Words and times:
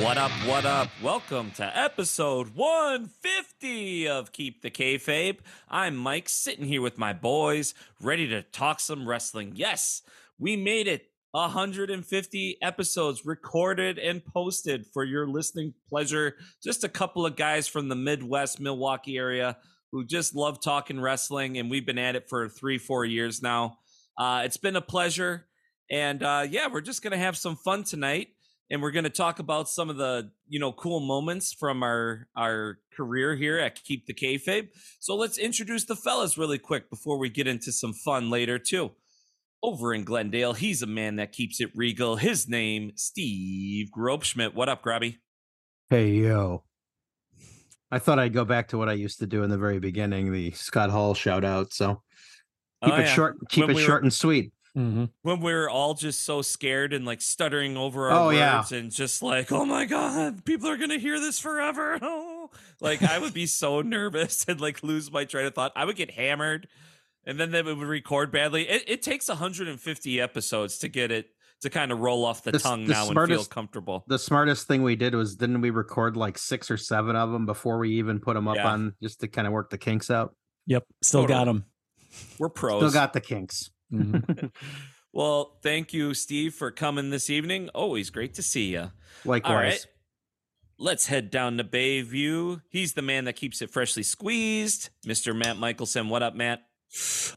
What 0.00 0.16
up, 0.16 0.30
what 0.46 0.64
up? 0.64 0.90
Welcome 1.02 1.50
to 1.56 1.76
episode 1.76 2.54
150 2.54 4.08
of 4.08 4.30
Keep 4.30 4.62
the 4.62 4.70
Kayfabe. 4.70 5.38
I'm 5.68 5.96
Mike, 5.96 6.28
sitting 6.28 6.66
here 6.66 6.80
with 6.80 6.98
my 6.98 7.12
boys, 7.12 7.74
ready 8.00 8.28
to 8.28 8.42
talk 8.42 8.78
some 8.78 9.08
wrestling. 9.08 9.54
Yes, 9.56 10.02
we 10.38 10.54
made 10.54 10.86
it 10.86 11.10
150 11.32 12.58
episodes 12.62 13.26
recorded 13.26 13.98
and 13.98 14.24
posted 14.24 14.86
for 14.86 15.02
your 15.02 15.26
listening 15.26 15.74
pleasure. 15.88 16.36
Just 16.62 16.84
a 16.84 16.88
couple 16.88 17.26
of 17.26 17.34
guys 17.34 17.66
from 17.66 17.88
the 17.88 17.96
Midwest, 17.96 18.60
Milwaukee 18.60 19.18
area 19.18 19.56
who 19.90 20.04
just 20.04 20.32
love 20.32 20.60
talking 20.60 21.00
wrestling, 21.00 21.58
and 21.58 21.68
we've 21.68 21.86
been 21.86 21.98
at 21.98 22.14
it 22.14 22.28
for 22.28 22.48
three, 22.48 22.78
four 22.78 23.04
years 23.04 23.42
now. 23.42 23.78
Uh, 24.16 24.42
it's 24.44 24.58
been 24.58 24.76
a 24.76 24.80
pleasure. 24.80 25.46
And 25.90 26.22
uh, 26.22 26.46
yeah, 26.48 26.68
we're 26.68 26.82
just 26.82 27.02
going 27.02 27.12
to 27.12 27.18
have 27.18 27.36
some 27.36 27.56
fun 27.56 27.82
tonight 27.82 28.28
and 28.70 28.82
we're 28.82 28.90
going 28.90 29.04
to 29.04 29.10
talk 29.10 29.38
about 29.38 29.68
some 29.68 29.88
of 29.90 29.96
the 29.96 30.30
you 30.48 30.58
know 30.60 30.72
cool 30.72 31.00
moments 31.00 31.52
from 31.52 31.82
our 31.82 32.28
our 32.36 32.78
career 32.94 33.34
here 33.36 33.58
at 33.58 33.82
Keep 33.84 34.06
the 34.06 34.14
Kayfabe. 34.14 34.68
So 35.00 35.14
let's 35.16 35.38
introduce 35.38 35.84
the 35.84 35.96
fellas 35.96 36.36
really 36.38 36.58
quick 36.58 36.90
before 36.90 37.18
we 37.18 37.28
get 37.28 37.46
into 37.46 37.72
some 37.72 37.92
fun 37.92 38.30
later 38.30 38.58
too. 38.58 38.92
Over 39.62 39.92
in 39.92 40.04
Glendale, 40.04 40.52
he's 40.52 40.82
a 40.82 40.86
man 40.86 41.16
that 41.16 41.32
keeps 41.32 41.60
it 41.60 41.70
regal. 41.74 42.14
His 42.16 42.48
name, 42.48 42.92
Steve 42.94 43.88
Grobschmidt. 43.96 44.54
What 44.54 44.68
up, 44.68 44.82
Grabby? 44.84 45.16
Hey 45.90 46.10
yo. 46.10 46.64
I 47.90 47.98
thought 47.98 48.18
I'd 48.18 48.34
go 48.34 48.44
back 48.44 48.68
to 48.68 48.78
what 48.78 48.90
I 48.90 48.92
used 48.92 49.18
to 49.20 49.26
do 49.26 49.42
in 49.42 49.48
the 49.50 49.56
very 49.56 49.78
beginning, 49.78 50.30
the 50.30 50.50
Scott 50.50 50.90
Hall 50.90 51.14
shout 51.14 51.42
out. 51.42 51.72
So 51.72 52.02
oh, 52.82 52.86
keep 52.86 52.92
Oh, 52.94 52.96
it 52.98 53.00
yeah. 53.00 53.14
short, 53.14 53.36
keep 53.48 53.62
When 53.62 53.70
it 53.70 53.76
we 53.76 53.82
short 53.82 54.02
were- 54.02 54.04
and 54.06 54.12
sweet. 54.12 54.52
Mm-hmm. 54.76 55.06
When 55.22 55.40
we 55.40 55.52
are 55.52 55.68
all 55.68 55.94
just 55.94 56.22
so 56.22 56.42
scared 56.42 56.92
and 56.92 57.04
like 57.04 57.20
stuttering 57.20 57.76
over 57.76 58.10
our 58.10 58.26
Oh, 58.26 58.30
yeah. 58.30 58.58
words 58.58 58.72
and 58.72 58.90
just 58.92 59.22
like, 59.22 59.50
oh 59.50 59.64
my 59.64 59.84
god, 59.86 60.44
people 60.44 60.68
are 60.68 60.76
gonna 60.76 60.98
hear 60.98 61.18
this 61.20 61.38
forever. 61.38 61.98
Oh, 62.50 62.50
like 62.80 63.02
I 63.02 63.18
would 63.18 63.34
be 63.34 63.46
so 63.46 63.82
nervous 63.82 64.44
and 64.48 64.60
like 64.60 64.82
lose 64.82 65.10
my 65.12 65.24
train 65.24 65.46
of 65.46 65.54
thought. 65.54 65.72
I 65.76 65.84
would 65.84 65.96
get 65.96 66.10
hammered, 66.12 66.68
and 67.24 67.38
then 67.38 67.50
they 67.50 67.60
would 67.62 67.76
record 67.78 68.30
badly. 68.32 68.68
It, 68.68 68.84
it 68.86 69.02
takes 69.02 69.28
150 69.28 70.20
episodes 70.20 70.78
to 70.78 70.88
get 70.88 71.10
it 71.10 71.28
to 71.62 71.70
kind 71.70 71.90
of 71.90 71.98
roll 71.98 72.24
off 72.24 72.44
the, 72.44 72.52
The 72.52 72.58
tongue 72.60 72.86
the 72.86 72.92
now 72.92 73.08
and 73.10 73.28
feel 73.28 73.44
comfortable. 73.44 74.04
The 74.06 74.18
smartest 74.18 74.68
thing 74.68 74.82
we 74.84 74.94
did 74.96 75.14
was 75.14 75.34
didn't 75.36 75.60
we 75.60 75.70
record 75.70 76.16
like 76.16 76.38
six 76.38 76.70
or 76.70 76.76
seven 76.76 77.16
of 77.16 77.32
them 77.32 77.46
before 77.46 77.78
we 77.78 77.90
even 77.98 78.20
put 78.20 78.34
them 78.34 78.46
up 78.46 78.56
Yeah. 78.56 78.68
on 78.68 78.94
just 79.02 79.20
to 79.20 79.28
kind 79.28 79.46
of 79.46 79.52
work 79.52 79.70
the 79.70 79.78
kinks 79.78 80.08
out? 80.10 80.34
Yep, 80.66 80.84
still 81.02 81.26
got 81.26 81.46
them. 81.46 81.64
We're 82.38 82.48
pros. 82.48 82.80
Still 82.80 82.92
got 82.92 83.12
the 83.12 83.20
kinks. 83.20 83.70
Mm-hmm. 83.92 84.46
well, 85.12 85.58
thank 85.62 85.92
you, 85.92 86.14
Steve, 86.14 86.54
for 86.54 86.70
coming 86.70 87.10
this 87.10 87.30
evening. 87.30 87.68
Always 87.74 88.10
great 88.10 88.34
to 88.34 88.42
see 88.42 88.72
you. 88.72 88.90
Likewise. 89.24 89.50
All 89.50 89.56
right. 89.56 89.86
Let's 90.80 91.06
head 91.06 91.30
down 91.30 91.56
to 91.58 91.64
Bayview. 91.64 92.62
He's 92.68 92.92
the 92.92 93.02
man 93.02 93.24
that 93.24 93.32
keeps 93.34 93.60
it 93.62 93.70
freshly 93.70 94.04
squeezed. 94.04 94.90
Mr. 95.04 95.36
Matt 95.36 95.58
Michelson. 95.58 96.08
What 96.08 96.22
up, 96.22 96.36
Matt? 96.36 96.60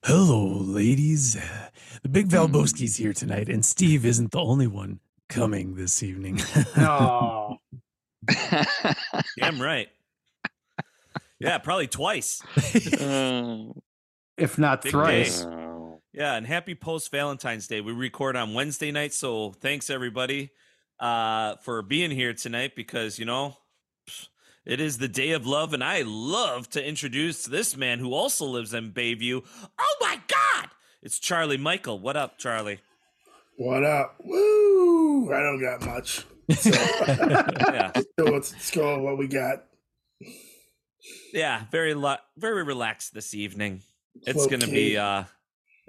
Hello, 0.03 0.45
ladies. 0.59 1.38
The 2.03 2.09
Big 2.09 2.28
Valboski's 2.28 2.97
here 2.97 3.13
tonight, 3.13 3.50
and 3.50 3.66
Steve 3.66 4.06
isn't 4.06 4.31
the 4.31 4.39
only 4.39 4.68
one 4.68 5.00
coming 5.28 5.73
this 5.75 6.03
evening. 6.03 6.39
Oh, 6.78 7.57
Damn 9.39 9.59
right. 9.59 9.88
Yeah, 11.39 11.57
probably 11.57 11.88
twice. 11.88 12.44
if 12.56 14.57
not 14.59 14.83
Big 14.83 14.91
thrice. 14.91 15.41
day. 15.41 15.60
Yeah, 16.13 16.33
and 16.35 16.45
happy 16.45 16.75
post 16.75 17.09
Valentine's 17.11 17.67
Day. 17.67 17.79
We 17.79 17.94
record 17.94 18.35
on 18.35 18.53
Wednesday 18.53 18.91
night, 18.91 19.13
so 19.13 19.51
thanks 19.51 19.89
everybody 19.89 20.51
uh 20.99 21.55
for 21.63 21.81
being 21.81 22.11
here 22.11 22.33
tonight 22.33 22.75
because 22.75 23.17
you 23.17 23.25
know 23.25 23.57
it 24.66 24.79
is 24.79 24.97
the 24.97 25.07
day 25.07 25.31
of 25.31 25.47
love, 25.47 25.73
and 25.73 25.83
I 25.83 26.03
love 26.05 26.69
to 26.71 26.85
introduce 26.85 27.45
this 27.45 27.75
man 27.75 28.00
who 28.00 28.13
also 28.13 28.45
lives 28.45 28.73
in 28.73 28.91
Bayview. 28.91 29.44
Oh 29.79 29.95
my 30.01 30.19
god! 30.27 30.69
It's 31.01 31.17
Charlie 31.17 31.57
Michael. 31.57 31.97
What 32.00 32.17
up, 32.17 32.38
Charlie? 32.38 32.79
What 33.57 33.83
up? 33.83 34.17
Woo! 34.23 35.31
I 35.33 35.39
don't 35.39 35.61
got 35.61 35.85
much. 35.85 36.25
So, 36.55 36.69
Yeah. 37.09 37.91
so 38.19 38.25
let's, 38.25 38.71
go 38.71 39.00
what 39.00 39.17
we 39.17 39.27
got. 39.27 39.63
Yeah, 41.33 41.63
very 41.71 41.94
lo- 41.94 42.17
very 42.38 42.63
relaxed 42.63 43.13
this 43.13 43.33
evening. 43.33 43.81
It's 44.27 44.45
gonna 44.47 44.67
be 44.67 44.97
uh 44.97 45.23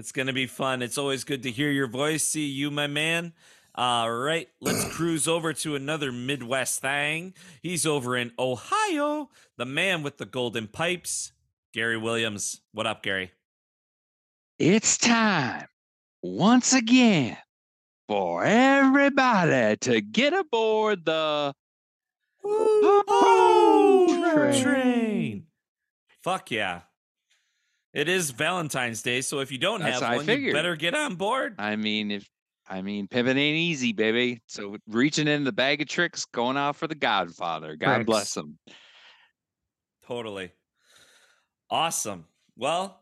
it's 0.02 0.10
gonna 0.10 0.32
be 0.32 0.48
fun. 0.48 0.82
It's 0.82 0.98
always 0.98 1.22
good 1.22 1.44
to 1.44 1.50
hear 1.52 1.70
your 1.70 1.86
voice, 1.86 2.24
see 2.24 2.46
you, 2.46 2.72
my 2.72 2.88
man. 2.88 3.34
All 3.76 4.10
right, 4.10 4.48
let's 4.60 4.84
cruise 4.96 5.28
over 5.28 5.52
to 5.52 5.76
another 5.76 6.10
Midwest 6.10 6.80
thing. 6.80 7.34
He's 7.62 7.86
over 7.86 8.16
in 8.16 8.32
Ohio, 8.36 9.30
the 9.58 9.64
man 9.64 10.02
with 10.02 10.18
the 10.18 10.24
golden 10.26 10.66
pipes, 10.66 11.30
Gary 11.72 11.96
Williams. 11.96 12.62
What 12.72 12.88
up, 12.88 13.04
Gary? 13.04 13.30
It's 14.58 14.98
time 14.98 15.68
once 16.20 16.72
again 16.72 17.36
for 18.08 18.44
everybody 18.44 19.76
to 19.82 20.00
get 20.00 20.32
aboard 20.32 21.04
the 21.04 21.54
Oh, 22.44 24.32
train. 24.34 24.62
train. 24.64 25.46
Fuck 26.24 26.50
yeah. 26.50 26.80
It 27.92 28.08
is 28.08 28.30
Valentine's 28.30 29.02
Day, 29.02 29.20
so 29.20 29.40
if 29.40 29.52
you 29.52 29.58
don't 29.58 29.80
That's 29.80 30.00
have 30.00 30.16
one, 30.16 30.40
you 30.40 30.52
better 30.52 30.76
get 30.76 30.94
on 30.94 31.16
board. 31.16 31.56
I 31.58 31.76
mean, 31.76 32.10
if 32.10 32.28
I 32.68 32.80
mean, 32.80 33.06
pimping 33.06 33.36
ain't 33.36 33.56
easy, 33.56 33.92
baby. 33.92 34.40
So 34.46 34.76
reaching 34.88 35.28
in 35.28 35.44
the 35.44 35.52
bag 35.52 35.82
of 35.82 35.88
tricks, 35.88 36.24
going 36.24 36.56
out 36.56 36.76
for 36.76 36.86
the 36.86 36.94
Godfather. 36.94 37.76
God 37.76 37.96
Tricks. 37.96 38.06
bless 38.06 38.36
him. 38.36 38.58
Totally. 40.06 40.52
Awesome. 41.68 42.24
Well, 42.56 43.00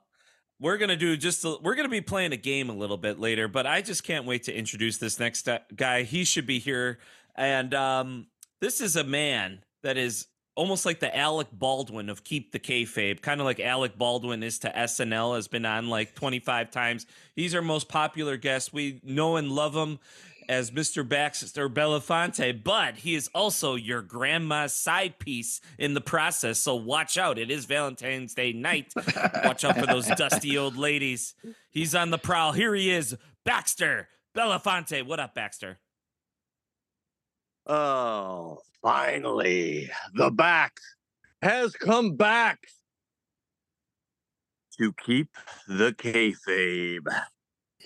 we're 0.59 0.77
going 0.77 0.89
to 0.89 0.97
do 0.97 1.17
just 1.17 1.45
a, 1.45 1.57
we're 1.63 1.75
going 1.75 1.87
to 1.87 1.91
be 1.91 2.01
playing 2.01 2.33
a 2.33 2.37
game 2.37 2.69
a 2.69 2.75
little 2.75 2.97
bit 2.97 3.21
later, 3.21 3.49
but 3.49 3.67
I 3.67 3.83
just 3.83 4.03
can't 4.03 4.27
wait 4.27 4.45
to 4.45 4.53
introduce 4.53 4.99
this 4.99 5.21
next 5.21 5.49
uh, 5.49 5.61
guy. 5.75 6.03
He 6.03 6.25
should 6.25 6.47
be 6.47 6.59
here 6.59 6.99
and 7.41 7.75
um 7.75 8.27
this 8.61 8.81
is 8.81 8.97
a 8.97 9.05
man 9.05 9.61
that 9.83 9.97
is 9.97 10.27
almost 10.61 10.85
like 10.85 11.01
the 11.01 11.17
Alec 11.17 11.47
Baldwin 11.51 12.11
of 12.11 12.23
Keep 12.23 12.53
the 12.53 12.59
Kayfabe, 12.59 13.23
kind 13.23 13.41
of 13.41 13.47
like 13.47 13.61
Alec 13.61 13.97
Baldwin 13.97 14.43
is 14.43 14.59
to 14.59 14.69
SNL, 14.69 15.35
has 15.35 15.49
been 15.49 15.65
on 15.65 15.89
like 15.89 16.15
25 16.15 16.71
times. 16.71 17.07
He's 17.35 17.55
our 17.55 17.63
most 17.63 17.89
popular 17.89 18.37
guest. 18.37 18.71
We 18.71 19.01
know 19.03 19.37
and 19.37 19.51
love 19.51 19.75
him 19.75 20.01
as 20.51 20.71
Mr. 20.71 21.09
Baxter 21.09 21.71
Belafonte, 21.71 22.63
but 22.63 22.97
he 22.97 23.15
is 23.15 23.31
also 23.35 23.75
your 23.75 24.03
grandma's 24.03 24.75
side 24.75 25.19
piece 25.19 25.63
in 25.79 25.95
the 25.95 26.01
process. 26.03 26.59
So 26.59 26.75
watch 26.75 27.17
out. 27.17 27.39
It 27.39 27.51
is 27.51 27.65
Valentine's 27.65 28.35
Day 28.35 28.53
night. 28.53 28.93
watch 29.43 29.65
out 29.65 29.79
for 29.79 29.87
those 29.87 30.09
dusty 30.09 30.59
old 30.59 30.77
ladies. 30.77 31.35
He's 31.71 31.95
on 31.95 32.11
the 32.11 32.19
prowl. 32.19 32.53
Here 32.53 32.75
he 32.75 32.91
is, 32.91 33.17
Baxter 33.47 34.09
Belafonte. 34.37 35.07
What 35.07 35.21
up, 35.21 35.35
Baxter? 35.35 35.79
Oh, 37.73 38.59
finally, 38.83 39.89
the 40.15 40.29
back 40.33 40.73
has 41.41 41.73
come 41.73 42.17
back 42.17 42.59
to 44.81 44.93
keep 44.95 45.29
the 45.69 45.93
kayfabe. 45.93 47.07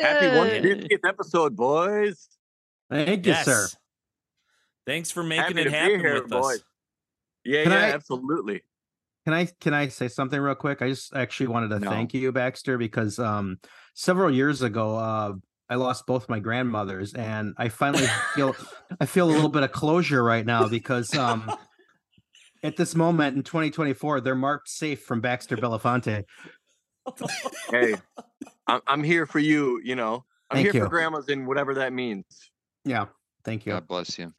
Happy 0.00 0.24
Yay. 0.26 0.60
150th 0.62 1.06
episode, 1.06 1.54
boys. 1.54 2.30
Thank 2.90 3.26
you, 3.26 3.34
sir. 3.34 3.68
Thanks 4.86 5.10
for 5.10 5.22
making 5.22 5.58
Happy 5.58 5.68
it 5.68 5.72
happen 5.72 6.00
here, 6.00 6.14
with 6.14 6.30
boys. 6.30 6.56
us. 6.60 6.64
Yeah, 7.44 7.62
Can 7.64 7.72
yeah, 7.72 7.78
I- 7.78 7.92
absolutely. 7.92 8.62
Can 9.26 9.34
I 9.34 9.46
can 9.60 9.72
I 9.74 9.88
say 9.88 10.08
something 10.08 10.38
real 10.40 10.54
quick? 10.54 10.80
I 10.82 10.88
just 10.88 11.14
actually 11.14 11.46
wanted 11.48 11.68
to 11.70 11.78
No. 11.80 11.90
thank 11.90 12.12
you, 12.14 12.30
Baxter, 12.32 12.76
because 12.78 13.18
um 13.18 13.58
several 13.94 14.30
years 14.34 14.60
ago 14.62 14.96
uh 14.96 15.32
I 15.68 15.76
lost 15.76 16.06
both 16.06 16.28
my 16.28 16.40
grandmothers 16.40 17.14
and 17.14 17.54
I 17.56 17.68
finally 17.68 18.06
feel 18.34 18.54
I 19.00 19.06
feel 19.06 19.28
a 19.28 19.32
little 19.32 19.48
bit 19.48 19.62
of 19.62 19.72
closure 19.72 20.22
right 20.22 20.44
now 20.44 20.68
because 20.68 21.14
um 21.14 21.50
at 22.62 22.76
this 22.76 22.94
moment 22.94 23.36
in 23.36 23.42
2024 23.42 24.20
they're 24.20 24.34
marked 24.34 24.68
safe 24.68 25.02
from 25.02 25.20
Baxter 25.20 25.56
Belafonte. 25.56 26.24
Hey, 27.70 27.96
I'm, 28.66 28.80
I'm 28.86 29.02
here 29.04 29.26
for 29.26 29.38
you. 29.38 29.78
You 29.84 29.94
know, 29.94 30.24
I'm 30.50 30.56
Thank 30.56 30.66
here 30.66 30.74
you. 30.74 30.80
for 30.84 30.88
grandmas 30.88 31.28
and 31.28 31.46
whatever 31.46 31.74
that 31.74 31.92
means. 31.92 32.24
Yeah. 32.86 33.06
Thank 33.44 33.66
you. 33.66 33.72
God 33.72 33.86
bless 33.86 34.18
you. 34.18 34.32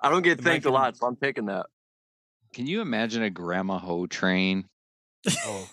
I 0.00 0.10
don't 0.10 0.22
get 0.22 0.40
Am 0.40 0.46
I 0.46 0.50
thanked 0.50 0.66
a 0.66 0.70
lot, 0.70 0.96
so 0.96 1.06
I'm 1.06 1.14
taking 1.14 1.46
that. 1.46 1.66
Can 2.54 2.66
you 2.66 2.80
imagine 2.80 3.22
a 3.22 3.30
grandma 3.30 3.78
hoe 3.78 4.06
train? 4.06 4.64
Oh. 5.28 5.68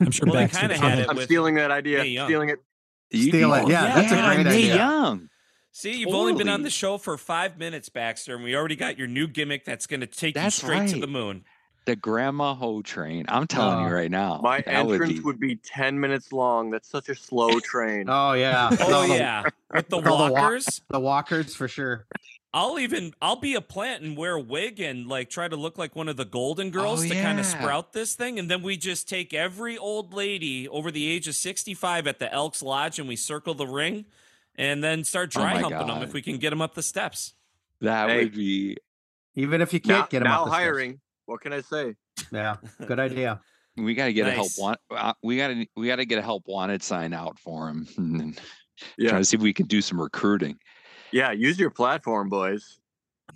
I'm 0.00 0.10
sure 0.10 0.26
Well, 0.26 0.34
they 0.34 0.40
Baxter 0.44 0.60
kinda 0.60 0.74
did 0.74 0.82
had 0.82 0.98
it. 0.98 1.02
it 1.02 1.08
I'm 1.08 1.16
with 1.16 1.24
stealing 1.24 1.54
that 1.54 1.70
idea. 1.70 1.98
Mae 2.02 2.16
Stealing 2.26 2.50
it. 2.50 2.58
You'd 3.10 3.28
Steal 3.30 3.54
it. 3.54 3.68
Yeah, 3.68 3.94
that's 3.94 4.12
a 4.12 4.16
great 4.16 4.44
Mae 4.44 4.50
idea. 4.50 4.76
Young. 4.76 5.28
See, 5.72 5.92
you've 5.98 6.14
only 6.14 6.32
been 6.34 6.48
on 6.48 6.62
the 6.62 6.70
show 6.70 6.96
for 6.98 7.16
five 7.18 7.58
minutes, 7.58 7.88
Baxter, 7.90 8.34
and 8.34 8.42
we 8.42 8.56
already 8.56 8.76
got 8.76 8.96
your 8.98 9.06
new 9.06 9.26
gimmick 9.28 9.64
that's 9.64 9.86
going 9.86 10.00
to 10.00 10.06
take 10.06 10.34
That's 10.34 10.62
you 10.62 10.66
straight 10.68 10.88
to 10.90 10.98
the 10.98 11.06
moon. 11.06 11.44
The 11.84 11.94
grandma 11.96 12.54
hoe 12.54 12.82
train. 12.82 13.26
I'm 13.28 13.46
telling 13.46 13.80
you 13.84 13.90
Oh. 13.90 13.94
right 13.94 14.10
now. 14.10 14.40
My 14.42 14.62
that 14.62 14.86
would 14.86 14.94
entrance 14.94 15.12
be- 15.12 15.20
would 15.20 15.38
be 15.38 15.56
10 15.56 16.00
minutes 16.00 16.32
long. 16.32 16.70
That's 16.70 16.88
such 16.88 17.08
a 17.10 17.14
slow 17.14 17.60
train. 17.60 18.06
Oh 18.08 18.32
yeah. 18.32 18.70
Oh 18.80 19.04
yeah, 19.04 19.44
with 19.72 19.88
the 19.88 19.98
with 19.98 20.06
all 20.08 20.26
the 20.26 20.32
wa- 20.32 20.40
walkers. 20.40 20.80
The 20.88 20.98
walkers 20.98 21.54
for 21.54 21.68
sure. 21.68 22.06
I'll 22.54 22.78
even 22.78 23.12
I'll 23.20 23.36
be 23.36 23.54
a 23.54 23.60
plant 23.60 24.02
and 24.02 24.16
wear 24.16 24.32
a 24.34 24.40
wig 24.40 24.80
and 24.80 25.06
like 25.06 25.28
try 25.28 25.46
to 25.46 25.56
look 25.56 25.76
like 25.76 25.94
one 25.94 26.08
of 26.08 26.16
the 26.16 26.24
Golden 26.24 26.70
Girls 26.70 27.04
Oh, 27.04 27.08
to 27.08 27.14
kind 27.14 27.38
of 27.38 27.44
sprout 27.46 27.92
this 27.92 28.14
thing, 28.14 28.38
and 28.38 28.50
then 28.50 28.62
we 28.62 28.76
just 28.76 29.08
take 29.08 29.34
every 29.34 29.76
old 29.76 30.14
lady 30.14 30.66
over 30.68 30.90
the 30.90 31.06
age 31.06 31.28
of 31.28 31.34
sixty 31.34 31.74
five 31.74 32.06
at 32.06 32.18
the 32.18 32.32
Elks 32.32 32.62
Lodge 32.62 32.98
and 32.98 33.06
we 33.08 33.16
circle 33.16 33.52
the 33.54 33.66
ring, 33.66 34.06
and 34.56 34.82
then 34.82 35.04
start 35.04 35.30
Oh 35.36 35.40
dry 35.40 35.54
my 35.54 35.60
humping 35.60 35.86
them 35.86 36.02
if 36.02 36.12
we 36.14 36.22
can 36.22 36.38
get 36.38 36.50
them 36.50 36.62
up 36.62 36.74
the 36.74 36.82
steps. 36.82 37.34
that 37.82 38.08
Hey. 38.08 38.24
would 38.24 38.34
be. 38.34 38.76
Even 39.34 39.60
if 39.60 39.74
you 39.74 39.80
can't 39.80 40.08
get 40.08 40.20
them 40.20 40.28
now 40.28 40.40
up 40.42 40.46
the 40.46 40.50
steps. 40.52 40.62
hiring. 40.62 41.00
What 41.26 41.42
can 41.42 41.52
I 41.52 41.60
say? 41.60 41.94
Yeah, 42.32 42.56
good 42.86 42.98
idea. 43.00 43.40
We 43.78 43.92
got 43.92 44.06
to 44.06 44.14
get 44.14 44.26
a 44.26 44.30
help 44.30 44.48
want. 44.56 44.78
uh, 44.90 45.12
We 45.22 45.36
got 45.36 45.48
to 45.48 45.66
we 45.76 45.86
got 45.88 45.96
to 45.96 46.06
get 46.06 46.18
a 46.18 46.22
help 46.22 46.44
wanted 46.46 46.82
sign 46.82 47.12
out 47.12 47.38
for 47.38 47.68
him. 47.68 47.86
and 47.98 48.40
Yeah. 48.96 49.10
Trying 49.10 49.20
to 49.20 49.24
see 49.26 49.36
if 49.36 49.42
we 49.42 49.52
can 49.52 49.66
do 49.66 49.82
some 49.82 50.00
recruiting. 50.00 50.58
Yeah, 51.16 51.32
use 51.32 51.58
your 51.58 51.70
platform, 51.70 52.28
boys. 52.28 52.78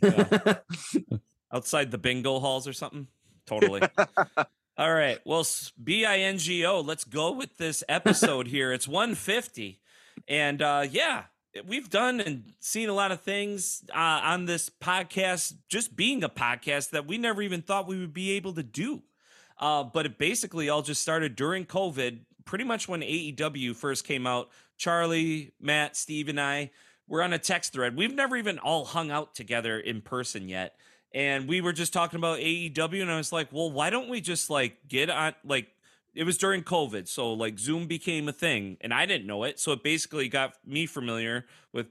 Yeah. 0.02 0.58
outside 1.52 1.90
the 1.90 1.96
bingo 1.96 2.38
halls 2.38 2.68
or 2.68 2.74
something. 2.74 3.06
Totally. 3.46 3.80
All 4.76 4.92
right. 4.92 5.18
Well, 5.24 5.46
B 5.82 6.04
I 6.04 6.18
N 6.18 6.36
G 6.36 6.66
O. 6.66 6.80
Let's 6.82 7.04
go 7.04 7.32
with 7.32 7.56
this 7.56 7.82
episode 7.88 8.46
here. 8.48 8.70
It's 8.70 8.86
150, 8.86 9.80
and 10.28 10.60
uh, 10.60 10.84
yeah, 10.90 11.24
we've 11.66 11.88
done 11.88 12.20
and 12.20 12.52
seen 12.60 12.90
a 12.90 12.92
lot 12.92 13.12
of 13.12 13.22
things 13.22 13.82
uh, 13.94 14.20
on 14.24 14.44
this 14.44 14.68
podcast. 14.68 15.54
Just 15.70 15.96
being 15.96 16.22
a 16.22 16.28
podcast 16.28 16.90
that 16.90 17.06
we 17.06 17.16
never 17.16 17.40
even 17.40 17.62
thought 17.62 17.88
we 17.88 17.98
would 17.98 18.12
be 18.12 18.32
able 18.32 18.52
to 18.52 18.62
do. 18.62 19.04
Uh, 19.58 19.84
but 19.84 20.04
it 20.04 20.18
basically 20.18 20.68
all 20.68 20.82
just 20.82 21.00
started 21.00 21.34
during 21.34 21.64
COVID, 21.64 22.20
pretty 22.44 22.64
much 22.64 22.88
when 22.88 23.00
AEW 23.00 23.74
first 23.74 24.04
came 24.04 24.26
out. 24.26 24.50
Charlie, 24.76 25.52
Matt, 25.58 25.96
Steve, 25.96 26.28
and 26.28 26.38
I 26.38 26.72
were 27.10 27.22
on 27.22 27.34
a 27.34 27.38
text 27.38 27.74
thread. 27.74 27.96
We've 27.96 28.14
never 28.14 28.36
even 28.36 28.58
all 28.58 28.86
hung 28.86 29.10
out 29.10 29.34
together 29.34 29.78
in 29.78 30.00
person 30.00 30.48
yet. 30.48 30.76
And 31.12 31.48
we 31.48 31.60
were 31.60 31.72
just 31.72 31.92
talking 31.92 32.18
about 32.18 32.38
AEW, 32.38 33.02
and 33.02 33.10
I 33.10 33.16
was 33.16 33.32
like, 33.32 33.48
well, 33.50 33.70
why 33.70 33.90
don't 33.90 34.08
we 34.08 34.20
just 34.20 34.48
like 34.48 34.76
get 34.88 35.10
on 35.10 35.34
like 35.44 35.66
it 36.14 36.24
was 36.24 36.38
during 36.38 36.62
COVID, 36.62 37.08
so 37.08 37.32
like 37.32 37.58
Zoom 37.58 37.86
became 37.86 38.28
a 38.28 38.32
thing, 38.32 38.76
and 38.80 38.94
I 38.94 39.06
didn't 39.06 39.26
know 39.26 39.42
it. 39.42 39.58
So 39.58 39.72
it 39.72 39.82
basically 39.82 40.28
got 40.28 40.54
me 40.64 40.86
familiar 40.86 41.46
with 41.72 41.86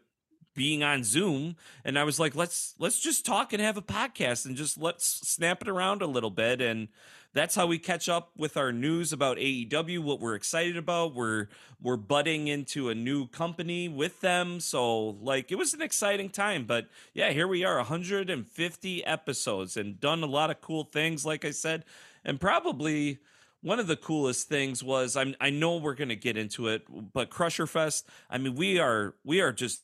being 0.60 0.84
on 0.84 1.06
Zoom, 1.06 1.56
and 1.86 1.98
I 1.98 2.04
was 2.04 2.20
like, 2.20 2.36
let's 2.36 2.76
let's 2.80 3.00
just 3.00 3.26
talk 3.26 3.54
and 3.54 3.62
have 3.62 3.78
a 3.78 3.82
podcast 3.82 4.46
and 4.46 4.58
just 4.58 4.78
let's 4.78 5.06
snap 5.06 5.62
it 5.62 5.70
around 5.70 6.02
a 6.02 6.06
little 6.06 6.30
bit, 6.30 6.60
and 6.60 6.90
that's 7.32 7.56
how 7.56 7.66
we 7.66 7.80
catch 7.80 8.10
up 8.10 8.32
with 8.36 8.58
our 8.58 8.74
news 8.74 9.14
about 9.14 9.38
AEW, 9.38 10.00
what 10.00 10.20
we're 10.20 10.36
excited 10.36 10.76
about. 10.76 11.16
We're 11.16 11.48
we're 11.82 11.96
budding 11.96 12.50
into 12.50 12.90
a 12.90 12.94
new 12.94 13.30
company 13.30 13.88
with 13.88 14.20
them, 14.20 14.60
so 14.60 15.12
like 15.22 15.50
it 15.50 15.56
was 15.56 15.74
an 15.74 15.82
exciting 15.82 16.30
time. 16.30 16.66
But 16.66 16.90
yeah, 17.14 17.32
here 17.32 17.48
we 17.48 17.64
are, 17.64 17.78
150 17.78 19.06
episodes, 19.06 19.78
and 19.78 19.98
done 19.98 20.24
a 20.24 20.28
lot 20.28 20.52
of 20.52 20.60
cool 20.60 20.84
things, 20.84 21.26
like 21.26 21.46
I 21.46 21.52
said, 21.52 21.86
and 22.26 22.38
probably 22.38 23.20
one 23.62 23.80
of 23.80 23.88
the 23.88 23.96
coolest 23.96 24.50
things 24.50 24.84
was 24.84 25.16
I'm 25.16 25.36
I 25.40 25.52
know 25.52 25.78
we're 25.78 25.96
gonna 25.96 26.16
get 26.16 26.36
into 26.36 26.68
it, 26.68 26.84
but 27.14 27.30
Crusher 27.30 27.66
Fest. 27.66 28.10
I 28.30 28.38
mean, 28.40 28.56
we 28.56 28.78
are 28.78 29.16
we 29.24 29.40
are 29.40 29.54
just 29.54 29.84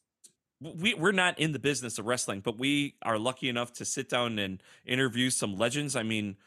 we 0.76 0.94
we're 0.94 1.12
not 1.12 1.40
in 1.40 1.52
the 1.52 1.60
business 1.60 1.98
of 2.00 2.06
wrestling, 2.06 2.42
but 2.42 2.58
we 2.58 2.96
are 3.02 3.18
lucky 3.18 3.50
enough 3.50 3.74
to 3.74 3.86
sit 3.86 4.10
down 4.10 4.40
and 4.40 4.62
interview 4.86 5.30
some 5.30 5.58
legends. 5.58 5.96
I 5.96 6.04
mean, 6.04 6.38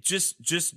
just 0.00 0.40
just 0.40 0.74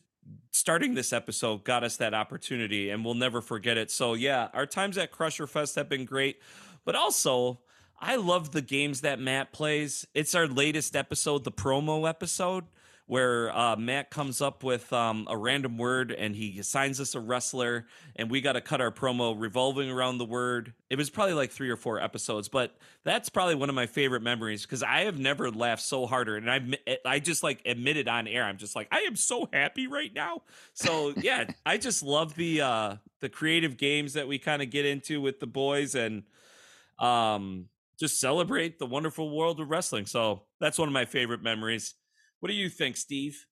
starting 0.51 0.93
this 0.93 1.13
episode 1.13 1.63
got 1.63 1.83
us 1.83 1.97
that 1.97 2.13
opportunity, 2.13 2.89
and 2.89 3.03
we'll 3.03 3.13
never 3.13 3.41
forget 3.41 3.77
it. 3.77 3.91
So 3.91 4.13
yeah, 4.13 4.49
our 4.53 4.65
times 4.65 4.97
at 4.97 5.11
Crusher 5.11 5.47
Fest 5.47 5.75
have 5.75 5.89
been 5.89 6.05
great, 6.05 6.39
but 6.85 6.95
also. 6.95 7.59
I 8.05 8.17
love 8.17 8.51
the 8.51 8.61
games 8.61 8.99
that 9.01 9.17
Matt 9.19 9.53
plays. 9.53 10.05
It's 10.13 10.35
our 10.35 10.45
latest 10.45 10.93
episode, 10.93 11.45
the 11.45 11.53
promo 11.53 12.09
episode 12.09 12.65
where 13.05 13.55
uh, 13.55 13.75
Matt 13.75 14.09
comes 14.09 14.41
up 14.41 14.63
with 14.63 14.91
um, 14.93 15.27
a 15.29 15.37
random 15.37 15.77
word 15.77 16.11
and 16.11 16.35
he 16.35 16.57
assigns 16.59 16.99
us 17.01 17.15
a 17.15 17.19
wrestler, 17.19 17.85
and 18.15 18.31
we 18.31 18.39
got 18.39 18.53
to 18.53 18.61
cut 18.61 18.79
our 18.79 18.91
promo 18.91 19.35
revolving 19.37 19.89
around 19.89 20.17
the 20.17 20.25
word. 20.25 20.73
It 20.89 20.97
was 20.97 21.09
probably 21.09 21.33
like 21.33 21.51
three 21.51 21.69
or 21.69 21.75
four 21.75 21.99
episodes, 21.99 22.47
but 22.47 22.77
that's 23.03 23.27
probably 23.27 23.55
one 23.55 23.69
of 23.69 23.75
my 23.75 23.87
favorite 23.87 24.21
memories 24.21 24.63
because 24.63 24.83
I 24.83 25.01
have 25.01 25.19
never 25.19 25.51
laughed 25.51 25.83
so 25.83 26.05
harder, 26.05 26.37
and 26.37 26.49
I 26.49 26.61
I 27.05 27.19
just 27.19 27.43
like 27.43 27.61
admitted 27.65 28.07
on 28.07 28.27
air, 28.27 28.45
I'm 28.45 28.57
just 28.57 28.75
like 28.75 28.87
I 28.91 28.99
am 29.01 29.15
so 29.15 29.49
happy 29.51 29.87
right 29.87 30.13
now. 30.13 30.43
So 30.73 31.13
yeah, 31.17 31.45
I 31.65 31.77
just 31.77 32.03
love 32.03 32.35
the 32.35 32.61
uh, 32.61 32.95
the 33.19 33.29
creative 33.29 33.77
games 33.77 34.13
that 34.13 34.27
we 34.27 34.39
kind 34.39 34.61
of 34.61 34.69
get 34.69 34.85
into 34.85 35.19
with 35.19 35.39
the 35.39 35.47
boys 35.47 35.95
and 35.95 36.23
um 36.99 37.67
just 37.99 38.19
celebrate 38.19 38.79
the 38.79 38.85
wonderful 38.85 39.35
world 39.35 39.59
of 39.59 39.69
wrestling. 39.69 40.05
So 40.05 40.43
that's 40.59 40.77
one 40.77 40.87
of 40.87 40.93
my 40.93 41.05
favorite 41.05 41.41
memories. 41.43 41.95
What 42.43 42.49
do 42.49 42.55
you 42.55 42.67
think, 42.67 42.97
Steve? 42.97 43.45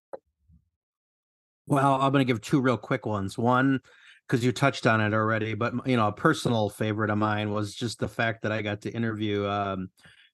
Well, 1.65 1.93
I'm 1.93 2.11
going 2.11 2.27
to 2.27 2.29
give 2.29 2.41
two 2.41 2.59
real 2.59 2.75
quick 2.75 3.05
ones. 3.05 3.38
One, 3.38 3.79
because 4.27 4.43
you 4.43 4.51
touched 4.51 4.85
on 4.85 4.99
it 4.99 5.13
already, 5.13 5.53
but 5.53 5.88
you 5.88 5.95
know, 5.95 6.09
a 6.09 6.11
personal 6.11 6.67
favorite 6.67 7.09
of 7.09 7.17
mine 7.17 7.51
was 7.51 7.73
just 7.73 7.99
the 7.99 8.09
fact 8.09 8.41
that 8.41 8.51
I 8.51 8.61
got 8.61 8.81
to 8.81 8.91
interview 8.91 9.47
um, 9.47 9.91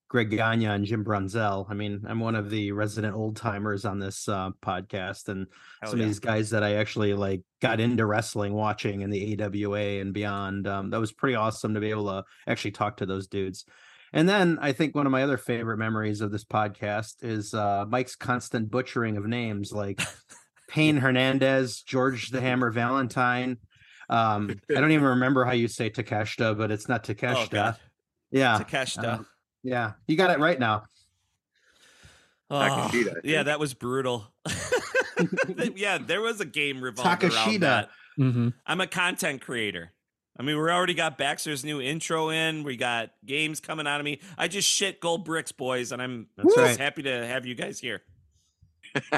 Greg 0.07 0.31
Gagne 0.31 0.65
and 0.65 0.85
Jim 0.85 1.05
Brunzell. 1.05 1.67
I 1.69 1.75
mean, 1.75 2.03
I'm 2.07 2.19
one 2.19 2.33
of 2.33 2.49
the 2.49 2.71
resident 2.71 3.13
old 3.13 3.35
timers 3.35 3.85
on 3.85 3.99
this 3.99 4.27
uh, 4.27 4.49
podcast, 4.65 5.27
and 5.29 5.45
Hell 5.83 5.91
some 5.91 5.99
yeah. 5.99 6.05
of 6.05 6.09
these 6.09 6.19
guys 6.19 6.49
that 6.49 6.63
I 6.63 6.77
actually 6.77 7.13
like 7.13 7.43
got 7.61 7.79
into 7.79 8.07
wrestling, 8.07 8.53
watching 8.55 9.01
in 9.01 9.11
the 9.11 9.39
AWA 9.39 10.01
and 10.01 10.15
beyond. 10.15 10.67
Um, 10.67 10.89
that 10.89 10.99
was 10.99 11.11
pretty 11.11 11.35
awesome 11.35 11.75
to 11.75 11.79
be 11.79 11.91
able 11.91 12.05
to 12.05 12.23
actually 12.47 12.71
talk 12.71 12.97
to 12.97 13.05
those 13.05 13.27
dudes. 13.27 13.65
And 14.17 14.27
then 14.27 14.57
I 14.59 14.71
think 14.71 14.95
one 14.95 15.05
of 15.05 15.11
my 15.11 15.21
other 15.21 15.37
favorite 15.37 15.77
memories 15.77 16.21
of 16.21 16.31
this 16.31 16.43
podcast 16.43 17.17
is 17.21 17.53
uh, 17.53 17.85
Mike's 17.87 18.15
constant 18.15 18.71
butchering 18.71 19.15
of 19.15 19.27
names 19.27 19.71
like 19.71 20.01
Payne 20.67 20.97
Hernandez, 20.97 21.83
George 21.83 22.29
the 22.29 22.41
Hammer 22.41 22.71
Valentine. 22.71 23.57
Um, 24.09 24.59
I 24.75 24.81
don't 24.81 24.91
even 24.91 25.05
remember 25.05 25.45
how 25.45 25.51
you 25.51 25.67
say 25.67 25.91
Takeshita, 25.91 26.57
but 26.57 26.71
it's 26.71 26.89
not 26.89 27.03
Takeshita. 27.03 27.75
Oh 27.75 27.79
yeah, 28.31 28.57
Takeshita. 28.57 29.19
um, 29.19 29.27
yeah, 29.61 29.91
you 30.07 30.17
got 30.17 30.31
it 30.31 30.39
right 30.39 30.59
now. 30.59 30.85
Oh, 32.49 32.55
Takeshita, 32.59 33.17
yeah, 33.23 33.43
that 33.43 33.59
was 33.59 33.75
brutal. 33.75 34.33
yeah, 35.75 35.99
there 35.99 36.21
was 36.21 36.41
a 36.41 36.45
game 36.45 36.81
revolved 36.81 37.23
around 37.23 37.31
Takeshita. 37.33 37.59
that. 37.59 37.89
hmm 38.15 38.49
I'm 38.65 38.81
a 38.81 38.87
content 38.87 39.41
creator. 39.41 39.91
I 40.39 40.43
mean, 40.43 40.55
we 40.55 40.69
already 40.69 40.93
got 40.93 41.17
Baxter's 41.17 41.65
new 41.65 41.81
intro 41.81 42.29
in. 42.29 42.63
We 42.63 42.77
got 42.77 43.09
games 43.25 43.59
coming 43.59 43.87
out 43.87 43.99
of 43.99 44.05
me. 44.05 44.19
I 44.37 44.47
just 44.47 44.69
shit 44.69 44.99
gold 44.99 45.25
bricks, 45.25 45.51
boys, 45.51 45.91
and 45.91 46.01
I'm 46.01 46.27
just 46.43 46.57
right. 46.57 46.77
happy 46.77 47.03
to 47.03 47.25
have 47.25 47.45
you 47.45 47.55
guys 47.55 47.79
here. 47.79 48.03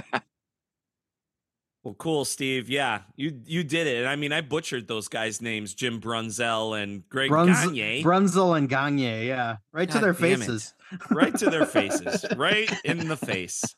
well, 1.83 1.93
cool, 1.97 2.23
Steve. 2.23 2.69
Yeah, 2.69 3.01
you 3.17 3.41
you 3.45 3.63
did 3.63 3.87
it. 3.87 3.97
And 3.97 4.07
I 4.07 4.15
mean, 4.15 4.31
I 4.31 4.39
butchered 4.41 4.87
those 4.87 5.09
guys' 5.09 5.41
names: 5.41 5.73
Jim 5.73 5.99
Brunzell 5.99 6.81
and 6.81 7.07
Greg 7.09 7.29
Brunz- 7.29 7.65
Gagne. 7.65 8.03
Brunzell 8.03 8.57
and 8.57 8.69
Gagne, 8.69 9.27
yeah, 9.27 9.57
right 9.73 9.89
to 9.91 9.99
their 9.99 10.13
faces. 10.13 10.73
right 11.11 11.37
to 11.37 11.49
their 11.49 11.65
faces, 11.65 12.25
right 12.37 12.71
in 12.85 13.09
the 13.09 13.17
face. 13.17 13.75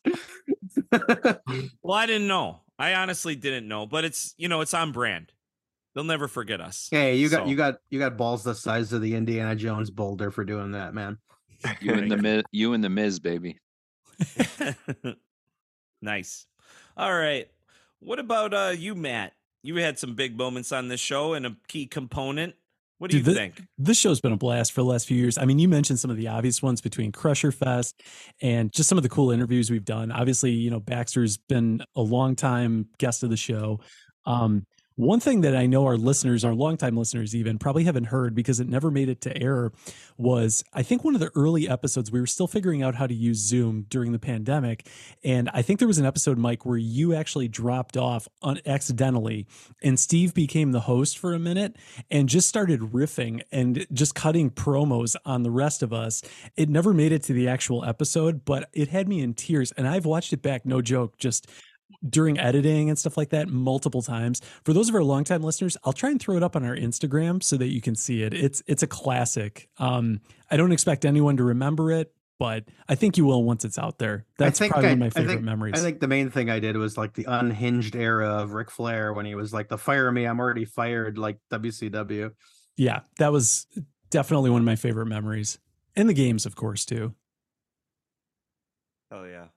Well, 1.81 1.98
I 1.98 2.05
didn't 2.05 2.27
know. 2.27 2.62
I 2.77 2.93
honestly 2.95 3.36
didn't 3.36 3.67
know, 3.67 3.86
but 3.88 4.05
it's 4.05 4.36
you 4.38 4.48
know 4.48 4.62
it's 4.62 4.74
on 4.74 4.91
brand. 4.91 5.31
They'll 5.93 6.03
never 6.05 6.27
forget 6.27 6.62
us. 6.62 6.88
Hey, 6.91 7.15
you 7.15 7.27
got 7.29 7.43
So- 7.43 7.50
you 7.50 7.55
got 7.55 7.75
you 7.89 8.00
got 8.00 8.17
balls 8.17 8.43
the 8.43 8.55
size 8.55 8.93
of 8.93 9.01
the 9.01 9.15
Indiana 9.15 9.55
Jones 9.55 9.89
boulder 9.89 10.31
for 10.31 10.43
doing 10.45 10.71
that, 10.71 10.93
man. 10.93 11.17
You 11.81 11.93
and 11.93 12.10
the 12.12 12.17
Miz, 12.17 12.43
you 12.51 12.74
and 12.74 12.83
the 12.83 12.89
Miz, 12.89 13.19
baby. 13.19 13.60
nice. 16.01 16.45
All 16.98 17.13
right. 17.13 17.48
What 18.00 18.19
about 18.19 18.53
uh 18.53 18.74
you, 18.75 18.95
Matt? 18.95 19.33
You 19.63 19.75
had 19.77 20.00
some 20.00 20.15
big 20.15 20.38
moments 20.38 20.71
on 20.71 20.88
this 20.88 21.00
show 21.00 21.33
and 21.33 21.45
a 21.45 21.55
key 21.67 21.86
component. 21.86 22.55
What 22.98 23.12
do 23.12 23.17
Dude, 23.17 23.27
you 23.27 23.33
the- 23.33 23.39
think? 23.39 23.62
This 23.77 23.98
show's 23.98 24.21
been 24.21 24.31
a 24.31 24.38
blast 24.38 24.71
for 24.74 24.81
the 24.81 24.86
last 24.88 25.07
few 25.07 25.17
years. 25.17 25.38
I 25.38 25.45
mean, 25.45 25.60
you 25.60 25.67
mentioned 25.67 26.00
some 26.00 26.12
of 26.12 26.17
the 26.17 26.27
obvious 26.27 26.62
ones 26.62 26.81
between 26.81 27.12
Crusher 27.12 27.51
Fest 27.51 28.01
and 28.41 28.71
just 28.71 28.89
some 28.89 28.98
of 28.98 29.03
the 29.03 29.10
cool 29.10 29.31
interviews 29.31 29.69
we've 29.71 29.86
done. 29.86 30.12
Obviously, 30.12 30.51
you 30.51 30.69
know, 30.69 30.79
Baxter's 30.79 31.38
been 31.38 31.83
a 31.95 32.01
long 32.01 32.36
time 32.36 32.88
guest 33.00 33.24
of 33.24 33.29
the 33.29 33.38
show. 33.38 33.79
Um, 34.25 34.65
One 35.01 35.20
thing 35.20 35.41
that 35.41 35.55
I 35.55 35.65
know 35.65 35.88
our 35.88 35.98
listeners, 35.98 36.46
our 36.46 36.53
longtime 36.53 36.96
listeners 36.96 37.36
even, 37.36 37.58
probably 37.58 37.86
haven't 37.86 38.03
heard 38.03 38.36
because 38.36 38.60
it 38.60 38.70
never 38.70 38.91
made 38.91 39.10
it 39.10 39.20
to 39.22 39.36
air 39.36 39.72
was 40.15 40.63
I 40.74 40.84
think 40.84 41.03
one 41.03 41.15
of 41.15 41.20
the 41.20 41.31
early 41.34 41.67
episodes, 41.67 42.12
we 42.12 42.20
were 42.20 42.27
still 42.27 42.46
figuring 42.46 42.84
out 42.84 42.93
how 42.93 43.08
to 43.08 43.13
use 43.15 43.39
Zoom 43.39 43.88
during 43.89 44.12
the 44.12 44.20
pandemic. 44.20 44.88
And 45.24 45.50
I 45.55 45.63
think 45.63 45.79
there 45.79 45.88
was 45.88 45.98
an 45.98 46.05
episode, 46.05 46.38
Mike, 46.38 46.67
where 46.67 46.77
you 46.77 47.15
actually 47.15 47.48
dropped 47.48 47.98
off 47.98 48.27
on 48.43 48.60
accidentally 48.67 49.48
and 49.81 50.00
Steve 50.00 50.36
became 50.36 50.72
the 50.72 50.81
host 50.81 51.17
for 51.17 51.34
a 51.34 51.39
minute 51.39 51.77
and 52.12 52.29
just 52.29 52.48
started 52.48 52.81
riffing 52.81 53.41
and 53.51 53.88
just 53.91 54.13
cutting 54.13 54.51
promos 54.51 55.15
on 55.25 55.41
the 55.41 55.50
rest 55.50 55.81
of 55.81 55.91
us. 55.91 56.22
It 56.55 56.70
never 56.70 56.93
made 56.93 57.12
it 57.12 57.24
to 57.24 57.34
the 57.34 57.48
actual 57.48 57.84
episode, 57.84 58.46
but 58.46 58.70
it 58.72 58.89
had 58.89 59.08
me 59.10 59.22
in 59.22 59.34
tears. 59.34 59.72
And 59.72 59.88
I've 59.88 60.05
watched 60.05 60.31
it 60.31 60.43
back, 60.43 60.63
no 60.63 60.79
joke, 60.79 61.17
just 61.17 61.50
during 62.07 62.39
editing 62.39 62.89
and 62.89 62.98
stuff 62.98 63.17
like 63.17 63.29
that 63.29 63.50
multiple 63.50 64.01
times. 64.01 64.41
For 64.63 64.74
those 64.74 64.89
of 64.89 64.95
our 64.95 65.03
longtime 65.03 65.43
listeners, 65.43 65.77
I'll 65.83 65.93
try 65.93 66.10
and 66.10 66.19
throw 66.19 66.38
it 66.38 66.43
up 66.43 66.55
on 66.55 66.63
our 66.63 66.75
Instagram 66.75 67.43
so 67.43 67.57
that 67.57 67.67
you 67.67 67.81
can 67.81 67.95
see 67.95 68.24
it. 68.24 68.33
It's 68.33 68.63
it's 68.67 68.83
a 68.83 68.88
classic. 68.88 69.69
Um, 69.77 70.21
I 70.50 70.57
don't 70.57 70.71
expect 70.71 71.05
anyone 71.05 71.38
to 71.38 71.43
remember 71.43 71.91
it, 71.91 72.13
but 72.39 72.65
I 72.89 72.95
think 72.95 73.17
you 73.17 73.25
will 73.25 73.43
once 73.43 73.65
it's 73.65 73.77
out 73.77 74.00
there. 74.00 74.25
That's 74.38 74.60
probably 74.60 74.75
I, 74.75 74.81
one 74.81 74.91
of 74.93 75.00
my 75.00 75.10
favorite 75.12 75.31
I 75.31 75.36
think, 75.36 75.45
memories. 75.45 75.74
I 75.75 75.77
think 75.77 76.00
the 76.00 76.07
main 76.07 76.29
thing 76.29 76.50
I 76.50 76.60
did 76.60 76.75
was 76.75 76.98
like 76.98 77.13
the 77.13 77.25
unhinged 77.27 77.95
era 77.95 78.27
of 78.41 78.53
Ric 78.53 78.71
Flair 78.71 79.13
when 79.13 79.25
he 79.25 79.36
was 79.36 79.53
like 79.53 79.69
the 79.69 79.77
fire 79.77 80.12
me, 80.12 80.25
I'm 80.25 80.39
already 80.39 80.65
fired, 80.65 81.17
like 81.17 81.38
WCW. 81.51 82.31
Yeah, 82.77 83.01
that 83.19 83.31
was 83.31 83.67
definitely 84.10 84.50
one 84.50 84.62
of 84.62 84.65
my 84.65 84.75
favorite 84.75 85.05
memories. 85.05 85.60
And 85.95 86.10
the 86.10 86.13
games, 86.13 86.45
of 86.45 86.55
course, 86.55 86.86
too. 86.86 87.13
Oh 89.12 89.25
yeah. 89.25 89.48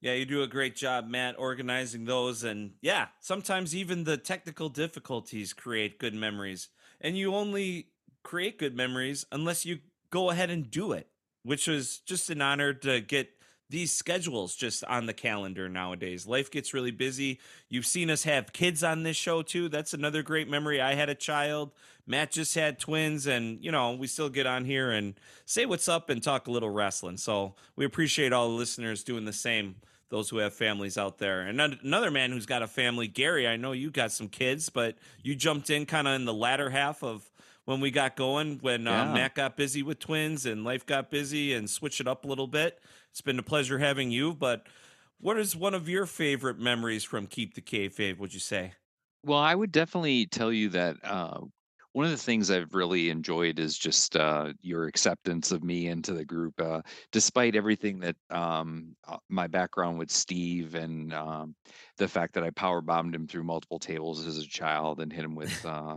Yeah, 0.00 0.12
you 0.14 0.26
do 0.26 0.42
a 0.42 0.46
great 0.46 0.76
job, 0.76 1.08
Matt, 1.08 1.36
organizing 1.38 2.04
those. 2.04 2.44
And 2.44 2.72
yeah, 2.82 3.08
sometimes 3.20 3.74
even 3.74 4.04
the 4.04 4.16
technical 4.16 4.68
difficulties 4.68 5.52
create 5.52 5.98
good 5.98 6.14
memories. 6.14 6.68
And 7.00 7.16
you 7.16 7.34
only 7.34 7.88
create 8.22 8.58
good 8.58 8.76
memories 8.76 9.24
unless 9.32 9.64
you 9.64 9.78
go 10.10 10.30
ahead 10.30 10.50
and 10.50 10.70
do 10.70 10.92
it, 10.92 11.08
which 11.42 11.66
was 11.66 11.98
just 12.00 12.30
an 12.30 12.42
honor 12.42 12.72
to 12.74 13.00
get 13.00 13.30
these 13.68 13.92
schedules 13.92 14.54
just 14.54 14.84
on 14.84 15.06
the 15.06 15.12
calendar 15.12 15.68
nowadays. 15.68 16.26
Life 16.26 16.50
gets 16.50 16.72
really 16.72 16.90
busy. 16.90 17.40
You've 17.68 17.86
seen 17.86 18.10
us 18.10 18.22
have 18.24 18.52
kids 18.52 18.84
on 18.84 19.02
this 19.02 19.16
show 19.16 19.42
too. 19.42 19.68
That's 19.68 19.92
another 19.92 20.22
great 20.22 20.48
memory. 20.48 20.80
I 20.80 20.94
had 20.94 21.08
a 21.08 21.14
child. 21.14 21.72
Matt 22.06 22.30
just 22.30 22.54
had 22.54 22.78
twins, 22.78 23.26
and 23.26 23.62
you 23.64 23.72
know, 23.72 23.92
we 23.92 24.06
still 24.06 24.28
get 24.28 24.46
on 24.46 24.64
here 24.64 24.90
and 24.90 25.14
say 25.44 25.66
what's 25.66 25.88
up 25.88 26.08
and 26.08 26.22
talk 26.22 26.46
a 26.46 26.52
little 26.52 26.70
wrestling. 26.70 27.16
So 27.16 27.54
we 27.74 27.84
appreciate 27.84 28.32
all 28.32 28.48
the 28.48 28.54
listeners 28.54 29.02
doing 29.02 29.24
the 29.24 29.32
same, 29.32 29.76
those 30.08 30.30
who 30.30 30.38
have 30.38 30.54
families 30.54 30.96
out 30.96 31.18
there. 31.18 31.40
And 31.40 31.60
another 31.60 32.12
man 32.12 32.30
who's 32.30 32.46
got 32.46 32.62
a 32.62 32.68
family, 32.68 33.08
Gary, 33.08 33.48
I 33.48 33.56
know 33.56 33.72
you 33.72 33.90
got 33.90 34.12
some 34.12 34.28
kids, 34.28 34.68
but 34.68 34.96
you 35.24 35.34
jumped 35.34 35.68
in 35.68 35.86
kind 35.86 36.06
of 36.06 36.14
in 36.14 36.24
the 36.24 36.34
latter 36.34 36.70
half 36.70 37.02
of 37.02 37.28
when 37.66 37.80
we 37.80 37.90
got 37.90 38.16
going, 38.16 38.58
when 38.62 38.86
uh, 38.88 38.90
Yeah. 38.90 39.12
Matt 39.12 39.34
got 39.34 39.56
busy 39.56 39.82
with 39.82 39.98
twins 39.98 40.46
and 40.46 40.64
life 40.64 40.86
got 40.86 41.10
busy 41.10 41.52
and 41.52 41.68
switched 41.68 42.00
it 42.00 42.08
up 42.08 42.24
a 42.24 42.28
little 42.28 42.46
bit. 42.46 42.80
It's 43.10 43.20
been 43.20 43.38
a 43.38 43.42
pleasure 43.42 43.78
having 43.78 44.10
you. 44.10 44.32
But 44.32 44.66
what 45.18 45.38
is 45.38 45.54
one 45.54 45.74
of 45.74 45.88
your 45.88 46.06
favorite 46.06 46.58
memories 46.58 47.04
from 47.04 47.26
Keep 47.26 47.54
the 47.54 47.60
Kayfabe? 47.60 48.18
Would 48.18 48.32
you 48.32 48.40
say? 48.40 48.72
Well, 49.24 49.38
I 49.38 49.54
would 49.54 49.72
definitely 49.72 50.26
tell 50.26 50.52
you 50.52 50.68
that 50.70 50.96
uh, 51.02 51.40
one 51.92 52.04
of 52.04 52.10
the 52.12 52.16
things 52.18 52.50
I've 52.50 52.74
really 52.74 53.08
enjoyed 53.10 53.58
is 53.58 53.76
just 53.76 54.16
uh, 54.16 54.52
your 54.60 54.86
acceptance 54.86 55.50
of 55.50 55.64
me 55.64 55.88
into 55.88 56.12
the 56.12 56.24
group, 56.26 56.60
uh, 56.60 56.82
despite 57.10 57.56
everything 57.56 57.98
that 58.00 58.16
um, 58.30 58.94
uh, 59.08 59.16
my 59.28 59.46
background 59.46 59.98
with 59.98 60.10
Steve 60.10 60.74
and 60.74 61.12
um, 61.14 61.56
the 61.96 62.06
fact 62.06 62.34
that 62.34 62.44
I 62.44 62.50
power 62.50 62.82
bombed 62.82 63.14
him 63.14 63.26
through 63.26 63.44
multiple 63.44 63.78
tables 63.78 64.26
as 64.26 64.38
a 64.38 64.46
child 64.46 65.00
and 65.00 65.10
hit 65.12 65.24
him 65.24 65.34
with 65.34 65.64
uh, 65.66 65.96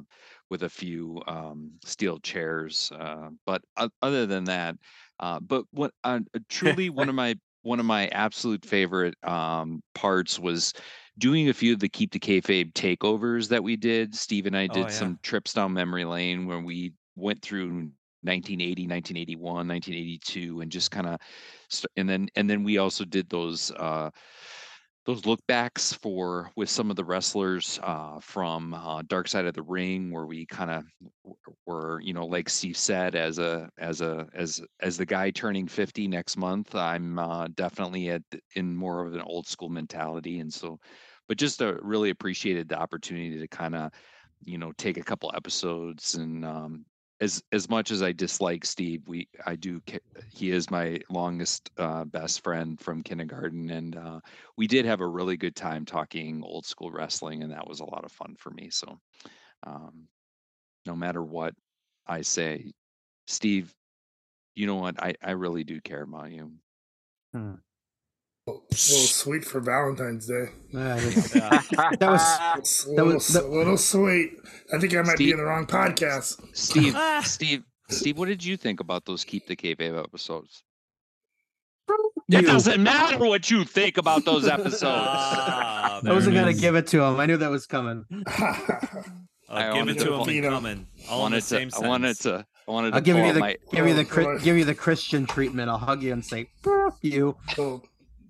with 0.50 0.64
a 0.64 0.70
few 0.70 1.22
um, 1.28 1.74
steel 1.84 2.20
chairs. 2.20 2.92
Uh, 2.94 3.30
but 3.46 3.64
o- 3.78 3.90
other 4.02 4.26
than 4.26 4.46
that, 4.46 4.76
uh, 5.20 5.40
but 5.40 5.66
what 5.72 5.94
uh, 6.04 6.20
truly 6.50 6.90
one 6.90 7.10
of 7.10 7.16
my 7.16 7.36
one 7.62 7.80
of 7.80 7.86
my 7.86 8.08
absolute 8.10 8.66
favorite 8.66 9.16
um, 9.28 9.82
parts 9.94 10.40
was 10.40 10.74
doing 11.18 11.50
a 11.50 11.54
few 11.54 11.74
of 11.74 11.80
the 11.80 11.90
keep 11.90 12.12
the 12.12 12.20
kayfabe 12.20 12.74
takeovers 12.74 13.50
that 13.50 13.64
we 13.64 13.76
did. 13.76 14.16
Steve 14.16 14.46
and 14.46 14.56
I 14.58 14.68
Oh, 14.70 14.74
did 14.74 14.90
yeah. 14.90 14.92
some 14.92 15.20
trips 15.24 15.54
down 15.54 15.74
memory 15.74 16.06
lane 16.06 16.46
where 16.46 16.60
we 16.60 16.94
went 17.16 17.42
through 17.42 17.92
1980, 18.22 18.88
1981, 18.88 19.68
1982, 19.68 20.62
and 20.62 20.72
just 20.72 20.92
kind 20.92 21.08
of, 21.08 21.20
and 21.98 22.10
then 22.10 22.30
and 22.36 22.50
then 22.50 22.64
we 22.64 22.78
also 22.78 23.04
did 23.06 23.30
those 23.30 23.72
uh, 23.72 24.10
those 25.06 25.26
look 25.26 25.40
backs 25.48 25.94
for 25.94 26.52
with 26.56 26.70
some 26.70 26.90
of 26.90 26.96
the 26.96 27.04
wrestlers 27.04 27.80
uh, 27.84 28.20
from 28.20 28.74
uh, 28.74 29.02
Dark 29.08 29.28
Side 29.28 29.46
of 29.46 29.54
the 29.54 29.64
Ring, 29.64 30.12
where 30.12 30.26
we 30.26 30.46
kind 30.46 30.70
of 30.70 30.84
were, 31.66 32.02
you 32.02 32.14
know, 32.14 32.26
like 32.26 32.50
Steve 32.50 32.78
said, 32.78 33.16
as 33.16 33.40
a 33.40 33.70
as 33.78 34.02
a 34.02 34.28
as 34.34 34.62
as 34.82 34.98
the 34.98 35.06
guy 35.06 35.32
turning 35.32 35.68
50 35.68 36.08
next 36.08 36.38
month, 36.38 36.76
I'm 36.76 37.18
uh, 37.18 37.48
definitely 37.56 38.10
at 38.10 38.22
in 38.56 38.76
more 38.76 39.06
of 39.06 39.14
an 39.14 39.22
old 39.22 39.48
school 39.48 39.70
mentality, 39.70 40.40
and 40.40 40.54
so, 40.54 40.80
but 41.28 41.38
just 41.38 41.62
uh, 41.62 41.76
really 41.82 42.10
appreciated 42.10 42.70
the 42.70 42.80
opportunity 42.80 43.40
to 43.40 43.48
kind 43.48 43.76
of, 43.76 43.92
you 44.44 44.58
know, 44.58 44.74
take 44.78 44.98
a 44.98 45.04
couple 45.04 45.32
episodes 45.36 46.16
and 46.16 46.46
um, 46.46 46.86
as 47.22 47.44
as 47.52 47.70
much 47.70 47.92
as 47.92 48.02
I 48.02 48.12
dislike 48.12 48.66
Steve, 48.66 49.08
we 49.08 49.28
I 49.46 49.56
do 49.56 49.82
he 50.30 50.52
is 50.52 50.70
my 50.72 51.00
longest 51.10 51.70
uh, 51.78 52.06
best 52.06 52.42
friend 52.44 52.80
from 52.80 53.04
kindergarten, 53.04 53.70
and 53.72 53.96
uh, 53.98 54.20
we 54.58 54.68
did 54.68 54.86
have 54.86 55.02
a 55.02 55.08
really 55.08 55.38
good 55.38 55.56
time 55.56 55.86
talking 55.86 56.44
old 56.44 56.66
school 56.66 56.92
wrestling, 56.92 57.44
and 57.44 57.52
that 57.52 57.68
was 57.68 57.80
a 57.82 57.86
lot 57.86 58.06
of 58.06 58.12
fun 58.12 58.36
for 58.38 58.52
me. 58.52 58.70
So, 58.70 59.00
um, 59.66 60.08
no 60.86 60.96
matter 60.96 61.24
what 61.24 61.54
I 62.08 62.22
say, 62.22 62.74
Steve, 63.28 63.74
you 64.56 64.68
know 64.68 64.76
what 64.78 65.02
I 65.02 65.14
I 65.22 65.32
really 65.32 65.64
do 65.64 65.82
care 65.82 66.04
about 66.04 66.32
you. 66.32 66.52
A 68.50 68.92
little 68.92 69.08
sweet 69.08 69.46
for 69.46 69.60
Valentine's 69.60 70.28
Day. 70.28 70.46
Yeah, 70.72 70.96
that 71.00 71.98
was 72.02 72.60
It's 72.60 72.84
a 72.86 72.90
that 72.90 72.96
little, 72.96 73.14
was- 73.14 73.28
that- 73.30 73.46
a 73.46 73.48
little 73.48 73.78
sweet. 73.78 74.32
I 74.74 74.80
think 74.80 74.96
I 74.96 75.02
might 75.02 75.18
be 75.18 75.32
in 75.32 75.38
the 75.38 75.44
wrong 75.46 75.66
podcast. 75.66 76.40
Steve, 76.56 76.96
Steve, 77.26 77.64
Steve, 77.90 78.18
what 78.18 78.28
did 78.28 78.44
you 78.44 78.56
think 78.58 78.80
about 78.80 79.06
those 79.06 79.24
keep 79.24 79.48
the 79.48 79.56
kayfabe 79.56 79.98
episodes? 80.02 80.64
It 82.32 82.42
You. 82.42 82.48
doesn't 82.48 82.84
matter 82.84 83.18
what 83.18 83.50
you 83.50 83.64
think 83.66 83.98
about 83.98 84.24
those 84.24 84.48
episodes. 84.48 84.84
Ah, 84.86 86.00
I 86.06 86.14
wasn't 86.14 86.36
gonna 86.36 86.54
give 86.54 86.76
it 86.76 86.86
to 86.88 87.02
him. 87.02 87.20
I 87.20 87.26
knew 87.26 87.38
that 87.38 87.50
was 87.50 87.66
coming. 87.66 88.06
I 88.28 88.94
I'll 89.50 89.74
give 89.74 89.80
wanted 89.80 89.96
it 89.96 90.00
to 90.02 90.06
to 90.06 90.14
him 90.14 90.26
feed 90.26 90.38
and 90.38 90.46
him. 90.46 90.52
coming. 90.54 90.88
I 91.10 91.12
All 91.12 91.26
in 91.26 91.32
the 91.32 91.38
wanted 91.38 91.44
same 91.44 91.70
to. 91.72 91.78
I 91.78 91.88
wanted 91.88 92.18
sentence. 92.18 92.44
to. 92.44 92.46
I 92.68 92.72
wanted 92.72 92.90
to. 92.92 92.96
I'll 92.98 93.02
give 93.02 93.16
pull 93.16 93.24
you 93.24 93.30
out 93.32 93.34
the 93.34 93.40
my, 93.40 93.56
give 93.72 93.88
you 93.88 93.94
the 93.96 94.02
Oh, 94.02 94.06
Chri- 94.06 94.24
boy. 94.38 94.40
give 94.44 94.58
you 94.58 94.66
the 94.66 94.76
Christian 94.76 95.26
treatment. 95.26 95.72
I'll 95.72 95.80
hug 95.80 96.04
you 96.04 96.14
and 96.14 96.24
say 96.24 96.52
"Fuck 96.62 97.00
you. 97.02 97.36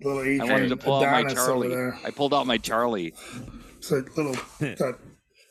Little 0.02 0.22
little 0.22 0.48
I 0.48 0.52
wanted 0.52 0.68
to 0.70 0.76
pull 0.76 1.02
out 1.04 1.24
my 1.24 1.32
Charlie. 1.34 1.92
I 2.04 2.10
pulled 2.10 2.34
out 2.34 2.46
my 2.46 2.58
Charlie. 2.58 3.14
It's 3.78 3.90
a 3.90 4.04
little 4.16 4.36
got 4.76 4.98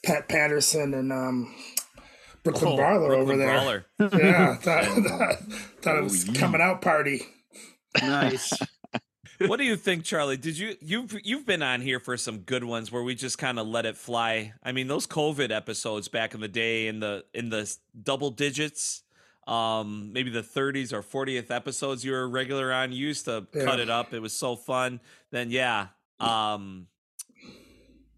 Pat 0.05 0.27
Patterson 0.29 0.93
and 0.93 1.11
um, 1.11 1.53
Brooklyn 2.43 2.73
Oh, 2.73 2.75
Brawler 2.77 3.13
over 3.15 3.25
Brooklyn 3.35 3.39
there. 3.39 3.85
Brawler. 3.99 4.19
Yeah, 4.23 4.55
thought, 4.55 4.83
thought, 5.07 5.39
thought 5.81 5.95
it 5.95 5.99
Oh, 5.99 6.03
was 6.03 6.27
yeah. 6.27 6.39
coming 6.39 6.61
out 6.61 6.81
party. 6.81 7.21
Nice. 8.01 8.53
what 9.47 9.57
do 9.57 9.63
you 9.63 9.75
think, 9.75 10.03
Charlie? 10.03 10.37
Did 10.37 10.57
you 10.57 10.75
you've 10.81 11.15
you've 11.23 11.45
been 11.45 11.63
on 11.63 11.81
here 11.81 11.99
for 11.99 12.17
some 12.17 12.39
good 12.39 12.63
ones 12.63 12.91
where 12.91 13.03
we 13.03 13.15
just 13.15 13.37
kind 13.37 13.59
of 13.59 13.67
let 13.67 13.85
it 13.85 13.97
fly? 13.97 14.53
I 14.63 14.71
mean, 14.71 14.87
those 14.87 15.07
COVID 15.07 15.51
episodes 15.51 16.07
back 16.07 16.33
in 16.33 16.39
the 16.41 16.47
day 16.47 16.87
in 16.87 16.99
the 16.99 17.25
in 17.33 17.49
the 17.49 17.75
double 18.03 18.29
digits, 18.31 19.03
um, 19.49 20.13
maybe 20.13 20.29
the 20.29 20.43
30s 20.43 20.93
or 20.93 21.01
40th 21.01 21.49
episodes 21.49 22.05
you 22.05 22.11
were 22.11 22.21
a 22.21 22.27
regular 22.27 22.71
on. 22.71 22.91
You 22.91 23.07
used 23.07 23.25
to 23.25 23.47
cut 23.53 23.79
it 23.79 23.89
up. 23.89 24.13
It 24.13 24.21
was 24.21 24.33
so 24.33 24.55
fun. 24.55 24.99
Then 25.31 25.49
yeah, 25.49 25.87
um, 26.19 26.87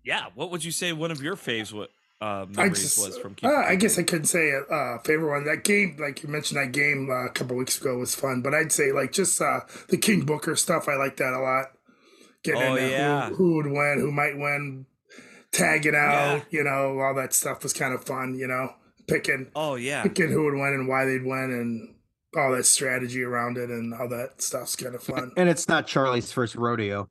yeah. 0.04 0.26
What 0.36 0.52
would 0.52 0.64
you 0.66 0.72
say 0.72 0.92
one 0.94 1.12
of 1.12 1.22
your 1.22 1.36
faves 1.36 1.72
what 1.72 1.90
uh, 2.20 2.46
memories 2.50 2.82
just, 2.82 3.00
was 3.00 3.18
from? 3.18 3.32
uh, 3.32 3.36
Keep 3.36 3.50
It 3.50 3.54
I 3.54 3.76
guess 3.76 3.98
I 3.98 4.04
couldn't 4.04 4.26
say 4.26 4.50
a 4.52 4.62
uh, 4.74 5.00
favorite 5.00 5.30
one. 5.32 5.46
That 5.46 5.64
game, 5.64 5.96
like 6.00 6.22
you 6.22 6.30
mentioned, 6.30 6.60
that 6.60 6.74
game 6.74 7.10
uh, 7.10 7.28
a 7.28 7.30
couple 7.30 7.56
weeks 7.56 7.80
ago 7.80 7.98
was 7.98 8.14
fun. 8.14 8.42
But 8.42 8.54
I'd 8.54 8.72
say 8.72 8.92
like 8.92 9.12
just 9.14 9.42
uh, 9.42 9.62
the 9.90 9.98
King 9.98 10.26
Booker 10.26 10.56
stuff. 10.56 10.88
I 10.90 10.96
like 10.96 11.18
that 11.18 11.34
a 11.34 11.40
lot. 11.40 11.68
Getting 12.44 12.62
Oh, 12.62 12.76
yeah. 12.76 13.30
who, 13.30 13.36
who 13.36 13.56
would 13.56 13.68
win, 13.68 14.00
who 14.00 14.12
might 14.12 14.36
win, 14.38 14.86
tagging 15.52 15.96
out. 15.96 16.44
You 16.50 16.64
know, 16.64 17.00
all 17.00 17.14
that 17.16 17.34
stuff 17.34 17.64
was 17.64 17.72
kind 17.72 17.94
of 17.94 18.04
fun. 18.04 18.36
You 18.36 18.48
know, 18.48 18.74
picking 19.12 19.52
Oh 19.56 19.76
yeah. 19.76 20.04
picking 20.04 20.30
who 20.32 20.44
would 20.46 20.54
win 20.54 20.74
and 20.74 20.88
why 20.88 21.06
they'd 21.06 21.24
win 21.24 21.52
and 21.52 21.96
all 22.36 22.52
that 22.56 22.66
strategy 22.66 23.24
around 23.24 23.58
it 23.58 23.70
and 23.70 23.94
all 23.94 24.08
that 24.10 24.42
stuff's 24.42 24.76
kind 24.76 24.96
of 24.96 25.04
fun. 25.04 25.32
And 25.38 25.50
it's 25.50 25.68
not 25.68 25.86
Charlie's 25.88 26.32
first 26.32 26.56
rodeo. 26.56 27.10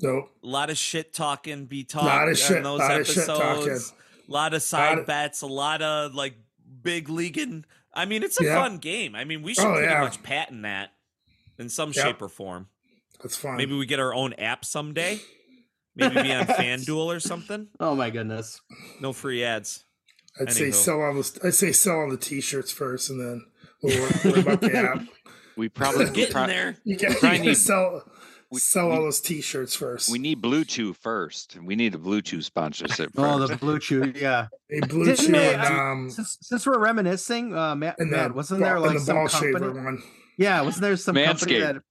Nope. 0.00 0.30
A 0.42 0.46
lot 0.46 0.70
of 0.70 0.78
shit 0.78 1.12
talking 1.12 1.66
be 1.66 1.84
talked 1.84 2.06
Lot 2.06 2.22
of 2.24 2.28
on 2.30 2.34
shit- 2.34 2.62
those 2.62 2.78
lot 2.80 3.00
of 3.00 3.06
shit 3.06 3.26
talking. 3.26 3.62
episodes. 3.70 3.92
A 4.28 4.32
lot 4.32 4.54
of 4.54 4.62
side 4.62 4.88
Lot 4.90 4.98
of- 5.00 5.06
bets, 5.06 5.42
a 5.42 5.46
lot 5.46 5.82
of 5.82 6.14
like 6.14 6.34
big 6.82 7.08
leaguing. 7.08 7.64
I 7.94 8.04
mean, 8.06 8.22
it's 8.22 8.40
a 8.40 8.44
Yeah. 8.44 8.62
fun 8.62 8.78
game. 8.78 9.14
I 9.14 9.24
mean, 9.24 9.42
we 9.42 9.52
should 9.54 9.66
Oh, 9.66 9.72
pretty 9.74 9.88
yeah. 9.92 10.00
much 10.00 10.22
patent 10.22 10.62
that 10.62 10.92
in 11.58 11.68
some 11.68 11.92
Yep. 11.92 12.04
shape 12.06 12.22
or 12.22 12.28
form. 12.28 12.68
That's 13.22 13.36
fun. 13.36 13.56
Maybe 13.56 13.76
we 13.76 13.84
get 13.86 14.00
our 14.00 14.14
own 14.14 14.32
app 14.34 14.64
someday. 14.64 15.20
Maybe 15.94 16.22
be 16.22 16.32
on 16.32 16.46
FanDuel 16.46 17.04
or 17.14 17.20
something. 17.20 17.68
Oh 17.78 17.94
my 17.94 18.08
goodness. 18.08 18.60
No 19.00 19.12
free 19.12 19.44
ads. 19.44 19.84
I'd 20.40 20.52
say 20.52 20.70
sell 20.70 21.02
all 21.02 21.14
the 21.14 21.40
I'd 21.44 21.54
say 21.54 21.72
sell 21.72 22.00
all 22.00 22.10
the 22.10 22.16
t-shirts 22.16 22.70
first, 22.72 23.10
and 23.10 23.20
then 23.20 23.44
we'll 23.82 24.00
worry, 24.00 24.12
worry 24.24 24.40
about 24.40 24.60
the 24.60 24.76
app. 24.76 25.02
We 25.54 25.68
probably 25.68 26.08
get 26.14 26.30
pro- 26.30 26.46
there. 26.46 26.76
You 26.82 26.96
got 26.96 27.18
Probably 27.18 27.38
to 27.38 27.44
need- 27.44 27.54
sell 27.56 28.10
we- 28.50 28.58
sell 28.58 28.88
we- 28.88 28.94
all 28.96 29.02
those 29.02 29.20
t-shirts 29.20 29.74
first. 29.76 30.10
We 30.10 30.18
need 30.18 30.40
Blue 30.40 30.64
Chew 30.64 30.94
first. 30.94 31.58
We 31.62 31.76
need 31.76 31.94
a 31.94 31.98
Blue 31.98 32.22
Chew 32.22 32.40
sponsorship 32.40 33.10
Oh, 33.18 33.38
first. 33.38 33.52
the 33.52 33.58
blue 33.58 33.78
chew. 33.78 34.14
Yeah. 34.16 34.46
a 34.70 34.86
blue 34.86 35.04
Didn't 35.04 35.26
chew 35.26 35.32
they, 35.32 35.52
and 35.54 35.62
uh, 35.62 35.66
um 35.66 36.10
Since, 36.10 36.38
since 36.40 36.66
we're 36.66 36.78
reminiscing, 36.78 37.54
uh, 37.54 37.74
Matt, 37.76 37.96
and 37.98 38.10
Matt, 38.10 38.34
wasn't 38.34 38.60
ball- 38.60 38.68
there 38.70 38.80
like 38.80 38.94
the 38.94 39.00
some 39.00 39.28
company? 39.28 39.68
one. 39.78 40.02
Yeah, 40.38 40.62
wasn't 40.62 40.82
there 40.84 40.96
some 40.96 41.16
company 41.16 41.52
Manscaped. 41.52 41.60
that? 41.74 41.82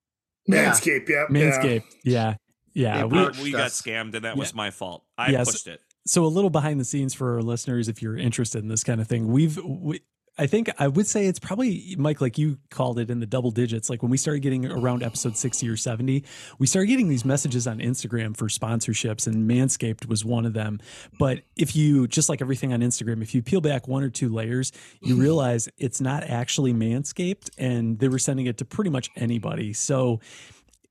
Yeah. 0.48 0.72
Manscaped, 0.72 1.10
yep. 1.10 1.28
Yeah. 1.30 1.52
Manscaped. 1.52 1.84
Yeah. 2.04 2.34
Yeah. 2.74 2.98
They 2.98 3.04
we, 3.04 3.44
We, 3.44 3.52
got 3.52 3.70
scammed, 3.70 4.16
and 4.16 4.26
that 4.26 4.36
was 4.38 4.56
my 4.56 4.72
fault. 4.72 5.04
I 5.20 5.30
Yes. 5.30 5.52
pushed 5.52 5.68
it. 5.68 5.82
So 6.06 6.26
a 6.26 6.28
little 6.28 6.50
behind 6.50 6.80
the 6.80 6.86
scenes 6.86 7.14
for 7.14 7.36
our 7.36 7.42
listeners 7.42 7.88
if 7.88 8.02
you're 8.02 8.18
interested 8.18 8.64
in 8.64 8.70
this 8.70 8.84
kind 8.84 9.02
of 9.02 9.08
thing 9.08 9.28
we've 9.28 9.58
we, 9.64 10.00
i 10.38 10.48
think 10.48 10.70
i 10.80 10.88
would 10.88 11.06
say 11.06 11.26
it's 11.26 11.40
probably 11.40 11.96
mike 11.98 12.22
like 12.22 12.38
you 12.38 12.58
called 12.70 12.98
it 13.00 13.10
in 13.10 13.20
the 13.20 13.26
double 13.26 13.52
digits. 13.52 13.90
Like 13.90 14.02
when 14.02 14.10
we 14.10 14.18
started 14.18 14.40
getting 14.40 14.66
around 14.66 15.04
episode 15.04 15.38
60 15.38 15.68
or 15.68 15.78
70 15.78 16.24
we 16.58 16.68
started 16.68 16.88
getting 16.88 17.10
these 17.10 17.26
messages 17.26 17.68
on 17.68 17.80
instagram 17.80 18.36
for 18.36 18.48
sponsorships 18.48 19.28
and 19.28 19.50
manscaped 19.50 20.08
was 20.08 20.24
one 20.26 20.46
of 20.46 20.54
them. 20.54 20.80
But 21.20 21.42
if 21.56 21.76
you 21.76 22.08
just 22.08 22.30
like 22.30 22.42
everything 22.42 22.74
on 22.74 22.80
instagram 22.80 23.22
if 23.22 23.36
you 23.36 23.42
peel 23.42 23.62
back 23.62 23.88
one 23.88 24.04
or 24.04 24.10
two 24.10 24.30
layers 24.30 24.72
you 25.02 25.14
mm-hmm. 25.14 25.24
realize 25.24 25.70
it's 25.78 26.02
not 26.02 26.24
actually 26.24 26.74
manscaped 26.74 27.50
and 27.58 28.00
they 28.00 28.08
were 28.08 28.20
sending 28.20 28.46
it 28.46 28.58
to 28.58 28.66
pretty 28.66 28.90
much 28.90 29.10
anybody. 29.16 29.74
So 29.74 30.20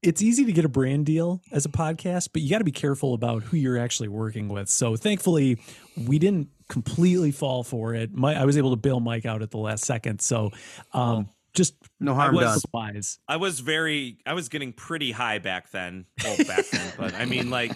it's 0.03 0.23
easy 0.23 0.45
to 0.47 0.53
get 0.53 0.65
a 0.65 0.69
brand 0.69 1.05
deal 1.07 1.43
as 1.53 1.67
a 1.67 1.69
podcast, 1.69 2.31
but 2.33 2.41
you 2.43 2.49
got 2.51 2.59
to 2.59 2.65
be 2.65 2.73
careful 2.73 3.13
about 3.15 3.43
who 3.43 3.57
you're 3.57 3.79
actually 3.79 4.09
working 4.09 4.49
with. 4.49 4.69
So 4.69 4.97
thankfully, 4.97 5.59
we 6.07 6.19
didn't 6.19 6.49
completely 6.69 7.31
fall 7.33 7.63
for 7.65 7.95
it. 7.95 8.13
My, 8.15 8.35
I 8.35 8.45
was 8.45 8.57
able 8.57 8.71
to 8.71 8.77
bail 8.77 9.01
Mike 9.01 9.27
out 9.27 9.43
at 9.43 9.51
the 9.51 9.59
last 9.59 9.85
second. 9.85 10.21
So 10.23 10.53
um, 10.95 11.29
just 11.53 11.75
No 11.99 12.15
harm 12.15 12.35
was- 12.35 12.63
done. 12.63 12.71
wise. 12.95 13.19
I 13.29 13.37
was 13.37 13.61
very, 13.61 14.17
I 14.25 14.33
was 14.33 14.49
getting 14.49 14.73
pretty 14.73 15.11
high 15.13 15.39
back 15.39 15.71
then. 15.71 16.07
Well, 16.25 16.37
back 16.47 16.65
then, 16.71 16.93
but 16.99 17.13
I 17.15 17.27
mean, 17.27 17.51
like, 17.51 17.73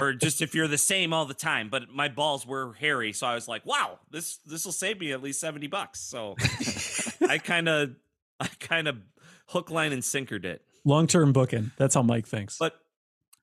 or 0.00 0.12
just 0.12 0.40
if 0.42 0.54
you're 0.54 0.68
the 0.68 0.78
same 0.78 1.12
all 1.12 1.24
the 1.24 1.34
time. 1.34 1.68
But 1.68 1.88
my 1.90 2.08
balls 2.08 2.46
were 2.46 2.74
hairy, 2.74 3.12
so 3.12 3.26
I 3.26 3.34
was 3.34 3.48
like, 3.48 3.66
wow, 3.66 3.98
this 4.10 4.36
this 4.46 4.64
will 4.64 4.72
save 4.72 5.00
me 5.00 5.12
at 5.12 5.22
least 5.22 5.40
seventy 5.40 5.66
bucks. 5.66 5.98
So 6.00 6.36
I 7.28 7.38
kind 7.38 7.68
of, 7.68 7.96
I 8.38 8.48
kind 8.60 8.86
of 8.86 8.98
hook, 9.46 9.70
line, 9.70 9.92
and 9.92 10.02
sinkered 10.02 10.44
it. 10.44 10.62
Long 10.88 11.06
term 11.06 11.34
booking. 11.34 11.70
That's 11.76 11.94
how 11.94 12.02
Mike 12.02 12.26
thinks. 12.26 12.56
But 12.58 12.80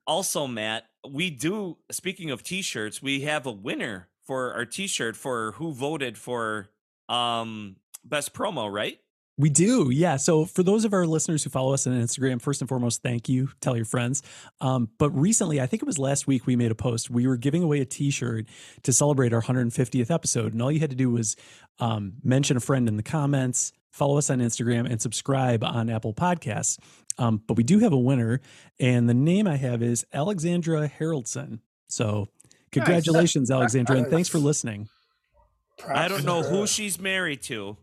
also, 0.08 0.48
Matt, 0.48 0.86
we 1.08 1.30
do. 1.30 1.78
Speaking 1.92 2.32
of 2.32 2.42
t-shirts, 2.42 3.04
we 3.04 3.22
have 3.22 3.46
a 3.46 3.52
winner 3.52 4.10
for 4.24 4.52
our 4.56 4.66
t-shirt 4.66 5.16
for 5.16 5.52
who 5.52 5.72
voted 5.72 6.18
for 6.18 6.70
um 7.08 7.76
best 8.04 8.34
promo, 8.34 8.72
right? 8.74 8.98
We 9.38 9.50
do, 9.50 9.90
yeah. 9.90 10.16
So 10.16 10.46
for 10.46 10.64
those 10.64 10.86
of 10.86 10.94
our 10.94 11.06
listeners 11.06 11.44
who 11.44 11.50
follow 11.50 11.74
us 11.74 11.86
on 11.86 11.94
Instagram, 11.94 12.42
first 12.42 12.62
and 12.62 12.70
foremost, 12.70 13.04
thank 13.04 13.28
you. 13.28 13.50
Tell 13.60 13.76
your 13.76 13.86
friends. 13.86 14.24
Um, 14.62 14.90
but 14.98 15.10
recently, 15.10 15.60
I 15.60 15.66
think 15.66 15.84
it 15.84 15.86
was 15.86 16.00
last 16.00 16.26
week, 16.26 16.48
we 16.48 16.56
made 16.56 16.72
a 16.72 16.76
post. 16.76 17.10
We 17.10 17.28
were 17.28 17.36
giving 17.36 17.62
away 17.62 17.82
a 17.82 17.86
T-shirt 17.86 18.46
to 18.84 18.94
celebrate 18.94 19.34
our 19.34 19.42
150th 19.42 20.10
episode, 20.10 20.54
and 20.54 20.62
all 20.62 20.72
you 20.72 20.80
had 20.80 20.90
to 20.90 20.96
do 20.96 21.10
was 21.10 21.36
um, 21.80 22.14
mention 22.24 22.56
a 22.56 22.62
friend 22.62 22.88
in 22.88 22.96
the 22.96 23.04
comments, 23.04 23.74
follow 23.92 24.18
us 24.18 24.30
on 24.30 24.40
Instagram, 24.40 24.90
and 24.90 25.02
subscribe 25.02 25.66
on 25.66 25.90
Apple 25.90 26.14
Podcasts. 26.14 26.80
Um, 27.18 27.42
but 27.46 27.58
we 27.58 27.64
do 27.64 27.80
have 27.80 27.92
a 27.92 28.00
winner, 28.00 28.40
and 28.80 29.10
the 29.10 29.14
name 29.14 29.48
I 29.48 29.58
have 29.58 29.84
is 29.84 30.06
Alexandra 30.14 30.90
Haroldson. 31.00 31.60
So 31.88 32.30
congratulations, 32.72 33.52
Alexandra, 33.52 33.98
and 33.98 34.08
thanks 34.08 34.30
for 34.30 34.38
listening. 34.40 34.88
I 35.94 36.08
don't 36.08 36.24
know 36.24 36.42
who 36.42 36.68
she's 36.68 37.00
married 37.00 37.42
to, 37.44 37.78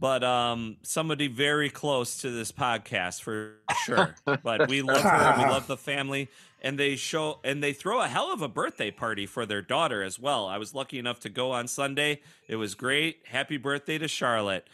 but 0.00 0.24
um 0.24 0.78
somebody 0.82 1.28
very 1.28 1.68
close 1.68 2.22
to 2.22 2.30
this 2.30 2.50
podcast 2.50 3.22
for 3.22 3.58
sure. 3.84 4.16
but 4.42 4.68
we 4.68 4.82
love 4.82 5.02
her, 5.02 5.34
we 5.36 5.44
love 5.44 5.66
the 5.66 5.76
family, 5.90 6.28
and 6.62 6.78
they 6.78 6.96
show 6.96 7.38
and 7.44 7.62
they 7.62 7.72
throw 7.72 8.00
a 8.00 8.08
hell 8.08 8.32
of 8.32 8.42
a 8.42 8.48
birthday 8.48 8.90
party 8.90 9.26
for 9.26 9.46
their 9.46 9.62
daughter 9.62 10.02
as 10.02 10.18
well. 10.18 10.46
I 10.46 10.56
was 10.58 10.74
lucky 10.74 10.98
enough 10.98 11.20
to 11.20 11.28
go 11.28 11.52
on 11.52 11.68
Sunday. 11.68 12.22
It 12.48 12.56
was 12.56 12.74
great. 12.74 13.18
Happy 13.26 13.58
birthday 13.58 13.98
to 13.98 14.08
Charlotte. 14.08 14.66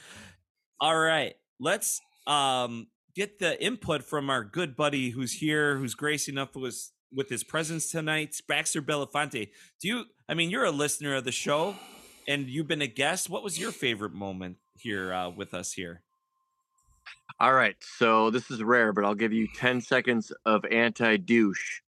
All 0.80 0.98
right, 0.98 1.34
let's 1.58 2.00
um 2.26 2.86
get 3.16 3.40
the 3.40 3.62
input 3.62 4.04
from 4.04 4.30
our 4.30 4.44
good 4.44 4.76
buddy 4.76 5.10
who's 5.10 5.32
here, 5.32 5.76
who's 5.76 5.94
grace 5.94 6.28
enough 6.28 6.54
with 6.54 6.92
with 7.12 7.28
his 7.28 7.42
presence 7.42 7.90
tonight, 7.90 8.36
Baxter 8.46 8.82
Belafonte. 8.82 9.48
Do 9.80 9.88
you? 9.88 10.04
I 10.28 10.34
mean, 10.34 10.50
you're 10.50 10.64
a 10.64 10.70
listener 10.70 11.14
of 11.14 11.24
the 11.24 11.32
show, 11.32 11.76
and 12.28 12.48
you've 12.48 12.68
been 12.68 12.82
a 12.82 12.86
guest. 12.86 13.28
What 13.28 13.42
was 13.42 13.58
your 13.58 13.72
favorite 13.72 14.12
moment 14.12 14.56
here 14.80 15.12
uh, 15.12 15.30
with 15.30 15.54
us 15.54 15.72
here? 15.72 16.02
All 17.38 17.52
right, 17.52 17.76
so 17.80 18.30
this 18.30 18.50
is 18.50 18.62
rare, 18.62 18.92
but 18.92 19.04
I'll 19.04 19.14
give 19.14 19.32
you 19.32 19.46
10 19.56 19.80
seconds 19.80 20.32
of 20.44 20.64
anti 20.64 21.16
douche. 21.18 21.80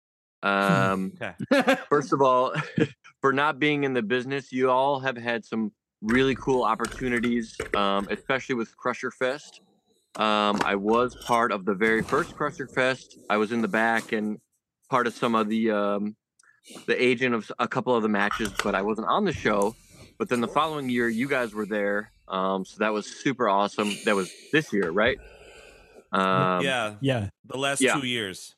Um, 0.44 1.14
Okay. 1.54 1.76
first 1.90 2.12
of 2.14 2.22
all, 2.22 2.54
for 3.22 3.32
not 3.34 3.60
being 3.60 3.84
in 3.84 3.94
the 3.94 4.02
business, 4.02 4.52
you 4.52 4.70
all 4.70 5.00
have 5.00 5.18
had 5.18 5.46
some 5.46 5.72
really 6.02 6.36
cool 6.36 6.64
opportunities, 6.64 7.56
um, 7.76 8.08
especially 8.12 8.56
with 8.56 8.76
Crusher 8.78 9.12
Fest. 9.12 9.62
Um, 10.16 10.62
I 10.64 10.76
was 10.76 11.16
part 11.16 11.52
of 11.52 11.66
the 11.66 11.74
very 11.76 12.02
first 12.02 12.36
Crusher 12.36 12.68
Fest. 12.68 13.18
I 13.30 13.38
was 13.38 13.52
in 13.52 13.62
the 13.62 13.68
back 13.68 14.12
and 14.12 14.40
part 14.90 15.08
of 15.08 15.14
some 15.14 15.36
of 15.36 15.48
the 15.48 15.72
um, 15.72 16.16
the 16.88 17.02
agent 17.02 17.36
of 17.36 17.52
a 17.60 17.68
couple 17.68 17.96
of 17.96 18.04
the 18.04 18.10
matches, 18.10 18.52
but 18.64 18.76
I 18.76 18.82
wasn't 18.82 19.08
on 19.08 19.26
the 19.26 19.34
show. 19.34 19.76
But 20.18 20.30
then 20.30 20.42
the 20.42 20.48
following 20.48 20.90
year, 20.90 21.08
you 21.08 21.28
guys 21.28 21.54
were 21.54 21.66
there, 21.66 22.12
um, 22.28 22.66
so 22.66 22.78
that 22.80 22.94
was 22.94 23.06
super 23.06 23.48
awesome. 23.50 23.94
That 24.06 24.16
was 24.16 24.32
this 24.52 24.72
year, 24.74 24.90
right? 24.92 25.18
Um, 26.12 26.64
yeah, 26.64 26.96
Yeah. 27.02 27.30
the 27.46 27.58
last 27.58 27.82
yeah. 27.82 28.00
two 28.00 28.08
years. 28.08 28.56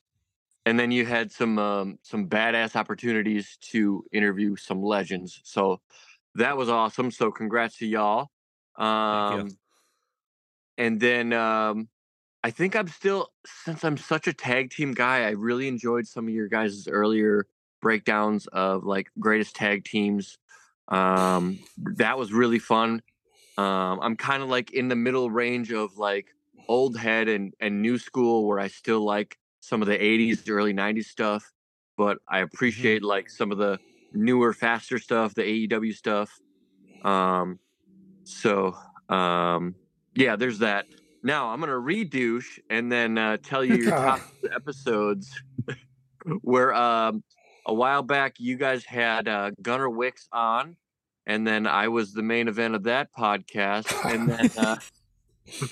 and 0.66 0.80
then 0.80 0.92
you 0.92 1.06
had 1.06 1.32
some 1.32 1.58
um, 1.58 2.00
some 2.04 2.28
badass 2.30 2.76
opportunities 2.76 3.58
to 3.72 4.04
interview 4.12 4.56
some 4.56 4.84
legends. 4.84 5.40
So 5.44 5.82
that 6.36 6.58
was 6.58 6.70
awesome. 6.70 7.10
So 7.12 7.32
congrats 7.32 7.78
to 7.78 7.88
y'all. 7.88 8.30
Thank 8.78 9.34
you. 9.36 9.42
Um, 9.42 9.58
and 10.78 11.00
then 11.00 11.34
um, 11.34 11.90
I 12.44 12.52
think 12.52 12.76
I'm 12.76 12.88
still 12.88 13.30
since 13.46 13.84
I'm 13.84 13.98
such 13.98 14.28
a 14.28 14.34
tag 14.34 14.70
team 14.72 14.94
guy, 14.94 15.24
I 15.26 15.32
really 15.32 15.68
enjoyed 15.68 16.08
some 16.08 16.28
of 16.28 16.34
your 16.34 16.48
guys' 16.48 16.88
earlier 16.88 17.48
breakdowns 17.82 18.48
of 18.48 18.84
like 18.84 19.08
greatest 19.20 19.56
tag 19.56 19.86
teams. 19.86 20.38
Um, 20.88 21.60
that 21.98 22.18
was 22.18 22.32
really 22.32 22.60
fun. 22.60 23.02
Um, 23.60 24.00
I'm 24.02 24.16
kind 24.16 24.42
of 24.42 24.48
like 24.48 24.72
in 24.72 24.88
the 24.88 24.96
middle 24.96 25.30
range 25.30 25.74
of 25.74 25.98
like 25.98 26.28
old 26.70 26.98
head 26.98 27.28
and 27.28 27.54
and 27.60 27.82
new 27.82 27.98
school 27.98 28.48
where 28.48 28.58
I 28.58 28.70
still 28.70 29.04
like 29.04 29.38
some 29.60 29.82
of 29.82 29.88
the 29.90 29.98
80s 29.98 30.50
early 30.50 30.74
90s 30.74 31.06
stuff 31.06 31.52
but 31.98 32.20
I 32.26 32.40
appreciate 32.40 33.04
like 33.04 33.30
some 33.30 33.52
of 33.52 33.58
the 33.58 33.78
newer 34.14 34.54
faster 34.54 34.98
stuff 34.98 35.34
the 35.36 35.68
AEW 35.68 35.94
stuff. 35.94 36.40
Um 37.04 37.60
so 38.24 38.78
um 39.10 39.76
yeah 40.16 40.38
there's 40.38 40.60
that. 40.60 40.86
Now 41.22 41.50
I'm 41.50 41.60
going 41.60 41.70
to 41.70 41.78
redouche 41.78 42.60
and 42.70 42.90
then 42.90 43.18
uh, 43.18 43.36
tell 43.44 43.66
you 43.66 43.76
your 43.76 43.92
top 43.92 44.22
episodes 44.56 45.30
where 46.44 46.74
um 46.74 47.24
a 47.66 47.74
while 47.74 48.04
back 48.04 48.36
you 48.40 48.56
guys 48.56 48.86
had 48.86 49.28
uh, 49.28 49.52
Gunnar 49.62 49.90
Wicks 49.90 50.30
on 50.32 50.78
and 51.30 51.46
then 51.48 51.68
I 51.68 51.88
was 51.88 52.12
the 52.12 52.24
main 52.24 52.48
event 52.48 52.74
of 52.76 52.84
that 52.84 53.14
podcast 53.14 53.88
and 54.12 54.30
then 54.30 54.50
uh 54.58 54.76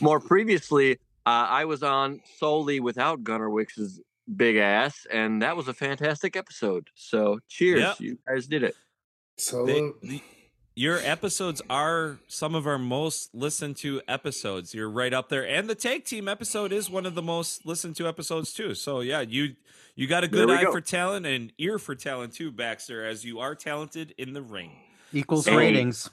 more 0.02 0.20
previously, 0.20 0.94
uh, 1.26 1.46
I 1.50 1.66
was 1.66 1.84
on 1.84 2.22
solely 2.38 2.80
without 2.80 3.24
Gunnar 3.24 3.50
Wicks's 3.50 4.00
big 4.36 4.58
ass, 4.58 5.06
and 5.12 5.42
that 5.42 5.56
was 5.56 5.68
a 5.68 5.74
fantastic 5.74 6.36
episode. 6.36 6.90
So, 6.96 7.40
cheers, 7.48 7.82
Yep. 7.82 8.00
you 8.00 8.18
guys 8.28 8.48
did 8.48 8.64
it. 8.64 8.76
So 9.38 9.66
They, 9.66 9.92
the, 10.02 10.22
your 10.76 10.98
episodes 11.00 11.62
are 11.70 12.20
some 12.28 12.56
of 12.56 12.66
our 12.68 12.78
most 12.80 13.34
listened 13.34 13.78
to 13.78 14.02
episodes. 14.08 14.74
You're 14.74 14.90
right 14.90 15.14
up 15.14 15.30
there, 15.30 15.48
and 15.48 15.70
the 15.70 15.76
tag 15.76 16.06
team 16.06 16.28
episode 16.28 16.72
is 16.72 16.90
one 16.90 17.06
of 17.06 17.14
the 17.16 17.22
most 17.22 17.66
listened 17.66 17.96
to 17.98 18.08
episodes 18.08 18.54
too. 18.54 18.74
So 18.74 19.02
yeah, 19.02 19.22
you 19.22 19.56
you 19.96 20.08
got 20.08 20.24
a 20.24 20.28
good 20.28 20.50
eye 20.50 20.64
go. 20.64 20.72
for 20.72 20.82
talent 20.82 21.26
and 21.26 21.52
ear 21.58 21.78
for 21.80 21.96
talent 21.96 22.34
too, 22.34 22.52
Baxter, 22.52 23.06
as 23.06 23.26
you 23.26 23.40
are 23.40 23.56
talented 23.56 24.14
in 24.18 24.34
the 24.34 24.42
ring. 24.42 24.72
Equals 25.14 25.46
So- 25.46 25.56
ratings. 25.56 26.10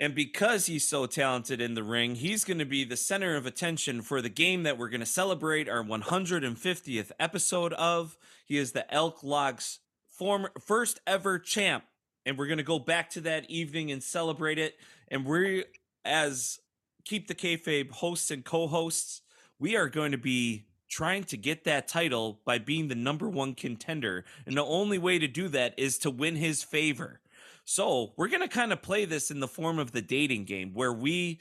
And 0.00 0.16
because 0.16 0.66
he's 0.66 0.86
so 0.88 1.06
talented 1.06 1.60
in 1.60 1.74
the 1.74 1.84
ring, 1.84 2.16
he's 2.16 2.44
going 2.44 2.58
to 2.58 2.64
be 2.64 2.82
the 2.82 2.96
center 2.96 3.36
of 3.36 3.46
attention 3.46 4.02
for 4.02 4.20
the 4.20 4.28
game 4.28 4.64
that 4.64 4.76
we're 4.76 4.88
going 4.88 4.98
to 4.98 5.06
celebrate 5.06 5.68
our 5.68 5.84
150th 5.84 7.12
episode 7.20 7.72
of. 7.74 8.18
He 8.44 8.56
is 8.58 8.72
the 8.72 8.92
Elks 8.92 9.22
Lodge 9.22 9.78
former 10.08 10.50
first 10.60 10.98
ever 11.06 11.38
champ, 11.38 11.84
and 12.26 12.36
we're 12.36 12.48
going 12.48 12.58
to 12.58 12.64
go 12.64 12.80
back 12.80 13.10
to 13.10 13.20
that 13.20 13.48
evening 13.48 13.92
and 13.92 14.02
celebrate 14.02 14.58
it. 14.58 14.74
And 15.06 15.24
we, 15.24 15.66
as 16.04 16.58
keep 17.04 17.28
the 17.28 17.34
kayfabe 17.34 17.92
hosts 17.92 18.32
and 18.32 18.44
co-hosts, 18.44 19.22
we 19.60 19.76
are 19.76 19.88
going 19.88 20.10
to 20.10 20.18
be 20.18 20.66
trying 20.90 21.22
to 21.24 21.36
get 21.36 21.62
that 21.62 21.86
title 21.86 22.40
by 22.44 22.58
being 22.58 22.88
the 22.88 22.94
number 22.96 23.28
one 23.28 23.54
contender. 23.54 24.24
And 24.46 24.56
the 24.56 24.64
only 24.64 24.98
way 24.98 25.20
to 25.20 25.28
do 25.28 25.46
that 25.48 25.74
is 25.78 25.96
to 25.98 26.10
win 26.10 26.34
his 26.34 26.64
favor. 26.64 27.20
So 27.64 28.12
we're 28.16 28.28
gonna 28.28 28.48
kind 28.48 28.72
of 28.72 28.82
play 28.82 29.04
this 29.04 29.30
in 29.30 29.40
the 29.40 29.48
form 29.48 29.78
of 29.78 29.92
the 29.92 30.02
dating 30.02 30.44
game 30.44 30.72
where 30.74 30.92
we 30.92 31.40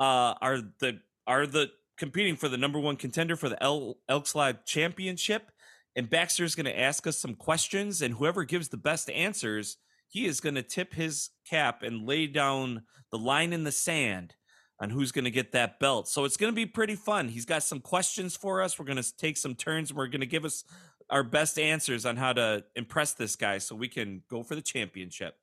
uh, 0.00 0.34
are 0.40 0.58
the 0.80 1.00
are 1.26 1.46
the 1.46 1.70
competing 1.96 2.36
for 2.36 2.48
the 2.48 2.56
number 2.56 2.80
one 2.80 2.96
contender 2.96 3.36
for 3.36 3.48
the 3.48 3.62
El- 3.62 3.98
Elks 4.08 4.34
Live 4.34 4.64
Championship. 4.64 5.50
And 5.94 6.08
Baxter's 6.08 6.54
to 6.64 6.78
ask 6.78 7.06
us 7.06 7.18
some 7.18 7.34
questions, 7.34 8.00
and 8.00 8.14
whoever 8.14 8.44
gives 8.44 8.68
the 8.68 8.78
best 8.78 9.10
answers, 9.10 9.76
he 10.08 10.26
is 10.26 10.40
to 10.54 10.62
tip 10.62 10.94
his 10.94 11.30
cap 11.48 11.82
and 11.82 12.06
lay 12.06 12.26
down 12.26 12.82
the 13.10 13.18
line 13.18 13.52
in 13.52 13.64
the 13.64 13.72
sand 13.72 14.34
on 14.80 14.90
who's 14.90 15.12
going 15.12 15.26
to 15.26 15.30
get 15.30 15.52
that 15.52 15.78
belt. 15.78 16.08
So 16.08 16.24
it's 16.24 16.36
going 16.36 16.50
to 16.50 16.56
be 16.56 16.66
pretty 16.66 16.96
fun. 16.96 17.28
He's 17.28 17.44
got 17.44 17.62
some 17.62 17.78
questions 17.78 18.34
for 18.34 18.62
us. 18.62 18.78
We're 18.78 18.86
going 18.86 19.02
to 19.02 19.16
take 19.16 19.36
some 19.36 19.54
turns, 19.54 19.90
and 19.90 19.98
we're 19.98 20.08
going 20.08 20.20
to 20.20 20.26
give 20.26 20.44
us 20.44 20.64
our 21.10 21.22
best 21.22 21.58
answers 21.58 22.06
on 22.06 22.16
how 22.16 22.32
to 22.32 22.64
impress 22.74 23.12
this 23.12 23.36
guy 23.36 23.58
so 23.58 23.76
we 23.76 23.88
can 23.88 24.22
go 24.28 24.42
for 24.42 24.54
the 24.54 24.62
championship. 24.62 25.36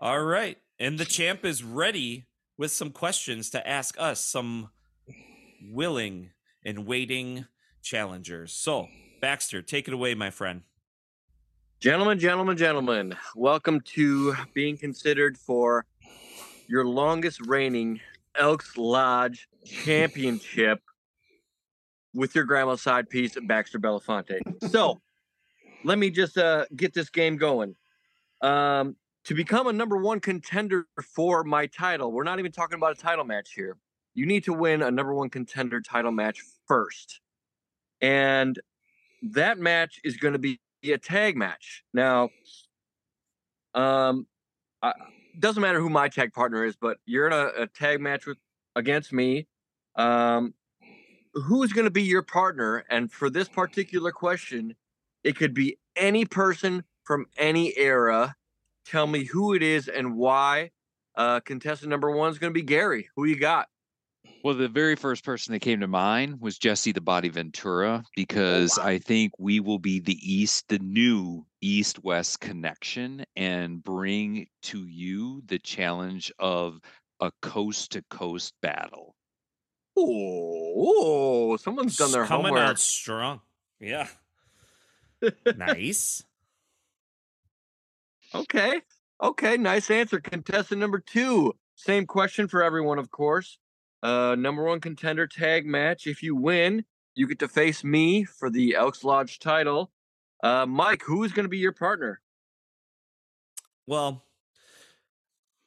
All 0.00 0.22
right. 0.22 0.56
And 0.78 0.96
the 0.96 1.04
champ 1.04 1.44
is 1.44 1.64
ready 1.64 2.26
with 2.56 2.70
some 2.70 2.90
questions 2.90 3.50
to 3.50 3.68
ask 3.68 3.96
us 3.98 4.24
some 4.24 4.70
willing 5.72 6.30
and 6.64 6.86
waiting 6.86 7.46
challengers. 7.82 8.52
So, 8.52 8.86
Baxter, 9.20 9.60
take 9.60 9.88
it 9.88 9.94
away, 9.94 10.14
my 10.14 10.30
friend. 10.30 10.62
Gentlemen, 11.80 12.20
gentlemen, 12.20 12.56
gentlemen, 12.56 13.16
welcome 13.34 13.80
to 13.80 14.36
being 14.54 14.76
considered 14.76 15.36
for 15.36 15.84
your 16.68 16.84
longest 16.84 17.44
reigning 17.44 18.00
Elks 18.36 18.76
Lodge 18.76 19.48
Championship 19.64 20.80
with 22.14 22.36
your 22.36 22.44
grandma's 22.44 22.82
side 22.82 23.10
piece, 23.10 23.36
Baxter 23.48 23.80
Belafonte. 23.80 24.38
So, 24.70 25.00
let 25.84 25.98
me 25.98 26.10
just 26.10 26.38
uh, 26.38 26.66
get 26.76 26.94
this 26.94 27.10
game 27.10 27.36
going. 27.36 27.74
Um, 28.42 28.94
to 29.28 29.34
become 29.34 29.66
a 29.66 29.72
number 29.74 29.98
one 29.98 30.20
contender 30.20 30.86
for 31.14 31.44
my 31.44 31.66
title, 31.66 32.10
we're 32.10 32.24
not 32.24 32.38
even 32.38 32.50
talking 32.50 32.76
about 32.76 32.92
a 32.92 33.00
title 33.00 33.26
match 33.26 33.52
here. 33.52 33.76
You 34.14 34.24
need 34.24 34.42
to 34.44 34.54
win 34.54 34.80
a 34.80 34.90
number 34.90 35.12
one 35.12 35.28
contender 35.28 35.82
title 35.82 36.12
match 36.12 36.40
first. 36.66 37.20
And 38.00 38.58
that 39.20 39.58
match 39.58 40.00
is 40.02 40.16
going 40.16 40.32
to 40.32 40.38
be 40.38 40.58
a 40.82 40.96
tag 40.96 41.36
match. 41.36 41.84
Now, 41.92 42.30
um, 43.74 44.26
I, 44.80 44.94
doesn't 45.38 45.60
matter 45.60 45.78
who 45.78 45.90
my 45.90 46.08
tag 46.08 46.32
partner 46.32 46.64
is, 46.64 46.74
but 46.74 46.96
you're 47.04 47.26
in 47.26 47.34
a, 47.34 47.64
a 47.64 47.66
tag 47.66 48.00
match 48.00 48.24
with 48.24 48.38
against 48.76 49.12
me. 49.12 49.46
Um, 49.94 50.54
who's 51.34 51.74
going 51.74 51.84
to 51.84 51.90
be 51.90 52.02
your 52.02 52.22
partner? 52.22 52.82
And 52.88 53.12
for 53.12 53.28
this 53.28 53.50
particular 53.50 54.10
question, 54.10 54.74
it 55.22 55.36
could 55.36 55.52
be 55.52 55.76
any 55.96 56.24
person 56.24 56.84
from 57.04 57.26
any 57.36 57.76
era. 57.76 58.34
Tell 58.90 59.06
me 59.06 59.24
who 59.24 59.54
it 59.54 59.62
is 59.62 59.88
and 59.88 60.16
why. 60.16 60.70
Uh, 61.14 61.40
contestant 61.40 61.90
number 61.90 62.10
one 62.10 62.30
is 62.30 62.38
going 62.38 62.52
to 62.52 62.58
be 62.58 62.64
Gary. 62.64 63.08
Who 63.16 63.24
you 63.24 63.36
got? 63.36 63.68
Well, 64.44 64.54
the 64.54 64.68
very 64.68 64.94
first 64.94 65.24
person 65.24 65.52
that 65.52 65.60
came 65.60 65.80
to 65.80 65.88
mind 65.88 66.40
was 66.40 66.58
Jesse 66.58 66.92
the 66.92 67.00
Body 67.00 67.28
Ventura 67.28 68.02
Oh, 68.04 68.08
because 68.16 68.78
I 68.78 68.98
think 68.98 69.32
we 69.38 69.58
will 69.60 69.78
be 69.80 69.98
the 70.00 70.16
East, 70.22 70.68
the 70.68 70.78
new 70.78 71.44
East 71.60 72.02
West 72.04 72.40
connection, 72.40 73.24
and 73.36 73.82
bring 73.82 74.46
to 74.62 74.86
you 74.86 75.42
the 75.46 75.58
challenge 75.58 76.32
of 76.38 76.80
a 77.20 77.32
coast 77.42 77.92
to 77.92 78.02
coast 78.10 78.54
battle. 78.62 79.16
Oh, 79.96 81.56
someone's 81.56 81.96
done 81.96 82.12
their 82.12 82.24
Coming 82.24 82.46
homework. 82.46 82.62
out 82.62 82.78
strong. 82.78 83.40
Yeah. 83.80 84.06
nice. 85.56 86.22
Okay. 88.34 88.82
Okay. 89.22 89.56
Nice 89.56 89.90
answer. 89.90 90.20
Contestant 90.20 90.80
number 90.80 90.98
two. 90.98 91.54
Same 91.74 92.06
question 92.06 92.48
for 92.48 92.62
everyone, 92.62 92.98
of 92.98 93.10
course. 93.10 93.58
Uh, 94.02 94.36
number 94.38 94.64
one 94.64 94.80
contender 94.80 95.26
tag 95.26 95.66
match. 95.66 96.06
If 96.06 96.22
you 96.22 96.36
win, 96.36 96.84
you 97.14 97.26
get 97.26 97.38
to 97.40 97.48
face 97.48 97.82
me 97.82 98.24
for 98.24 98.50
the 98.50 98.74
Elks 98.76 99.02
Lodge 99.04 99.38
title. 99.38 99.90
Uh, 100.42 100.66
Mike, 100.66 101.02
who 101.04 101.24
is 101.24 101.32
going 101.32 101.44
to 101.44 101.50
be 101.50 101.58
your 101.58 101.72
partner? 101.72 102.20
Well, 103.86 104.22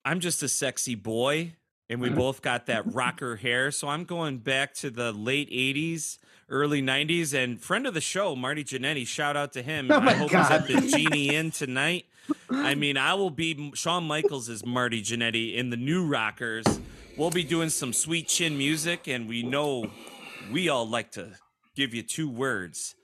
I'm 0.05 0.19
just 0.19 0.43
a 0.43 0.47
sexy 0.47 0.95
boy, 0.95 1.55
and 1.91 1.99
we 2.01 2.09
both 2.09 2.41
got 2.41 2.65
that 2.67 2.91
rocker 2.93 3.35
hair. 3.35 3.69
So 3.69 3.89
I'm 3.89 4.05
going 4.05 4.37
back 4.37 4.73
to 4.75 4.89
the 4.89 5.11
late 5.11 5.49
80s, 5.51 6.17
early 6.49 6.81
90s. 6.81 7.33
And 7.33 7.61
friend 7.61 7.85
of 7.85 7.93
the 7.93 8.01
show, 8.01 8.35
Marty 8.35 8.63
Jannetty, 8.63 9.05
shout 9.05 9.35
out 9.35 9.51
to 9.53 9.61
him. 9.61 9.91
Oh 9.91 9.95
I 9.97 9.99
my 9.99 10.13
hope 10.13 10.31
he's 10.31 10.49
at 10.49 10.67
the 10.67 10.81
Genie 10.95 11.35
Inn 11.35 11.51
tonight. 11.51 12.05
I 12.49 12.75
mean, 12.75 12.95
I 12.97 13.13
will 13.15 13.29
be 13.29 13.71
Shawn 13.75 14.05
Michaels 14.05 14.47
as 14.47 14.65
Marty 14.65 15.01
Jannetty 15.03 15.55
in 15.55 15.69
the 15.69 15.77
new 15.77 16.05
Rockers. 16.07 16.65
We'll 17.17 17.29
be 17.29 17.43
doing 17.43 17.69
some 17.69 17.91
sweet 17.91 18.29
chin 18.29 18.57
music, 18.57 19.07
and 19.07 19.27
we 19.27 19.43
know 19.43 19.91
we 20.51 20.69
all 20.69 20.87
like 20.87 21.11
to 21.11 21.33
give 21.75 21.93
you 21.93 22.03
two 22.03 22.29
words 22.29 22.95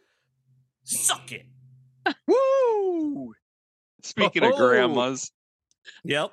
suck 0.85 1.33
it. 1.33 1.45
Woo! 2.25 3.33
Speaking 4.01 4.43
of 4.45 4.53
Oh. 4.53 4.57
grandmas, 4.57 5.31
Yep. 6.05 6.31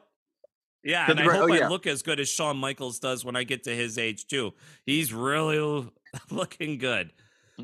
Yeah, 0.84 1.10
and 1.10 1.18
I 1.18 1.24
hope 1.24 1.50
oh, 1.50 1.54
I 1.54 1.66
look 1.68 1.86
as 1.86 2.02
good 2.02 2.20
as 2.20 2.28
Shawn 2.28 2.58
Michaels 2.58 2.98
does 2.98 3.24
when 3.24 3.36
I 3.36 3.44
get 3.44 3.64
to 3.64 3.74
his 3.74 3.96
age 3.96 4.26
too. 4.26 4.52
He's 4.84 5.14
really 5.14 5.88
looking 6.30 6.76
good. 6.78 7.10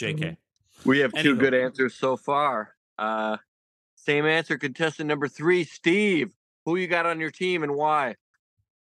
JK. 0.00 0.36
We 0.86 1.00
have 1.00 1.12
two 1.12 1.36
good 1.36 1.52
answers 1.52 1.94
so 1.94 2.16
far. 2.16 2.74
Uh, 2.98 3.36
same 3.96 4.24
answer. 4.24 4.56
Contestant 4.56 5.08
number 5.08 5.28
three, 5.28 5.64
Steve. 5.64 6.32
Who 6.64 6.76
you 6.76 6.86
got 6.86 7.04
on 7.04 7.20
your 7.20 7.30
team 7.30 7.62
and 7.62 7.74
why? 7.74 8.16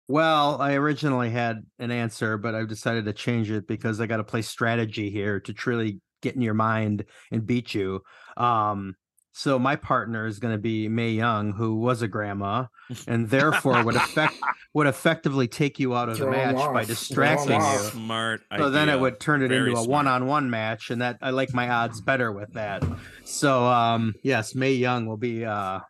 Well, 0.07 0.61
I 0.61 0.73
originally 0.75 1.31
had 1.31 1.65
an 1.79 1.91
answer, 1.91 2.37
but 2.37 2.55
I've 2.55 2.69
decided 2.69 3.05
to 3.05 3.13
change 3.13 3.51
it 3.51 3.67
because 3.67 3.99
I 3.99 4.05
got 4.05 4.17
to 4.17 4.23
play 4.23 4.41
strategy 4.41 5.09
here 5.09 5.39
to 5.41 5.53
truly 5.53 5.99
get 6.21 6.35
in 6.35 6.41
your 6.41 6.53
mind 6.53 7.05
and 7.31 7.45
beat 7.45 7.73
you. 7.73 8.01
Um, 8.37 8.95
so 9.37 9.59
my 9.59 9.75
partner 9.75 10.25
is 10.25 10.39
going 10.39 10.55
to 10.55 10.57
be 10.57 10.89
Mae 10.89 11.11
Young, 11.11 11.53
who 11.53 11.75
was 11.75 12.01
a 12.01 12.07
grandma, 12.07 12.65
and 13.07 13.29
therefore 13.29 13.83
would 13.83 13.95
affect 13.95 14.33
would 14.73 14.87
effectively 14.87 15.47
take 15.47 15.77
you 15.77 15.95
out 15.95 16.09
of 16.09 16.17
the 16.17 16.25
match 16.25 16.55
by 16.55 16.61
off. 16.61 16.65
Throw 16.65 16.79
'em 16.79 16.85
distracting 16.87 17.61
you. 17.61 17.77
Smart. 17.91 18.41
So 18.57 18.71
then 18.71 18.89
it 18.89 18.99
would 18.99 19.19
turn 19.19 19.43
it 19.43 19.49
Very 19.49 19.69
into 19.69 19.79
a 19.79 19.83
one-on-one 19.87 20.49
match, 20.49 20.89
and 20.89 21.03
that 21.03 21.19
I 21.21 21.29
like 21.29 21.53
my 21.53 21.69
odds 21.69 22.01
better 22.01 22.31
with 22.31 22.53
that. 22.53 22.83
So 23.25 23.63
um, 23.63 24.15
yes, 24.23 24.55
Mae 24.55 24.73
Young 24.73 25.05
will 25.05 25.17
be 25.17 25.45
uh, 25.45 25.81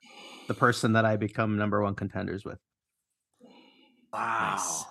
the 0.47 0.53
person 0.53 0.91
that 0.93 1.05
I 1.05 1.15
become 1.15 1.55
number 1.55 1.81
one 1.81 1.95
contenders 1.95 2.43
with. 2.43 2.59
Nice. 4.11 4.83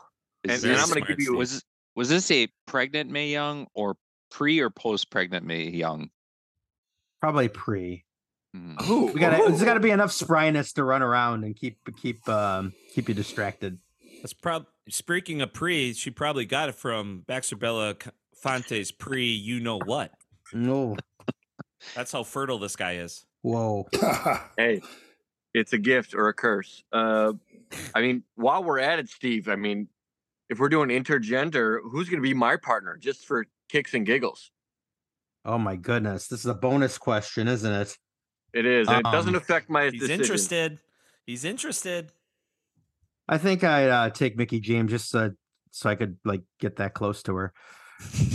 And, 0.45 0.65
and 0.65 0.77
I'm 0.79 0.89
going 0.89 1.03
to 1.03 1.09
give 1.09 1.21
you. 1.21 1.37
was 1.37 1.63
was 1.95 2.09
this 2.09 2.31
a 2.31 2.49
pregnant 2.67 3.11
Mae 3.11 3.29
Young 3.29 3.67
or 3.75 3.99
pre 4.31 4.61
or 4.61 4.71
post 4.71 5.11
pregnant 5.11 5.45
Mae 5.45 5.69
Young? 5.69 6.09
Probably 7.21 7.49
pre. 7.49 8.06
Hmm. 8.57 8.77
Who? 8.85 9.07
We 9.07 9.21
got 9.21 9.37
to 9.37 9.45
there's 9.49 9.63
got 9.63 9.75
to 9.75 9.81
be 9.81 9.91
enough 9.91 10.11
spryness 10.11 10.73
to 10.75 10.85
run 10.85 11.03
around 11.03 11.45
and 11.45 11.55
keep 11.55 11.79
keep 12.01 12.27
um 12.29 12.73
keep 12.95 13.09
you 13.09 13.15
distracted. 13.15 13.79
That's 14.23 14.33
prob 14.33 14.67
speaking 14.89 15.43
of 15.43 15.53
pre, 15.53 15.93
she 15.93 16.11
probably 16.11 16.47
got 16.47 16.69
it 16.69 16.75
from 16.75 17.25
Baxter 17.27 17.57
Bella 17.57 17.97
Fonte's 18.35 18.93
pre 18.93 19.27
you 19.27 19.61
know 19.61 19.79
what. 19.79 20.13
No. 20.53 20.97
That's 21.95 22.13
how 22.13 22.23
fertile 22.23 22.59
this 22.59 22.77
guy 22.77 22.97
is. 22.97 23.27
Whoa. 23.43 23.87
hey, 24.57 24.81
it's 25.55 25.73
a 25.73 25.79
gift 25.79 26.15
or 26.15 26.29
a 26.29 26.35
curse. 26.35 26.83
Uh, 26.93 27.35
I 27.95 28.01
mean, 28.01 28.25
while 28.35 28.65
we're 28.65 28.79
at 28.79 28.99
it, 28.99 29.09
Steve, 29.09 29.49
I 29.49 29.57
mean, 29.57 29.89
if 30.49 30.59
we're 30.59 30.69
doing 30.69 30.89
intergender, 30.89 31.79
who's 31.83 32.09
going 32.09 32.21
to 32.21 32.27
be 32.27 32.35
my 32.35 32.57
partner 32.57 32.97
just 32.97 33.27
for 33.27 33.47
kicks 33.69 33.95
and 33.95 34.07
giggles? 34.07 34.51
Oh 35.45 35.59
my 35.59 35.77
goodness. 35.77 36.27
This 36.27 36.41
is 36.41 36.47
a 36.47 36.55
bonus 36.55 36.99
question, 36.99 37.47
isn't 37.47 37.73
it? 37.73 37.99
It 38.57 38.65
is. 38.67 38.89
And 38.89 38.99
it 38.99 39.05
doesn't 39.05 39.35
Um, 39.35 39.41
affect 39.41 39.69
my 39.69 39.85
He's 39.91 40.01
decision. 40.01 40.21
interested. 40.21 40.79
He's 41.27 41.45
interested. 41.45 42.11
I 43.29 43.39
think 43.39 43.65
I'd 43.65 43.91
uh, 43.91 44.11
take 44.11 44.37
Mickie 44.37 44.61
James 44.61 44.91
just 44.91 45.15
uh, 45.15 45.31
so 45.73 45.91
I 45.91 45.95
could 45.95 46.17
like 46.25 46.43
get 46.61 46.77
that 46.77 46.95
close 46.95 47.23
to 47.25 47.35
her. 47.35 47.53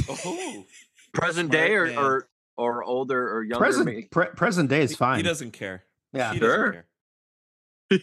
Oh, 0.09 0.65
Present 1.13 1.51
Smart 1.51 1.67
day 1.67 1.73
or, 1.75 1.87
or 1.99 2.27
or 2.57 2.83
older 2.83 3.35
or 3.35 3.43
younger 3.43 3.57
Present 3.65 4.11
pre- 4.11 4.27
present 4.35 4.69
day 4.69 4.81
is 4.83 4.95
fine. 4.95 5.17
he 5.17 5.23
doesn't 5.23 5.51
care. 5.51 5.85
yeah. 6.13 6.33
He 6.33 6.39
Sure. 6.39 6.71
care. 6.71 6.85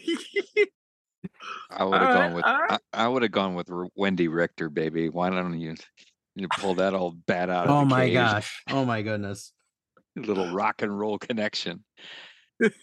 I 1.71 1.85
would 1.85 2.01
have 2.01 2.09
All 2.09 2.15
gone 2.15 2.17
right, 2.23 2.35
with 2.35 2.45
all 2.45 2.59
right. 2.61 2.81
I, 2.93 3.05
I 3.05 3.09
would 3.09 3.23
have 3.23 3.33
gone 3.33 3.55
with 3.55 3.71
R- 3.71 3.89
Wendi 3.99 4.29
Richter, 4.33 4.69
baby. 4.71 5.09
Why 5.09 5.31
don't 5.31 5.59
you 5.59 5.75
you 6.35 6.49
pull 6.59 6.75
that 6.77 6.95
old 6.95 7.25
bat 7.27 7.51
out 7.51 7.67
of 7.67 7.71
Oh 7.71 7.81
the 7.81 7.87
my 7.87 8.07
cage? 8.07 8.15
gosh. 8.15 8.63
Oh 8.71 8.85
my 8.85 9.03
goodness. 9.03 9.53
Little 10.27 10.53
rock 10.53 10.83
and 10.83 10.99
roll 10.99 11.19
connection. 11.19 11.85
if 12.61 12.75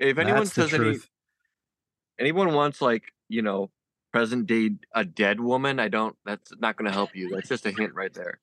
anyone 0.00 0.26
That's 0.26 0.52
says 0.52 0.74
any, 0.74 0.98
anyone 2.18 2.52
wants 2.54 2.80
like 2.80 3.04
you 3.28 3.42
know 3.42 3.70
present 4.12 4.46
day 4.46 4.70
a 4.94 5.04
dead 5.04 5.40
woman. 5.40 5.80
I 5.80 5.88
don't. 5.88 6.16
That's 6.24 6.52
not 6.60 6.76
going 6.76 6.86
to 6.86 6.92
help 6.92 7.14
you. 7.14 7.30
That's 7.30 7.48
just 7.48 7.66
a 7.66 7.70
hint 7.70 7.94
right 7.94 8.12
there. 8.12 8.40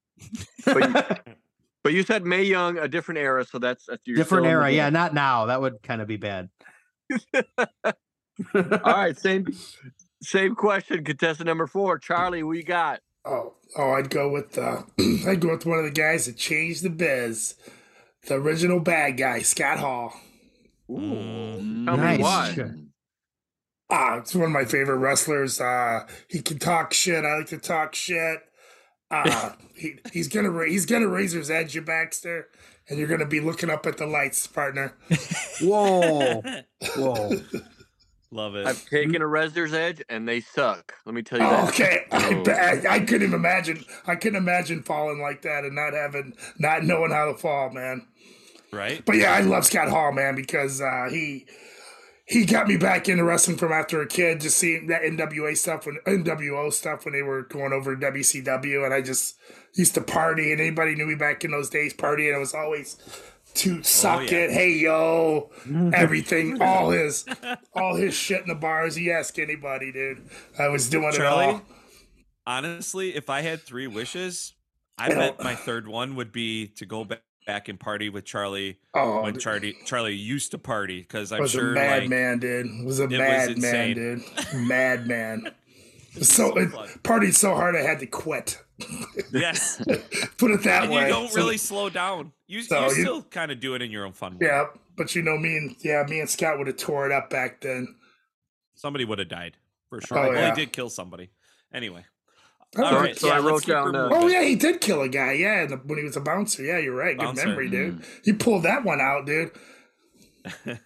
But 0.65 0.89
you, 0.89 1.33
but 1.83 1.93
you 1.93 2.03
said 2.03 2.25
Mae 2.25 2.43
Young, 2.43 2.77
a 2.77 2.87
different 2.87 3.19
era, 3.19 3.45
so 3.45 3.59
that's, 3.59 3.85
that's 3.85 4.03
Different 4.03 4.27
still 4.27 4.37
in 4.39 4.43
the 4.43 4.49
era. 4.49 4.71
Yeah, 4.71 4.89
not 4.89 5.13
now. 5.13 5.45
That 5.45 5.61
would 5.61 5.81
kind 5.83 6.01
of 6.01 6.07
be 6.07 6.17
bad. 6.17 6.49
All 8.55 8.79
right, 8.85 9.17
same 9.17 9.47
same 10.21 10.55
question. 10.55 11.03
Contestant 11.03 11.47
number 11.47 11.67
four, 11.67 11.99
Charlie. 11.99 12.43
we 12.43 12.63
got? 12.63 12.99
Oh, 13.25 13.53
oh, 13.77 13.91
I'd 13.91 14.09
go 14.09 14.29
with 14.29 14.57
uh, 14.57 14.83
I'd 15.27 15.41
go 15.41 15.49
with 15.51 15.65
one 15.65 15.79
of 15.79 15.85
the 15.85 15.91
guys 15.91 16.25
that 16.25 16.37
changed 16.37 16.83
the 16.83 16.89
biz, 16.89 17.55
the 18.27 18.35
original 18.35 18.79
bad 18.79 19.17
guy, 19.17 19.41
Scott 19.41 19.79
Hall. 19.79 20.13
Mm, 20.89 21.83
Nice. 21.85 22.19
why. 22.19 22.51
Sure. 22.55 22.75
Ah, 23.91 24.17
it's 24.17 24.35
one 24.35 24.45
of 24.45 24.51
my 24.51 24.65
favorite 24.65 24.97
wrestlers. 24.97 25.59
Uh, 25.59 26.07
he 26.27 26.41
can 26.41 26.59
talk 26.59 26.93
shit. 26.93 27.25
I 27.25 27.37
like 27.37 27.47
to 27.47 27.57
talk 27.57 27.95
shit. 27.95 28.39
Uh, 29.11 29.53
he, 29.75 29.95
he's 30.13 30.27
gonna 30.27 30.51
ra- 30.51 30.65
he's 30.67 30.85
gonna 30.85 31.07
razor's 31.07 31.49
edge 31.49 31.75
you, 31.75 31.81
Baxter, 31.81 32.47
and 32.87 32.99
you're 32.99 33.07
gonna 33.07 33.25
be 33.25 33.39
looking 33.39 33.69
up 33.69 33.85
at 33.85 33.97
the 33.97 34.05
lights, 34.05 34.45
partner. 34.47 34.95
Whoa. 35.61 36.41
Whoa. 36.95 37.41
Love 38.31 38.55
it. 38.55 38.67
I've 38.67 38.87
taken 38.87 39.21
a 39.23 39.27
Razor's 39.27 39.73
Edge, 39.73 40.03
and 40.07 40.27
they 40.27 40.39
suck. 40.39 40.93
Let 41.05 41.15
me 41.15 41.23
tell 41.23 41.39
you 41.39 41.45
that. 41.45 41.69
okay, 41.69 42.05
I, 42.11 42.87
I, 42.87 42.93
I 42.95 42.99
couldn't 42.99 43.23
even 43.23 43.33
imagine. 43.33 43.83
I 44.05 44.15
couldn't 44.15 44.37
imagine 44.37 44.83
falling 44.83 45.19
like 45.19 45.41
that 45.41 45.63
and 45.63 45.73
not 45.73 45.93
having, 45.93 46.35
not 46.59 46.83
knowing 46.83 47.11
how 47.11 47.25
to 47.31 47.37
fall, 47.37 47.71
man. 47.71 48.05
right? 48.71 49.03
But 49.03 49.15
yeah, 49.15 49.33
I 49.33 49.41
love 49.41 49.65
Scott 49.65 49.89
Hall, 49.89 50.11
man, 50.11 50.35
because 50.35 50.79
uh, 50.79 51.07
he 51.09 51.47
he 52.29 52.45
got 52.45 52.67
me 52.67 52.77
back 52.77 53.09
into 53.09 53.23
wrestling 53.23 53.57
from 53.57 53.71
after 53.71 53.99
a 54.01 54.07
kid, 54.07 54.41
just 54.41 54.59
seeing 54.59 54.85
that 54.87 55.01
NWA 55.01 55.57
stuff 55.57 55.87
when 55.87 55.97
NWO 56.05 56.71
stuff 56.71 57.05
when 57.05 57.15
they 57.15 57.23
were 57.23 57.41
going 57.41 57.73
over 57.73 57.95
to 57.95 58.11
WCW, 58.11 58.85
and 58.85 58.93
I 58.93 59.01
just 59.01 59.37
used 59.73 59.95
to 59.95 60.01
party, 60.01 60.51
and 60.51 60.61
anybody 60.61 60.93
knew 60.93 61.07
me 61.07 61.15
back 61.15 61.43
in 61.43 61.49
those 61.49 61.71
days, 61.71 61.93
party, 61.93 62.27
and 62.27 62.35
it 62.35 62.39
was 62.39 62.53
always 62.53 62.97
to 63.55 63.79
oh, 63.79 63.81
suck 63.81 64.31
yeah. 64.31 64.39
it, 64.39 64.51
hey 64.51 64.73
yo, 64.73 65.49
everything, 65.93 66.61
all 66.61 66.91
his 66.91 67.25
all 67.73 67.95
his 67.95 68.13
shit 68.13 68.41
in 68.41 68.47
the 68.47 68.55
bars. 68.55 68.95
He 68.95 69.11
ask 69.11 69.37
anybody, 69.39 69.91
dude. 69.91 70.27
I 70.57 70.67
was 70.69 70.89
doing 70.89 71.09
it 71.09 71.13
Charlie, 71.15 71.45
all. 71.45 71.61
honestly, 72.47 73.15
if 73.15 73.29
I 73.29 73.41
had 73.41 73.61
three 73.61 73.87
wishes, 73.87 74.53
I 74.97 75.07
I 75.07 75.09
bet 75.09 75.43
my 75.43 75.55
third 75.55 75.87
one 75.87 76.15
would 76.15 76.31
be 76.31 76.67
to 76.77 76.85
go 76.85 77.03
back 77.03 77.21
back 77.47 77.67
and 77.67 77.79
party 77.79 78.09
with 78.09 78.25
Charlie 78.25 78.77
Oh, 78.93 79.23
when. 79.23 79.39
Charlie 79.39 79.75
Charlie 79.85 80.13
used 80.13 80.51
to 80.51 80.59
party 80.59 81.01
because 81.01 81.31
I'm 81.31 81.39
was 81.41 81.51
sure 81.51 81.71
a 81.71 81.75
like 81.75 82.07
madman, 82.09 82.37
dude. 82.39 82.85
Was 82.85 82.99
a 82.99 83.07
was 83.07 83.11
madman, 83.17 83.49
insane. 83.51 83.95
dude. 83.95 84.23
Madman. 84.67 85.51
So, 86.13 86.23
so 86.23 86.57
it 86.57 86.69
fun. 86.69 86.87
partied 87.03 87.33
so 87.33 87.55
hard 87.55 87.75
I 87.75 87.81
had 87.81 87.99
to 87.99 88.05
quit. 88.05 88.61
Yes, 89.33 89.77
Put 90.37 90.51
it 90.51 90.63
that 90.63 90.83
and 90.83 90.91
way. 90.93 91.03
you 91.03 91.07
don't 91.09 91.29
So- 91.29 91.35
really 91.37 91.57
slow 91.57 91.89
down. 91.89 92.31
You, 92.47 92.61
So 92.63 92.79
you 92.79 92.85
you- 92.95 93.01
still 93.03 93.23
kind 93.23 93.51
of 93.51 93.59
do 93.59 93.75
it 93.75 93.81
in 93.81 93.91
your 93.91 94.05
own 94.05 94.13
fun 94.13 94.33
way. 94.37 94.47
Yeah, 94.47 94.65
but 94.97 95.15
you 95.15 95.21
know, 95.21 95.37
me 95.37 95.57
and 95.57 95.75
yeah, 95.79 96.03
me 96.07 96.19
and 96.19 96.29
Scott 96.29 96.57
would 96.57 96.67
have 96.67 96.77
tore 96.77 97.05
it 97.05 97.11
up 97.11 97.29
back 97.29 97.61
then. 97.61 97.95
Somebody 98.75 99.05
would 99.05 99.19
have 99.19 99.27
died 99.29 99.57
for 99.89 99.99
sure. 100.01 100.17
Oh, 100.17 100.29
well, 100.29 100.33
yeah. 100.33 100.55
he 100.55 100.61
did 100.65 100.71
kill 100.73 100.89
somebody. 100.89 101.29
Anyway, 101.73 102.05
Oh, 102.77 102.83
all 102.83 102.93
right. 103.01 103.17
so 103.17 103.27
yeah, 103.27 103.33
I 103.33 103.39
wrote 103.39 103.65
down, 103.65 103.95
uh, 103.95 104.09
Oh 104.11 104.27
yeah, 104.27 104.43
he 104.43 104.55
did 104.55 104.79
kill 104.81 105.01
a 105.01 105.09
guy. 105.09 105.33
Yeah, 105.33 105.65
the- 105.65 105.77
when 105.77 105.97
he 105.97 106.03
was 106.03 106.15
a 106.17 106.21
bouncer. 106.21 106.63
Yeah, 106.63 106.77
you're 106.77 106.95
right. 106.95 107.17
Good 107.17 107.35
memory, 107.35 107.69
dude. 107.69 108.03
He 108.23 108.33
pulled 108.33 108.63
that 108.63 108.83
one 108.83 109.01
out, 109.01 109.25
dude. 109.25 109.51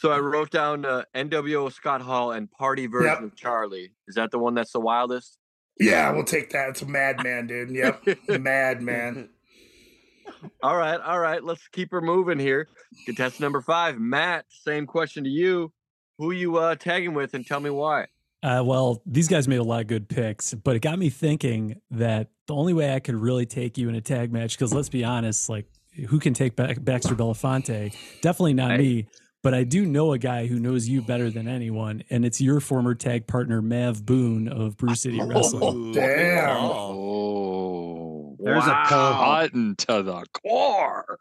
So 0.00 0.12
I 0.12 0.20
wrote 0.20 0.50
down 0.52 0.84
uh, 0.84 1.02
NWO 1.12 1.72
Scott 1.72 2.00
Hall 2.02 2.30
and 2.30 2.48
Party 2.48 2.86
version 2.86 3.08
Yep. 3.08 3.20
of 3.32 3.34
Charlie. 3.36 3.90
Is 4.06 4.14
that 4.14 4.30
the 4.30 4.38
one 4.38 4.54
that's 4.54 4.70
the 4.70 4.78
wildest? 4.78 5.38
Yeah, 5.80 6.10
we'll 6.12 6.24
take 6.24 6.50
that. 6.50 6.70
It's 6.70 6.82
a 6.82 6.86
madman, 6.86 7.46
dude. 7.46 7.70
Yep, 7.70 8.40
madman. 8.40 9.28
All 10.62 10.76
right, 10.76 11.00
all 11.00 11.18
right. 11.18 11.42
Let's 11.42 11.66
keep 11.68 11.90
her 11.90 12.00
moving 12.00 12.38
here. 12.38 12.68
Contestant 13.06 13.40
number 13.40 13.60
five, 13.60 13.98
Matt. 13.98 14.44
Same 14.48 14.86
question 14.86 15.24
to 15.24 15.30
you. 15.30 15.72
Who 16.18 16.30
you 16.32 16.58
uh, 16.58 16.74
tagging 16.76 17.14
with, 17.14 17.34
and 17.34 17.44
tell 17.46 17.58
me 17.60 17.70
why. 17.70 18.06
Uh, 18.42 18.62
well, 18.64 19.02
these 19.06 19.26
guys 19.26 19.48
made 19.48 19.56
a 19.58 19.64
lot 19.64 19.80
of 19.80 19.86
good 19.88 20.08
picks, 20.08 20.54
but 20.54 20.76
it 20.76 20.80
got 20.80 20.98
me 20.98 21.10
thinking 21.10 21.80
that 21.90 22.28
the 22.46 22.54
only 22.54 22.72
way 22.74 22.94
I 22.94 23.00
could 23.00 23.16
really 23.16 23.46
take 23.46 23.78
you 23.78 23.88
in 23.88 23.94
a 23.96 24.00
tag 24.00 24.32
match, 24.32 24.56
because 24.56 24.72
let's 24.72 24.88
be 24.90 25.02
honest, 25.02 25.48
like 25.48 25.66
who 26.08 26.20
can 26.20 26.34
take 26.34 26.54
Ba- 26.54 26.76
Baxter 26.78 27.14
Belafonte? 27.16 27.94
Definitely 28.20 28.54
not 28.54 28.72
Hey. 28.72 28.78
me. 28.78 29.08
But 29.42 29.54
I 29.54 29.62
do 29.64 29.86
know 29.86 30.12
a 30.12 30.18
guy 30.18 30.46
who 30.46 30.58
knows 30.58 30.88
you 30.88 31.00
better 31.00 31.30
than 31.30 31.46
anyone, 31.46 32.02
and 32.10 32.24
it's 32.24 32.40
your 32.40 32.58
former 32.58 32.94
tag 32.94 33.26
partner 33.28 33.62
Mav 33.62 34.04
Boone 34.04 34.48
of 34.48 34.76
Brew 34.76 34.96
City 34.96 35.20
oh, 35.20 35.26
Wrestling. 35.26 35.90
Ooh, 35.90 35.94
Damn. 35.94 36.56
call. 36.56 38.36
Oh, 38.40 38.44
There's 38.44 38.66
a 38.66 38.70
wow. 38.70 38.84
pull. 38.88 39.12
Cotton 39.14 39.76
to 39.76 40.02
the 40.02 40.24
core. 40.32 41.18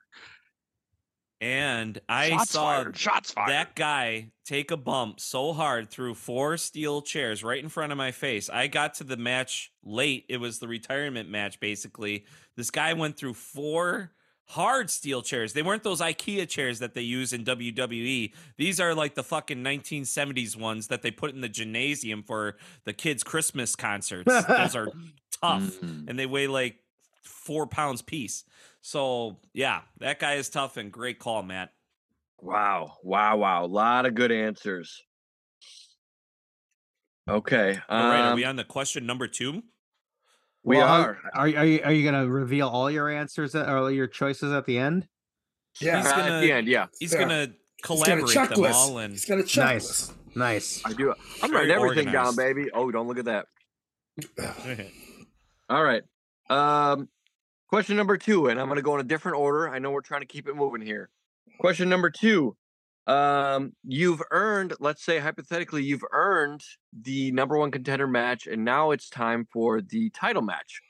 And 1.39 1.99
I 2.10 2.30
Shots 2.30 2.49
saw 2.49 2.63
fired. 2.63 2.97
Shots 2.97 3.32
fired. 3.32 3.49
that 3.49 3.75
guy 3.75 4.32
take 4.43 4.71
a 4.71 4.77
bump 4.77 5.19
so 5.19 5.53
hard 5.53 5.91
through 5.91 6.15
four 6.15 6.58
steel 6.58 7.03
chairs 7.03 7.43
right 7.43 7.62
in 7.62 7.69
front 7.69 7.91
of 7.91 7.97
my 7.97 8.12
face. 8.12 8.49
I 8.49 8.65
got 8.65 8.95
to 8.95 9.03
the 9.03 9.17
match 9.17 9.71
late. 9.84 10.25
It 10.30 10.38
was 10.38 10.58
the 10.58 10.67
retirement 10.67 11.30
match, 11.30 11.60
basically. 11.60 12.25
This 12.56 12.71
guy 12.71 12.93
went 12.93 13.17
through 13.17 13.36
four 13.36 14.13
hard 14.48 14.90
steel 14.90 15.22
chairs. 15.22 15.54
They 15.54 15.62
weren't 15.62 15.84
those 15.84 16.02
IKEA 16.02 16.48
chairs 16.48 16.80
that 16.80 16.94
they 16.94 17.02
use 17.02 17.34
in 17.34 17.44
WWE. 17.44 18.34
These 18.58 18.80
are 18.80 18.96
like 18.96 19.16
the 19.16 19.24
fucking 19.24 19.64
1970s 19.64 20.56
ones 20.56 20.88
that 20.88 21.02
they 21.02 21.12
put 21.12 21.34
in 21.34 21.42
the 21.42 21.50
gymnasium 21.50 22.24
for 22.24 22.58
the 22.86 22.94
kids' 22.94 23.24
Christmas 23.24 23.76
concerts. 23.76 24.32
those 24.48 24.76
are 24.76 24.88
tough 25.42 25.64
Mhm. 25.82 26.10
and 26.10 26.18
they 26.18 26.26
weigh 26.26 26.48
like 26.48 26.78
four 27.24 27.68
pounds 27.68 28.02
piece. 28.02 28.46
So, 28.82 29.38
yeah, 29.54 29.82
that 30.00 30.20
guy 30.20 30.36
is 30.36 30.50
tough 30.50 30.78
and 30.78 30.92
great 30.92 31.20
call, 31.20 31.44
Matt. 31.44 31.74
Wow, 32.40 32.98
wow, 33.04 33.36
wow. 33.38 33.66
A 33.66 33.68
lot 33.68 34.06
of 34.06 34.16
good 34.16 34.32
answers. 34.32 35.02
Okay. 37.30 37.78
All 37.90 38.04
right, 38.10 38.22
are 38.22 38.30
um, 38.32 38.36
we 38.36 38.46
on 38.46 38.56
the 38.56 38.64
question 38.64 39.06
number 39.06 39.28
two? 39.28 39.64
We 40.67 40.75
Well, 40.77 40.88
are. 40.88 41.17
Are, 41.34 41.41
are 41.47 41.47
you 41.65 41.82
are 41.84 41.91
you 41.93 42.03
gonna 42.03 42.27
reveal 42.27 42.67
all 42.67 42.91
your 42.91 43.10
answers 43.10 43.56
at, 43.56 43.69
or 43.69 43.89
your 43.89 44.08
choices 44.08 44.51
at 44.51 44.65
the 44.65 44.77
end? 44.77 45.08
Yeah, 45.80 45.97
He's 46.01 46.08
Uh, 46.12 46.15
gonna- 46.17 46.36
at 46.36 46.41
the 46.41 46.51
end, 46.51 46.67
yeah. 46.67 46.88
He's 46.99 47.13
Yeah. 47.13 47.19
gonna 47.19 47.45
he's 47.45 47.47
got 47.47 47.53
a 47.80 47.84
collaborate 47.84 48.34
them 48.34 48.47
checklist. 48.47 48.73
all 48.73 48.97
and 48.97 49.13
He's 49.13 49.25
got 49.25 49.39
a 49.39 49.43
checklist. 49.43 49.58
Nice, 49.58 50.12
nice. 50.36 50.82
I 50.86 50.93
do. 50.93 51.13
I'm 51.41 51.51
writing 51.51 51.71
everything 51.71 52.12
down, 52.12 52.36
baby. 52.36 52.69
Oh, 52.73 52.91
don't 52.91 53.08
look 53.08 53.17
at 53.19 53.25
that. 53.25 53.45
All 55.69 55.84
right. 55.84 56.01
Um, 56.49 57.10
question 57.69 57.95
number 57.97 58.17
two, 58.17 58.47
and 58.47 58.60
I'm 58.60 58.67
going 58.67 58.77
to 58.77 58.82
go 58.82 58.95
in 58.95 59.01
a 59.01 59.03
different 59.03 59.38
order. 59.38 59.69
I 59.69 59.80
know 59.80 59.91
we're 59.91 60.01
trying 60.01 60.21
to 60.21 60.27
keep 60.27 60.47
it 60.47 60.56
moving 60.56 60.82
here. 60.82 61.10
Question 61.60 61.89
number 61.89 62.10
two. 62.10 62.56
Um, 63.08 63.72
you've 63.86 64.22
earned, 64.32 64.74
let's 64.82 65.04
say 65.04 65.20
hypothetically, 65.20 65.82
you've 65.82 66.04
earned 66.12 66.62
the 66.91 67.32
number 67.32 67.58
one 67.58 67.72
contender 67.72 68.06
match, 68.06 68.48
and 68.48 68.65
now 68.65 68.91
it's 68.91 69.10
time 69.10 69.48
for 69.52 69.82
the 69.82 70.10
title 70.10 70.41
match. 70.41 70.82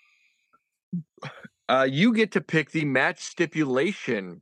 Uh, 1.69 1.87
you 1.89 2.13
get 2.13 2.31
to 2.31 2.41
pick 2.41 2.71
the 2.71 2.85
match 2.85 3.19
stipulation. 3.19 4.41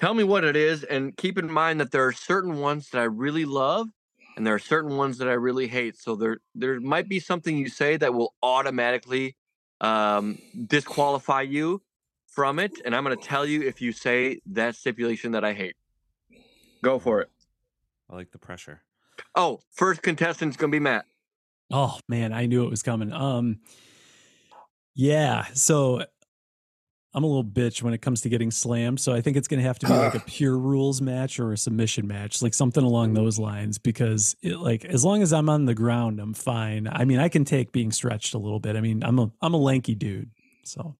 Tell 0.00 0.12
me 0.12 0.24
what 0.24 0.44
it 0.44 0.56
is, 0.56 0.82
and 0.82 1.16
keep 1.16 1.38
in 1.38 1.52
mind 1.52 1.78
that 1.78 1.92
there 1.92 2.06
are 2.06 2.12
certain 2.12 2.58
ones 2.58 2.90
that 2.90 2.98
I 2.98 3.04
really 3.04 3.44
love, 3.44 3.86
and 4.36 4.44
there 4.44 4.54
are 4.54 4.58
certain 4.58 4.96
ones 4.96 5.18
that 5.18 5.28
I 5.28 5.34
really 5.34 5.68
hate. 5.68 5.96
So 5.98 6.16
there 6.16 6.38
there 6.54 6.80
might 6.80 7.08
be 7.08 7.20
something 7.20 7.56
you 7.56 7.68
say 7.68 7.96
that 7.98 8.12
will 8.12 8.34
automatically 8.42 9.36
um, 9.80 10.38
disqualify 10.66 11.42
you 11.42 11.82
from 12.26 12.58
it, 12.58 12.72
and 12.84 12.96
I'm 12.96 13.04
going 13.04 13.16
to 13.16 13.22
tell 13.22 13.46
you 13.46 13.62
if 13.62 13.80
you 13.80 13.92
say 13.92 14.40
that 14.46 14.74
stipulation 14.74 15.32
that 15.32 15.44
I 15.44 15.52
hate. 15.52 15.76
Go 16.82 16.98
for 16.98 17.20
it. 17.20 17.30
I 18.08 18.16
like 18.16 18.30
the 18.32 18.38
pressure. 18.38 18.82
Oh, 19.34 19.60
first 19.70 20.02
contestant's 20.02 20.56
going 20.56 20.70
to 20.70 20.74
be 20.74 20.80
Matt. 20.80 21.04
Oh 21.70 22.00
man, 22.08 22.32
I 22.32 22.46
knew 22.46 22.64
it 22.64 22.70
was 22.70 22.82
coming. 22.82 23.12
Um 23.12 23.60
yeah, 24.94 25.46
so 25.54 26.04
I'm 27.14 27.24
a 27.24 27.26
little 27.26 27.44
bitch 27.44 27.82
when 27.82 27.94
it 27.94 28.02
comes 28.02 28.20
to 28.22 28.28
getting 28.28 28.50
slammed, 28.50 29.00
so 29.00 29.12
I 29.12 29.20
think 29.20 29.36
it's 29.36 29.48
going 29.48 29.60
to 29.60 29.66
have 29.66 29.78
to 29.80 29.86
be 29.86 29.92
like 29.92 30.14
a 30.14 30.20
pure 30.26 30.56
rules 30.56 31.00
match 31.00 31.40
or 31.40 31.52
a 31.52 31.56
submission 31.56 32.06
match, 32.06 32.42
like 32.42 32.54
something 32.54 32.84
along 32.84 33.14
those 33.14 33.38
lines 33.38 33.78
because 33.78 34.36
it, 34.42 34.58
like 34.58 34.84
as 34.84 35.04
long 35.04 35.22
as 35.22 35.32
I'm 35.32 35.48
on 35.48 35.64
the 35.64 35.74
ground, 35.74 36.20
I'm 36.20 36.34
fine. 36.34 36.88
I 36.90 37.04
mean, 37.04 37.18
I 37.18 37.28
can 37.28 37.44
take 37.44 37.72
being 37.72 37.92
stretched 37.92 38.34
a 38.34 38.38
little 38.38 38.60
bit. 38.60 38.76
I 38.76 38.80
mean, 38.80 39.02
I'm 39.02 39.18
a 39.18 39.30
I'm 39.42 39.54
a 39.54 39.58
lanky 39.58 39.94
dude. 39.94 40.30
So, 40.64 40.96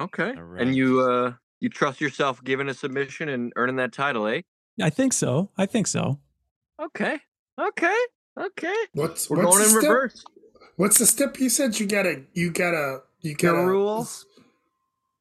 Okay. 0.00 0.32
All 0.36 0.42
right. 0.42 0.62
And 0.62 0.74
you 0.74 1.00
uh 1.00 1.32
you 1.64 1.70
trust 1.70 1.98
yourself 1.98 2.44
giving 2.44 2.68
a 2.68 2.74
submission 2.74 3.30
and 3.30 3.50
earning 3.56 3.76
that 3.76 3.90
title, 3.90 4.26
eh? 4.26 4.42
I 4.82 4.90
think 4.90 5.14
so. 5.14 5.48
I 5.56 5.64
think 5.64 5.86
so. 5.86 6.20
Okay. 6.80 7.18
Okay. 7.58 7.96
Okay. 8.38 8.74
What's 8.92 9.30
We're 9.30 9.42
what's 9.42 9.56
going 9.56 9.58
the 9.60 9.64
in 9.64 9.70
step? 9.80 9.82
reverse. 9.90 10.24
What's 10.76 10.98
the 10.98 11.06
step? 11.06 11.40
You 11.40 11.48
said 11.48 11.80
you 11.80 11.86
gotta, 11.86 12.24
you 12.34 12.50
gotta, 12.50 12.98
you 13.22 13.34
gotta. 13.34 13.64
rules? 13.66 14.26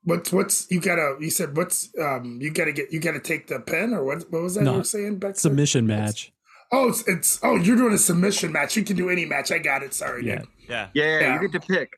What's 0.03 0.33
what's 0.33 0.69
you 0.69 0.81
gotta? 0.81 1.15
You 1.21 1.29
said 1.29 1.55
what's 1.55 1.89
um? 2.01 2.39
You 2.41 2.51
gotta 2.51 2.73
get, 2.73 2.91
you 2.91 2.99
gotta 2.99 3.21
take 3.21 3.47
the 3.47 3.61
pen 3.61 3.93
or 3.93 4.03
what? 4.03 4.29
What 4.29 4.41
was 4.41 4.55
that 4.55 4.63
No, 4.65 4.71
you 4.73 4.77
were 4.79 4.83
saying? 4.83 5.19
Back 5.19 5.37
Submission 5.37 5.87
match. 5.87 6.33
Oh, 6.73 6.89
it's, 6.89 7.07
it's 7.07 7.39
oh, 7.41 7.55
you're 7.55 7.77
doing 7.77 7.93
a 7.93 7.97
submission 7.97 8.51
match. 8.51 8.75
You 8.75 8.83
can 8.83 8.97
do 8.97 9.09
any 9.09 9.23
match. 9.25 9.49
I 9.51 9.59
got 9.59 9.81
it. 9.83 9.93
Sorry, 9.93 10.25
Yeah. 10.25 10.39
dude. 10.39 10.47
Yeah. 10.67 10.89
Yeah, 10.93 11.03
yeah, 11.05 11.19
Yeah. 11.19 11.33
you 11.41 11.47
get 11.47 11.61
to 11.61 11.65
pick. 11.73 11.93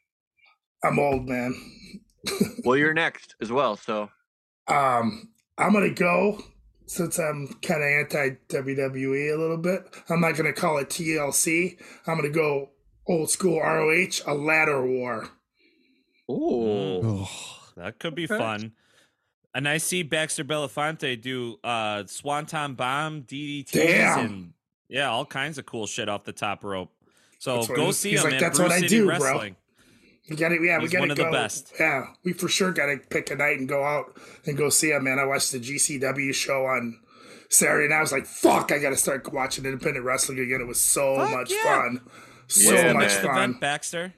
I'm 0.84 1.00
old, 1.00 1.28
man. 1.28 1.56
Well, 2.64 2.78
you're 2.78 2.94
next 3.06 3.36
as 3.42 3.52
well. 3.52 3.76
So 3.78 4.10
Um, 4.68 5.30
I'm 5.58 5.74
gonna 5.74 5.90
go 5.94 6.42
since 6.88 7.18
I'm 7.20 7.48
kind 7.62 7.82
of 7.84 7.88
anti 7.90 8.30
WWE 8.50 9.34
a 9.34 9.38
little 9.38 9.58
bit. 9.58 9.84
I'm 10.10 10.22
not 10.22 10.36
gonna 10.36 10.54
call 10.54 10.78
it 10.80 10.90
TLC. 10.90 11.78
I'm 12.08 12.16
gonna 12.18 12.30
go 12.30 12.70
old 13.08 13.30
school 13.30 13.60
ROH, 13.60 14.22
a 14.26 14.34
ladder 14.34 14.86
war. 14.86 15.30
Ooh. 16.30 17.26
That 17.78 18.00
could 18.00 18.16
be 18.16 18.26
Okay. 18.26 18.38
fun. 18.38 18.72
And 19.54 19.70
I 19.70 19.78
see 19.78 20.04
Baxter 20.04 20.44
Belafonte 20.44 21.22
do 21.22 21.58
uh 21.64 22.04
Swanton 22.08 22.74
Bomb, 22.76 23.22
DDTs, 23.24 23.72
Damn. 23.72 24.20
and 24.20 24.54
yeah, 24.90 25.10
all 25.10 25.26
kinds 25.26 25.58
of 25.58 25.66
cool 25.66 25.88
shit 25.88 26.10
off 26.10 26.24
the 26.24 26.34
top 26.34 26.64
rope. 26.64 26.92
So 27.40 27.66
go 27.68 27.92
see 27.92 28.12
he's 28.12 28.20
him, 28.20 28.24
like, 28.26 28.32
man. 28.34 28.42
"That's 28.42 28.58
Brew 28.58 28.66
what 28.68 28.72
I 28.74 28.80
City 28.80 28.90
do, 28.98 29.06
bro." 29.18 29.50
Wrestling. 30.30 30.30
We 30.30 30.36
got 30.36 30.50
to, 30.50 30.64
yeah, 30.68 30.80
we 30.80 30.88
got 30.88 30.92
to 30.98 31.00
one 31.02 31.12
of 31.12 31.18
the 31.18 31.24
go. 31.24 31.32
best. 31.32 31.74
Yeah, 31.80 32.08
we 32.24 32.34
for 32.34 32.48
sure 32.48 32.72
got 32.72 32.88
to 32.88 32.98
pick 33.10 33.30
a 33.32 33.36
night 33.36 33.60
and 33.60 33.68
go 33.68 33.84
out 33.84 34.18
and 34.46 34.58
go 34.58 34.70
see 34.70 34.92
him, 34.92 35.04
man. 35.04 35.20
I 35.20 35.26
watched 35.26 35.52
the 35.52 35.60
GCW 35.60 36.34
show 36.34 36.66
on 36.66 37.00
Saturday, 37.50 37.86
and 37.86 37.94
I 37.94 38.02
was 38.02 38.12
like, 38.12 38.26
"Fuck, 38.26 38.72
I 38.72 38.80
got 38.80 38.90
to 38.90 38.98
start 38.98 39.32
watching 39.32 39.66
independent 39.66 40.06
wrestling 40.06 40.40
again." 40.40 40.62
It 40.62 40.68
was 40.68 40.80
so 40.82 41.16
Fuck 41.18 41.32
much 41.32 41.52
yeah. 41.52 41.64
fun, 41.64 42.02
so 42.48 42.72
What's 42.72 42.84
the 42.84 42.94
much 42.94 43.02
next 43.04 43.18
fun. 43.18 43.36
event, 43.38 43.62
Baxter? 43.62 44.14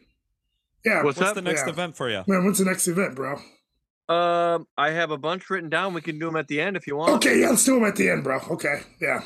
Yeah, 0.85 1.03
What's 1.03 1.19
What's 1.19 1.33
the 1.33 1.41
next 1.41 1.63
Yeah. 1.65 1.69
event 1.73 1.97
for 1.97 2.09
you? 2.09 2.23
man, 2.27 2.45
what's 2.45 2.59
the 2.59 2.65
next 2.65 2.87
event, 2.87 3.15
bro? 3.15 3.39
Um, 4.09 4.67
I 4.77 4.91
have 4.91 5.11
a 5.11 5.17
bunch 5.17 5.49
written 5.49 5.69
down. 5.69 5.93
We 5.93 5.99
can 6.01 6.17
do 6.17 6.27
them 6.27 6.37
at 6.37 6.47
the 6.47 6.61
end 6.61 6.77
if 6.77 6.87
you 6.87 6.95
want. 6.95 7.11
Okay, 7.15 7.41
yeah, 7.41 7.49
let's 7.49 7.65
do 7.65 7.75
them 7.75 7.83
at 7.83 7.97
the 7.97 8.09
end, 8.09 8.23
bro. 8.23 8.39
Okay, 8.51 8.79
yeah. 9.01 9.19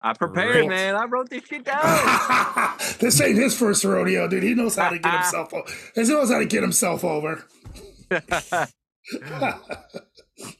I 0.00 0.12
prepared, 0.12 0.52
Great. 0.52 0.68
man. 0.68 0.94
I 0.94 1.04
wrote 1.06 1.28
this 1.28 1.44
shit 1.44 1.64
down. 1.64 1.82
this 3.00 3.20
ain't 3.20 3.36
his 3.36 3.58
first 3.58 3.82
rodeo, 3.84 4.28
dude. 4.28 4.44
He 4.44 4.54
knows 4.54 4.76
how 4.76 4.90
to 4.90 4.98
get 4.98 5.12
himself. 5.12 5.52
o- 5.52 5.64
He 5.94 6.02
knows 6.04 6.30
how 6.30 6.38
to 6.38 6.46
get 6.46 6.62
himself 6.62 7.02
over. 7.04 7.44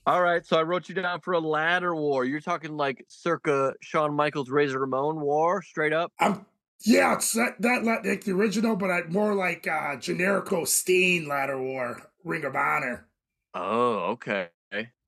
All 0.07 0.23
right, 0.23 0.45
so 0.45 0.59
I 0.59 0.63
wrote 0.63 0.89
you 0.89 0.95
down 0.97 1.21
for 1.21 1.35
a 1.35 1.39
ladder 1.39 1.95
war. 1.95 2.25
You're 2.25 2.41
talking 2.41 2.77
like 2.77 3.05
circa 3.09 3.75
Shawn 3.81 4.13
Michaels 4.15 4.51
Razor 4.51 4.81
Ramon 4.81 5.21
war, 5.21 5.63
straight 5.63 5.93
up. 5.93 6.13
I'm 6.19 6.45
yeah, 6.85 7.15
it's 7.15 7.33
that, 7.33 7.61
that 7.61 7.85
la- 7.85 8.01
like 8.05 8.25
the 8.25 8.33
original, 8.33 8.75
but 8.77 8.91
I 8.91 9.03
more 9.09 9.35
like 9.35 9.67
uh 9.69 9.97
Generico 9.97 10.67
Steen 10.67 11.29
Ladder 11.29 11.61
War, 11.61 12.11
Ring 12.25 12.45
of 12.45 12.57
Honor. 12.57 13.07
Oh, 13.55 14.13
okay, 14.13 14.49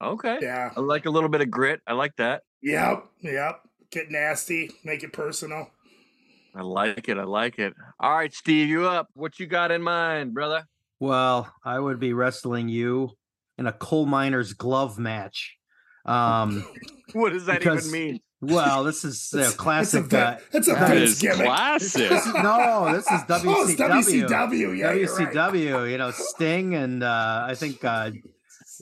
okay. 0.02 0.38
Yeah. 0.40 0.70
I 0.76 0.80
like 0.80 1.06
a 1.06 1.10
little 1.10 1.28
bit 1.28 1.40
of 1.40 1.50
grit. 1.50 1.80
I 1.86 1.92
like 1.94 2.14
that. 2.16 2.42
Yep. 2.62 3.06
Yep. 3.22 3.60
Get 3.90 4.10
nasty. 4.10 4.70
Make 4.84 5.02
it 5.02 5.12
personal. 5.12 5.68
I 6.54 6.62
like 6.62 7.08
it. 7.08 7.18
I 7.18 7.24
like 7.24 7.58
it. 7.58 7.74
All 7.98 8.12
right, 8.16 8.32
Steve, 8.32 8.68
you 8.68 8.86
up? 8.86 9.08
What 9.14 9.38
you 9.40 9.46
got 9.46 9.70
in 9.70 9.82
mind, 9.82 10.34
brother? 10.34 10.64
Well, 10.98 11.52
I 11.64 11.78
would 11.78 11.98
be 12.00 12.12
wrestling 12.12 12.68
you 12.68 13.10
in 13.58 13.66
a 13.66 13.72
coal 13.72 14.06
miner's 14.06 14.52
glove 14.52 14.98
match. 14.98 15.56
Um, 16.04 16.64
What 17.12 17.32
does 17.32 17.46
that 17.46 17.58
Because- 17.58 17.88
even 17.88 18.00
mean? 18.12 18.20
well, 18.40 18.84
this 18.84 19.04
is 19.04 19.32
a 19.36 19.50
classic. 19.56 20.08
That's 20.08 20.68
a, 20.68 20.72
uh, 20.72 20.76
a 20.76 20.84
uh, 20.84 20.88
That 20.88 21.16
gimmick. 21.20 21.36
classic. 21.46 22.10
no, 22.42 22.92
this 22.94 23.04
is 23.06 23.20
WCW. 23.22 23.44
Oh, 23.46 23.68
it's 23.68 23.80
WCW. 23.80 24.78
Yeah, 24.78 24.92
you're 24.92 25.14
right. 25.16 25.28
WCW, 25.34 25.90
you 25.90 25.98
know, 25.98 26.10
Sting 26.12 26.74
and 26.76 27.02
uh, 27.02 27.44
I 27.48 27.54
think 27.56 27.84
uh, 27.84 28.12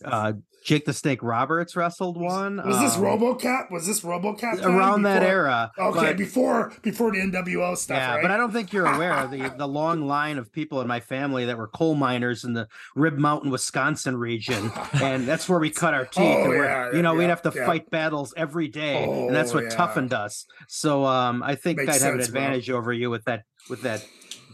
uh, 0.05 0.33
Jake 0.65 0.85
the 0.85 0.93
Snake 0.93 1.23
Roberts 1.23 1.77
wrestled 1.77 2.21
one. 2.21 2.57
Was 2.65 2.79
this 2.81 2.97
um, 2.97 3.03
RoboCop? 3.03 3.71
Was 3.71 3.87
this 3.87 4.01
RoboCop 4.01 4.63
around 4.65 5.03
that 5.03 5.23
era? 5.23 5.71
Okay, 5.79 6.01
but- 6.01 6.17
before 6.17 6.73
before 6.83 7.11
the 7.13 7.19
NWO 7.19 7.77
stuff, 7.77 7.97
yeah, 7.97 8.15
right? 8.15 8.23
but 8.23 8.31
I 8.31 8.37
don't 8.37 8.53
think 8.53 8.73
you're 8.73 8.87
aware 8.87 9.15
of 9.15 9.31
the 9.31 9.49
the 9.57 9.67
long 9.81 10.07
line 10.07 10.37
of 10.37 10.53
people 10.53 10.81
in 10.81 10.89
my 10.89 11.01
family 11.01 11.45
that 11.47 11.57
were 11.57 11.69
coal 11.69 11.95
miners 11.95 12.45
in 12.45 12.53
the 12.55 12.69
Rib 12.97 13.17
Mountain, 13.19 13.51
Wisconsin 13.51 14.17
region, 14.17 14.71
and 14.95 15.27
that's 15.27 15.49
where 15.49 15.59
we 15.59 15.71
cut 15.71 15.95
our 15.95 16.05
teeth. 16.05 16.23
Oh, 16.23 16.41
and 16.43 16.49
we're- 16.51 16.67
yeah, 16.67 16.93
you 16.93 17.03
know, 17.03 17.15
we'd 17.15 17.25
have 17.31 17.43
to 17.43 17.53
yeah. 17.55 17.65
fight 17.65 17.89
battles 17.91 18.35
every 18.37 18.69
day, 18.69 19.05
and 19.05 19.35
that's 19.35 19.53
Oh, 19.53 19.57
what 19.57 19.65
yeah. 19.65 19.71
toughened 19.71 20.13
us. 20.13 20.45
So 20.67 21.05
um, 21.05 21.43
I 21.43 21.55
think 21.55 21.79
Makes 21.79 22.03
I'd 22.03 22.05
have 22.05 22.15
an 22.15 22.21
sense, 22.21 22.31
bro. 22.31 22.41
advantage 22.43 22.71
over 22.71 22.93
you 22.93 23.11
with 23.11 23.25
that 23.25 23.45
with 23.71 23.83
that 23.83 24.05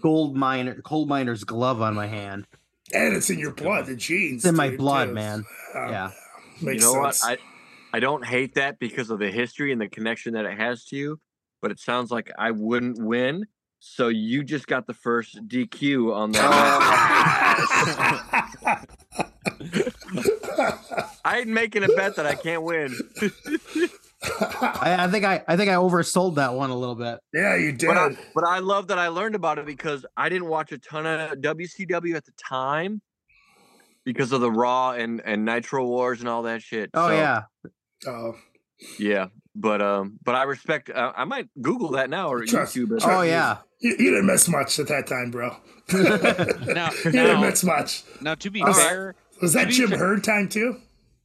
gold 0.00 0.36
miner 0.36 0.80
coal 0.82 1.06
miner's 1.06 1.44
glove 1.44 1.80
on 1.80 1.94
my 1.94 2.06
hand. 2.06 2.46
And 2.94 3.14
it's 3.16 3.28
in 3.30 3.38
your 3.38 3.52
blood, 3.52 3.86
the 3.86 3.96
genes. 3.96 4.44
It's 4.44 4.44
in 4.46 4.56
my 4.56 4.68
dude, 4.70 4.78
blood, 4.78 5.06
too. 5.08 5.14
man. 5.14 5.44
Uh, 5.74 5.88
Yeah. 5.90 6.10
Makes 6.62 6.82
you 6.84 6.92
know 6.94 7.02
sense. 7.02 7.22
what? 7.24 7.38
I 7.92 7.96
I 7.96 8.00
don't 8.00 8.24
hate 8.24 8.54
that 8.54 8.78
because 8.78 9.10
of 9.10 9.18
the 9.18 9.30
history 9.30 9.70
and 9.72 9.80
the 9.80 9.88
connection 9.88 10.34
that 10.34 10.44
it 10.46 10.56
has 10.58 10.84
to 10.86 10.96
you, 10.96 11.20
but 11.62 11.70
it 11.70 11.78
sounds 11.80 12.10
like 12.10 12.30
I 12.38 12.50
wouldn't 12.52 12.98
win. 13.00 13.46
So 13.80 14.08
you 14.08 14.42
just 14.44 14.66
got 14.66 14.86
the 14.86 14.94
first 14.94 15.36
DQ 15.46 16.14
on 16.14 16.32
that. 16.32 16.50
I 21.24 21.38
ain't 21.40 21.48
making 21.48 21.84
a 21.84 21.88
bet 21.88 22.16
that 22.16 22.26
I 22.26 22.34
can't 22.34 22.62
win. 22.62 22.96
I, 24.60 24.96
I 25.00 25.08
think 25.08 25.24
I 25.24 25.42
I 25.48 25.56
think 25.56 25.70
I 25.70 25.74
oversold 25.74 26.36
that 26.36 26.54
one 26.54 26.70
a 26.70 26.76
little 26.76 26.94
bit. 26.94 27.18
yeah, 27.32 27.56
you 27.56 27.72
did. 27.72 27.86
But 27.88 27.96
I, 27.98 28.16
but 28.34 28.44
I 28.44 28.58
love 28.60 28.88
that 28.88 28.98
I 28.98 29.08
learned 29.08 29.34
about 29.34 29.58
it 29.58 29.66
because 29.66 30.04
I 30.16 30.28
didn't 30.28 30.48
watch 30.48 30.72
a 30.72 30.78
ton 30.78 31.06
of 31.06 31.38
WCW 31.38 32.14
at 32.14 32.24
the 32.24 32.32
time 32.32 33.00
because 34.04 34.32
of 34.32 34.40
the 34.40 34.50
Raw 34.50 34.92
and 34.92 35.20
and 35.24 35.44
Nitro 35.44 35.84
Wars 35.86 36.20
and 36.20 36.28
all 36.28 36.42
that 36.44 36.62
shit. 36.62 36.90
Oh 36.94 37.08
So, 37.08 37.14
yeah, 37.14 37.42
oh, 38.06 38.34
yeah. 38.98 39.26
But 39.56 39.80
um, 39.82 40.18
but 40.24 40.34
I 40.34 40.44
respect. 40.44 40.90
Uh, 40.90 41.12
I 41.16 41.24
might 41.24 41.48
Google 41.60 41.90
that 41.92 42.10
now 42.10 42.28
or 42.28 42.44
Trust- 42.44 42.74
YouTube 42.76 42.84
it. 42.96 43.00
trust 43.00 43.06
oh 43.08 43.22
yeah. 43.22 43.58
you, 43.80 43.90
you 43.90 44.10
didn't 44.10 44.26
miss 44.26 44.48
much 44.48 44.78
at 44.78 44.88
that 44.88 45.06
time, 45.06 45.30
bro. 45.30 45.56
Now, 45.92 46.90
you 47.04 47.12
didn't 47.12 47.40
miss 47.42 47.62
much. 47.62 48.02
now, 48.20 48.34
to 48.36 48.50
be 48.50 48.62
All 48.62 48.68
right. 48.68 48.76
fair, 48.76 49.14
Was 49.42 49.52
that 49.52 49.68
Jim 49.68 49.90
fair- 49.90 49.98
Herd 49.98 50.24
time 50.24 50.48
too? 50.48 50.76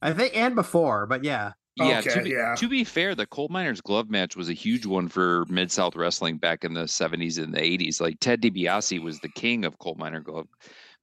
I 0.02 0.12
think 0.12 0.36
and 0.36 0.54
before, 0.54 1.06
but 1.06 1.24
yeah. 1.24 1.52
Yeah, 1.88 2.00
to 2.00 2.22
be, 2.22 2.30
yeah. 2.30 2.54
to 2.56 2.68
be 2.68 2.84
fair, 2.84 3.14
the 3.14 3.26
coal 3.26 3.48
miners 3.48 3.80
glove 3.80 4.10
match 4.10 4.36
was 4.36 4.48
a 4.48 4.54
huge 4.54 4.86
one 4.86 5.08
for 5.08 5.44
Mid 5.48 5.70
South 5.70 5.96
wrestling 5.96 6.38
back 6.38 6.64
in 6.64 6.74
the 6.74 6.84
70s 6.84 7.42
and 7.42 7.54
the 7.54 7.60
80s. 7.60 8.00
Like 8.00 8.18
Ted 8.20 8.40
DiBiase 8.42 9.02
was 9.02 9.20
the 9.20 9.28
king 9.28 9.64
of 9.64 9.78
coal 9.78 9.96
miner 9.98 10.20
glove 10.20 10.48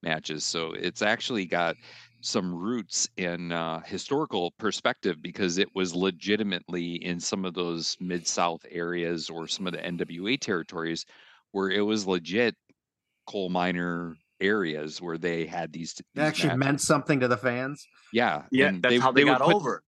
matches, 0.03 0.43
so 0.43 0.73
it's 0.73 1.01
actually 1.01 1.45
got 1.45 1.75
some 2.21 2.53
roots 2.53 3.07
in 3.17 3.51
uh, 3.51 3.79
historical 3.81 4.51
perspective 4.57 5.21
because 5.21 5.57
it 5.57 5.69
was 5.75 5.95
legitimately 5.95 6.95
in 7.03 7.19
some 7.19 7.45
of 7.45 7.53
those 7.53 7.95
Mid 7.99 8.27
South 8.27 8.65
areas 8.69 9.29
or 9.29 9.47
some 9.47 9.67
of 9.67 9.73
the 9.73 9.79
NWA 9.79 10.39
territories 10.39 11.05
where 11.51 11.69
it 11.69 11.81
was 11.81 12.07
legit 12.07 12.55
coal 13.27 13.49
miner 13.49 14.17
areas 14.41 15.01
where 15.01 15.17
they 15.17 15.45
had 15.45 15.71
these. 15.71 15.93
It 15.99 16.05
these 16.15 16.23
actually 16.23 16.49
matches. 16.49 16.59
meant 16.59 16.81
something 16.81 17.19
to 17.19 17.27
the 17.27 17.37
fans. 17.37 17.87
Yeah, 18.13 18.43
Yeah, 18.51 18.67
and 18.67 18.81
that's 18.81 18.99
how 18.99 19.11
they, 19.11 19.23
would 19.23 19.37
got 19.37 19.41
put- 19.41 19.55
over. 19.55 19.83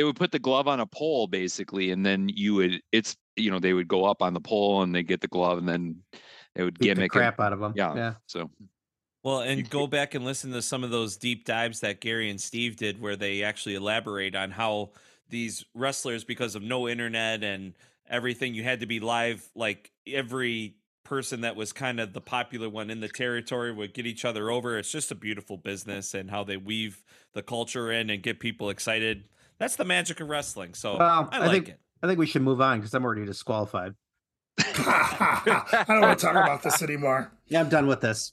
They 0.00 0.04
would 0.04 0.16
put 0.16 0.32
the 0.32 0.38
glove 0.38 0.66
on 0.66 0.80
a 0.80 0.86
pole 0.86 1.26
basically, 1.26 1.90
and 1.90 2.06
then 2.06 2.30
you 2.30 2.54
would 2.54 2.80
it's 2.90 3.18
you 3.36 3.50
know 3.50 3.58
they 3.58 3.74
would 3.74 3.86
go 3.86 4.06
up 4.06 4.22
on 4.22 4.32
the 4.32 4.40
pole 4.40 4.80
and 4.80 4.94
they 4.94 5.02
get 5.02 5.20
the 5.20 5.28
glove 5.28 5.58
and 5.58 5.68
then 5.68 5.96
they 6.54 6.64
would 6.64 6.78
Beat 6.78 6.88
the 6.88 6.94
gimmick 6.94 7.02
and- 7.14 7.20
crap 7.20 7.38
out 7.38 7.52
of 7.52 7.60
them. 7.60 7.74
yeah, 7.76 7.94
yeah. 7.94 8.14
So 8.26 8.50
Well, 9.22 9.40
and 9.42 9.68
go 9.68 9.86
back 9.86 10.14
and 10.14 10.24
listen 10.24 10.52
to 10.52 10.62
some 10.62 10.84
of 10.84 10.90
those 10.90 11.18
deep 11.18 11.44
dives 11.44 11.80
that 11.80 12.00
Gary 12.00 12.30
and 12.30 12.40
Steve 12.40 12.76
did, 12.76 12.98
where 12.98 13.14
they 13.14 13.42
actually 13.42 13.74
elaborate 13.74 14.34
on 14.34 14.52
how 14.52 14.92
these 15.28 15.66
wrestlers, 15.74 16.24
because 16.24 16.54
of 16.54 16.62
no 16.62 16.88
internet 16.88 17.44
and 17.44 17.74
everything, 18.08 18.54
you 18.54 18.62
had 18.62 18.80
to 18.80 18.86
be 18.86 19.00
live. 19.00 19.46
Like 19.54 19.92
every 20.06 20.76
person 21.04 21.42
that 21.42 21.56
was 21.56 21.74
kind 21.74 22.00
of 22.00 22.14
the 22.14 22.22
popular 22.22 22.70
one 22.70 22.88
in 22.88 23.00
the 23.00 23.08
territory 23.08 23.70
would 23.70 23.92
get 23.92 24.06
each 24.06 24.24
other 24.24 24.50
over. 24.50 24.78
It's 24.78 24.90
just 24.90 25.10
a 25.10 25.14
beautiful 25.14 25.58
business 25.58 26.14
and 26.14 26.30
how 26.30 26.42
they 26.42 26.56
weave 26.56 27.04
the 27.34 27.42
culture 27.42 27.92
in 27.92 28.08
and 28.08 28.22
get 28.22 28.40
people 28.40 28.70
excited. 28.70 29.24
That's 29.60 29.76
the 29.76 29.84
magic 29.84 30.18
of 30.20 30.28
wrestling. 30.28 30.74
So 30.74 30.96
Well, 30.98 31.28
I 31.30 31.36
I 31.36 31.46
like 31.46 31.50
think- 31.52 31.68
it. 31.68 31.80
I 32.02 32.06
think 32.06 32.18
we 32.18 32.26
should 32.26 32.40
move 32.42 32.60
on 32.62 32.78
because 32.78 32.94
I'm 32.94 33.04
already 33.04 33.26
disqualified. 33.26 33.94
I 34.58 35.84
don't 35.86 36.00
want 36.00 36.18
to 36.18 36.26
talk 36.26 36.34
about 36.34 36.62
this 36.62 36.82
anymore. 36.82 37.30
Yeah, 37.48 37.60
I'm 37.60 37.68
done 37.68 37.86
with 37.86 38.00
this. 38.00 38.32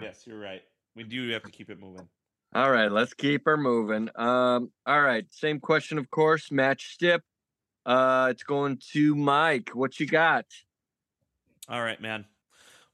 Yes, 0.00 0.24
you're 0.26 0.38
right. 0.38 0.60
We 0.94 1.04
do 1.04 1.28
have 1.30 1.42
to 1.44 1.50
keep 1.50 1.70
it 1.70 1.80
moving. 1.80 2.06
All 2.54 2.70
right, 2.70 2.92
let's 2.92 3.14
keep 3.14 3.46
her 3.46 3.56
moving. 3.56 4.08
Um, 4.14 4.70
all 4.86 5.00
right, 5.00 5.24
same 5.30 5.58
question, 5.58 5.96
of 5.98 6.10
course. 6.10 6.52
Match 6.52 6.92
stip. 6.92 7.22
Uh, 7.86 8.28
it's 8.30 8.42
going 8.42 8.78
to 8.92 9.14
Mike. 9.14 9.70
What 9.72 9.98
you 9.98 10.06
got? 10.06 10.44
All 11.68 11.82
right, 11.82 12.00
man. 12.00 12.26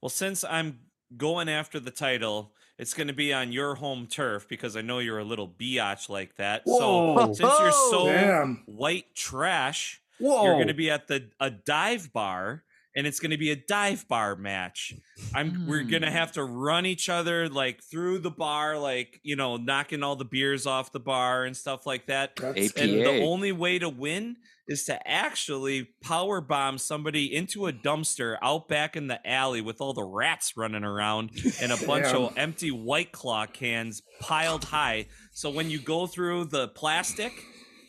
Well, 0.00 0.10
since 0.10 0.44
I'm 0.44 0.78
going 1.16 1.48
after 1.48 1.80
the 1.80 1.90
title, 1.90 2.52
it's 2.82 2.94
going 2.94 3.06
to 3.06 3.14
be 3.14 3.32
on 3.32 3.52
your 3.52 3.76
home 3.76 4.08
turf 4.08 4.48
because 4.48 4.76
I 4.76 4.80
know 4.80 4.98
you're 4.98 5.20
a 5.20 5.24
little 5.24 5.46
biatch 5.46 6.08
like 6.08 6.34
that. 6.34 6.62
Whoa. 6.64 7.16
So 7.16 7.32
since 7.32 7.60
you're 7.60 7.70
so 7.70 8.06
Damn. 8.06 8.64
white 8.66 9.14
trash, 9.14 10.02
Whoa! 10.18 10.42
you're 10.44 10.54
going 10.54 10.66
to 10.66 10.74
be 10.74 10.90
at 10.90 11.06
the 11.06 11.28
a 11.38 11.48
dive 11.48 12.12
bar 12.12 12.64
and 12.94 13.06
it's 13.06 13.20
going 13.20 13.30
to 13.30 13.38
be 13.38 13.50
a 13.50 13.56
dive 13.56 14.06
bar 14.08 14.36
match. 14.36 14.94
I'm 15.34 15.66
we're 15.66 15.82
going 15.82 16.02
to 16.02 16.08
Hmm. 16.10 16.14
have 16.16 16.32
to 16.32 16.44
run 16.44 16.84
each 16.86 17.08
other 17.08 17.48
like 17.48 17.82
through 17.82 18.18
the 18.18 18.30
bar 18.30 18.78
like, 18.78 19.20
you 19.22 19.36
know, 19.36 19.56
knocking 19.56 20.02
all 20.02 20.16
the 20.16 20.24
beers 20.24 20.66
off 20.66 20.92
the 20.92 21.00
bar 21.00 21.44
and 21.44 21.56
stuff 21.56 21.86
like 21.86 22.06
that. 22.06 22.36
That's- 22.36 22.72
And 22.72 22.90
the 22.92 23.22
only 23.22 23.52
way 23.52 23.78
to 23.78 23.88
win 23.88 24.36
is 24.68 24.84
to 24.84 25.08
actually 25.08 25.88
power 26.02 26.40
bomb 26.40 26.78
somebody 26.78 27.34
into 27.34 27.66
a 27.66 27.72
dumpster 27.72 28.36
out 28.42 28.68
back 28.68 28.94
in 28.96 29.08
the 29.08 29.26
alley 29.28 29.60
with 29.60 29.80
all 29.80 29.92
the 29.92 30.04
rats 30.04 30.56
running 30.56 30.84
around 30.84 31.30
and 31.60 31.72
a 31.72 31.76
bunch 31.86 32.06
of 32.06 32.36
empty 32.38 32.70
white 32.70 33.10
claw 33.10 33.44
cans 33.46 34.02
piled 34.20 34.64
high. 34.64 35.06
So 35.32 35.50
when 35.50 35.68
you 35.68 35.80
go 35.80 36.06
through 36.06 36.44
the 36.46 36.68
plastic 36.68 37.32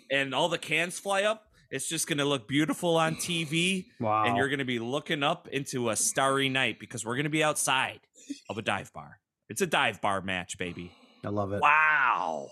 and 0.09 0.33
all 0.33 0.49
the 0.49 0.57
cans 0.57 0.97
fly 0.97 1.23
up, 1.23 1.47
it's 1.73 1.89
just 1.89 2.07
going 2.07 2.19
to 2.19 2.25
look 2.25 2.47
beautiful 2.47 2.97
on 2.97 3.15
TV 3.15 3.85
Wow. 3.99 4.25
and 4.25 4.37
you're 4.37 4.47
going 4.47 4.59
to 4.59 4.65
be 4.65 4.77
looking 4.77 5.23
up 5.23 5.47
into 5.47 5.89
a 5.89 5.95
starry 5.95 6.47
night 6.47 6.79
because 6.79 7.03
we're 7.03 7.15
going 7.15 7.23
to 7.23 7.31
be 7.31 7.43
outside 7.43 7.99
of 8.47 8.59
a 8.59 8.61
dive 8.61 8.93
bar. 8.93 9.19
It's 9.49 9.61
a 9.61 9.65
dive 9.67 9.99
bar 9.99 10.21
match, 10.21 10.59
baby. 10.59 10.91
I 11.25 11.29
love 11.29 11.51
it. 11.51 11.61
Wow. 11.61 12.49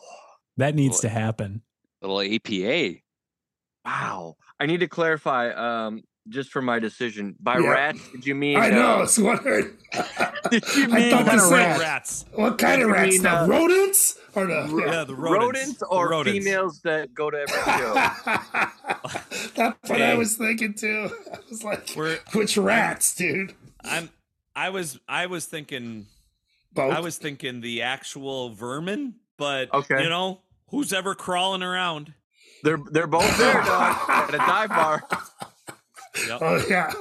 That 0.57 0.73
needs 0.73 1.01
to 1.01 1.09
happen. 1.09 1.61
Little 2.01 2.19
APA. 2.21 2.95
Wow. 3.85 4.37
I 4.59 4.65
need 4.65 4.79
to 4.79 4.87
clarify, 4.87 5.51
um, 5.51 6.01
just 6.31 6.49
for 6.51 6.61
my 6.61 6.79
decision. 6.79 7.35
By 7.39 7.59
Yeah. 7.59 7.69
rats, 7.69 7.99
did 8.11 8.25
you 8.25 8.33
mean? 8.35 8.57
I 8.57 8.69
know. 8.69 8.81
I 8.81 8.93
Uh, 8.95 8.99
was 8.99 9.19
wondering. 9.29 9.77
did 10.49 10.63
you 10.75 10.87
mean 10.87 10.93
I 10.95 10.99
mean 10.99 11.11
thought 11.11 11.27
uh, 11.27 11.31
the 11.35 11.39
same. 11.39 11.51
Rats. 11.59 11.79
Rats. 11.79 12.25
What 12.33 12.57
kind 12.57 12.79
Did 12.79 12.85
of 12.85 12.91
rats? 12.91 13.11
mean, 13.13 13.21
the 13.23 13.31
uh, 13.41 13.47
rodents 13.47 14.17
or 14.35 14.45
the? 14.47 14.83
Yeah, 14.87 15.03
the 15.03 15.15
rodents. 15.15 15.45
rodents 15.45 15.77
The 15.79 15.85
or 15.87 16.09
rodents. 16.09 16.37
females 16.45 16.81
that 16.83 17.13
go 17.13 17.29
to 17.29 17.37
every 17.37 17.73
show? 17.73 17.93
That's 19.55 19.89
what 19.89 20.01
I 20.01 20.15
was 20.15 20.35
thinking 20.37 20.73
too. 20.73 21.09
I 21.33 21.37
was 21.49 21.63
like, 21.63 21.89
We're- 21.95 22.19
which 22.33 22.57
rats, 22.57 23.13
dude? 23.15 23.53
I'm 23.83 24.09
I 24.55 24.69
was 24.69 24.99
I 25.07 25.25
was 25.27 25.45
thinking 25.45 26.07
Both. 26.73 26.93
I 26.93 26.99
was 26.99 27.17
thinking 27.17 27.61
the 27.61 27.81
actual 27.83 28.49
vermin, 28.53 29.15
but 29.37 29.73
Okay. 29.73 30.03
you 30.03 30.09
know, 30.09 30.41
who's 30.69 30.93
ever 30.93 31.15
crawling 31.15 31.63
around? 31.63 32.13
They're 32.63 32.79
they're 32.91 33.07
both 33.07 33.37
there, 33.39 33.53
dog, 33.63 33.97
at 34.09 34.33
a 34.35 34.37
dive 34.37 34.69
bar. 34.69 35.03
Yep. 36.27 36.39
oh 36.41 36.65
yeah. 36.69 36.91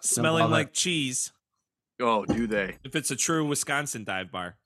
Smelling 0.00 0.42
love 0.42 0.50
it. 0.50 0.54
like 0.54 0.72
cheese. 0.72 1.32
Oh, 2.00 2.24
do 2.24 2.46
they? 2.46 2.76
If 2.84 2.96
it's 2.96 3.10
a 3.10 3.16
true 3.16 3.46
Wisconsin 3.46 4.04
dive 4.04 4.30
bar. 4.32 4.56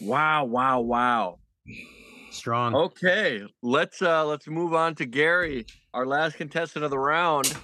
Wow, 0.00 0.44
wow, 0.44 0.80
wow. 0.80 1.38
Strong. 2.30 2.74
Okay, 2.74 3.42
let's 3.62 4.02
uh 4.02 4.24
let's 4.26 4.46
move 4.46 4.74
on 4.74 4.94
to 4.96 5.06
Gary, 5.06 5.66
our 5.94 6.06
last 6.06 6.36
contestant 6.36 6.84
of 6.84 6.90
the 6.90 6.98
round. 6.98 7.54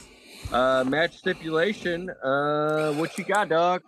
Uh 0.52 0.84
match 0.86 1.16
stipulation. 1.16 2.10
Uh 2.22 2.92
what 2.94 3.16
you 3.18 3.24
got, 3.24 3.48
dog? 3.48 3.82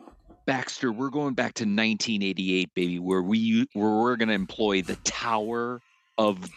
Baxter, 0.47 0.93
we're 0.93 1.11
going 1.11 1.35
back 1.35 1.55
to 1.55 1.65
1988, 1.65 2.73
baby, 2.75 2.99
where 3.01 3.23
we 3.23 3.67
where 3.73 3.91
we're 3.91 4.17
going 4.17 4.29
to 4.29 4.35
employ 4.35 4.81
the 4.81 4.95
Tower 4.97 5.81
of 6.19 6.49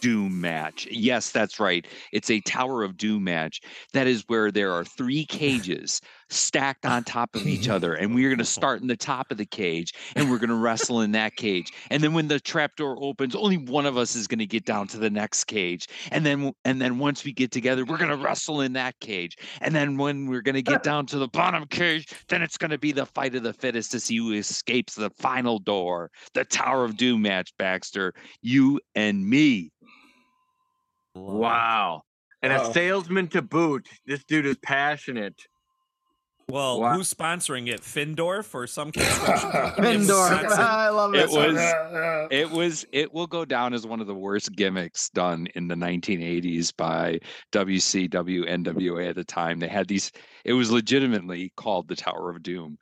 Doom 0.00 0.40
match. 0.40 0.86
Yes, 0.90 1.30
that's 1.30 1.60
right. 1.60 1.86
It's 2.12 2.30
a 2.30 2.40
Tower 2.40 2.82
of 2.82 2.96
Doom 2.96 3.24
match. 3.24 3.60
That 3.92 4.06
is 4.06 4.24
where 4.26 4.50
there 4.50 4.72
are 4.72 4.84
three 4.84 5.24
cages 5.24 6.00
stacked 6.30 6.86
on 6.86 7.04
top 7.04 7.34
of 7.34 7.46
each 7.46 7.68
other, 7.70 7.94
and 7.94 8.14
we're 8.14 8.28
going 8.28 8.38
to 8.38 8.44
start 8.44 8.80
in 8.80 8.86
the 8.86 8.96
top 8.96 9.30
of 9.30 9.36
the 9.36 9.46
cage, 9.46 9.92
and 10.16 10.30
we're 10.30 10.38
going 10.38 10.50
to 10.50 10.54
wrestle 10.54 11.00
in 11.00 11.12
that 11.12 11.36
cage. 11.36 11.72
And 11.90 12.02
then 12.02 12.14
when 12.14 12.28
the 12.28 12.40
trapdoor 12.40 12.96
opens, 13.02 13.34
only 13.34 13.58
one 13.58 13.86
of 13.86 13.96
us 13.96 14.14
is 14.16 14.26
going 14.26 14.38
to 14.38 14.46
get 14.46 14.64
down 14.64 14.86
to 14.88 14.98
the 14.98 15.10
next 15.10 15.44
cage, 15.44 15.86
and 16.10 16.24
then 16.24 16.52
and 16.64 16.80
then 16.80 16.98
once 16.98 17.24
we 17.24 17.32
get 17.32 17.50
together, 17.50 17.84
we're 17.84 17.98
going 17.98 18.10
to 18.10 18.16
wrestle 18.16 18.60
in 18.60 18.72
that 18.74 18.98
cage. 19.00 19.36
And 19.60 19.74
then 19.74 19.96
when 19.96 20.26
we're 20.26 20.42
going 20.42 20.54
to 20.54 20.62
get 20.62 20.82
down 20.82 21.06
to 21.06 21.18
the 21.18 21.28
bottom 21.28 21.66
cage, 21.66 22.08
then 22.28 22.42
it's 22.42 22.56
going 22.56 22.70
to 22.70 22.78
be 22.78 22.92
the 22.92 23.06
fight 23.06 23.34
of 23.34 23.42
the 23.42 23.52
fittest 23.52 23.92
to 23.92 24.00
see 24.00 24.16
who 24.16 24.32
escapes 24.32 24.94
the 24.94 25.10
final 25.10 25.58
door. 25.58 26.10
The 26.34 26.44
Tower 26.44 26.84
of 26.84 26.96
Doom 26.96 27.22
match, 27.22 27.52
Baxter. 27.58 28.14
You 28.42 28.80
and 28.94 29.28
me. 29.28 29.70
Wow. 31.20 32.02
And 32.42 32.52
Uh-oh. 32.52 32.70
a 32.70 32.72
salesman 32.72 33.28
to 33.28 33.42
boot. 33.42 33.86
This 34.06 34.24
dude 34.24 34.46
is 34.46 34.56
passionate. 34.58 35.34
Well, 36.48 36.80
Wow. 36.80 36.94
who's 36.94 37.12
sponsoring 37.14 37.68
it? 37.68 37.80
Findorff 37.80 38.54
or 38.54 38.66
some 38.66 38.90
construction 38.92 39.50
company? 39.52 39.94
in 39.94 40.10
I 40.10 40.88
love 40.88 41.14
It 41.14 41.30
it. 41.30 41.30
was- 41.30 42.28
It 42.32 42.50
was 42.50 42.86
it 42.92 43.12
will 43.14 43.28
go 43.28 43.44
down 43.44 43.72
as 43.72 43.86
one 43.86 44.00
of 44.00 44.06
the 44.08 44.14
worst 44.14 44.56
gimmicks 44.56 45.10
done 45.10 45.46
in 45.54 45.68
the 45.68 45.76
1980s 45.76 46.72
by 46.76 47.20
WCW 47.52 48.48
NWA 48.48 49.08
at 49.10 49.14
the 49.16 49.24
time. 49.24 49.58
They 49.60 49.68
had 49.68 49.86
these 49.86 50.10
it 50.44 50.54
was 50.54 50.72
legitimately 50.72 51.52
called 51.56 51.86
the 51.88 51.96
Tower 51.96 52.30
of 52.30 52.42
Doom. 52.42 52.78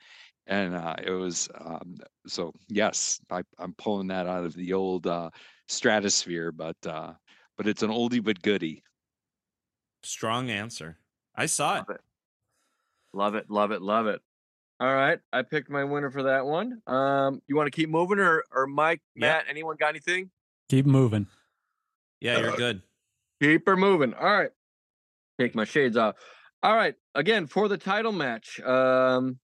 And 0.47 0.75
uh, 0.75 0.95
it 1.05 1.11
was 1.11 1.49
um, 1.61 1.97
so 2.27 2.55
yes, 2.69 3.21
I, 3.31 3.43
I'm 3.59 3.75
pulling 3.75 4.07
that 4.07 4.27
out 4.27 4.45
of 4.47 4.55
the 4.55 4.73
old 4.73 5.07
uh, 5.07 5.29
stratosphere, 5.67 6.53
but 6.53 6.77
uh, 6.87 7.13
but 7.59 7.67
it's 7.67 7.83
an 7.83 7.91
oldie 7.91 8.25
but 8.25 8.41
goodie. 8.41 8.83
Strong 10.03 10.49
answer. 10.49 10.97
I 11.37 11.47
saw 11.47 11.81
it. 11.81 11.85
Love 13.13 13.35
it, 13.35 13.51
love 13.51 13.73
it, 13.73 13.83
love 13.83 14.07
it. 14.07 14.23
All 14.81 14.95
right. 14.95 15.19
I 15.33 15.43
picked 15.43 15.69
my 15.71 15.83
winner 15.83 16.11
for 16.11 16.23
that 16.25 16.47
one. 16.47 16.81
Um, 16.87 17.43
you 17.49 17.57
want 17.57 17.67
to 17.67 17.73
keep 17.77 17.91
moving 17.91 18.21
or 18.21 18.45
or 18.53 18.67
Mike, 18.69 19.03
Yep. 19.17 19.21
Matt, 19.21 19.45
anyone 19.51 19.77
got 19.79 19.89
anything? 19.89 20.31
Keep 20.69 20.87
moving. 20.87 21.27
Yeah, 22.21 22.39
you're 22.39 22.57
good. 22.57 22.83
Keep 23.43 23.67
her 23.67 23.77
moving. 23.77 24.15
All 24.15 24.31
right. 24.31 24.51
Take 25.41 25.55
my 25.55 25.65
shades 25.65 25.97
off. 25.97 26.15
All 26.63 26.75
right. 26.77 26.95
Again, 27.15 27.47
for 27.47 27.69
the 27.69 27.77
title 27.79 28.13
match, 28.13 28.61
um, 28.61 29.39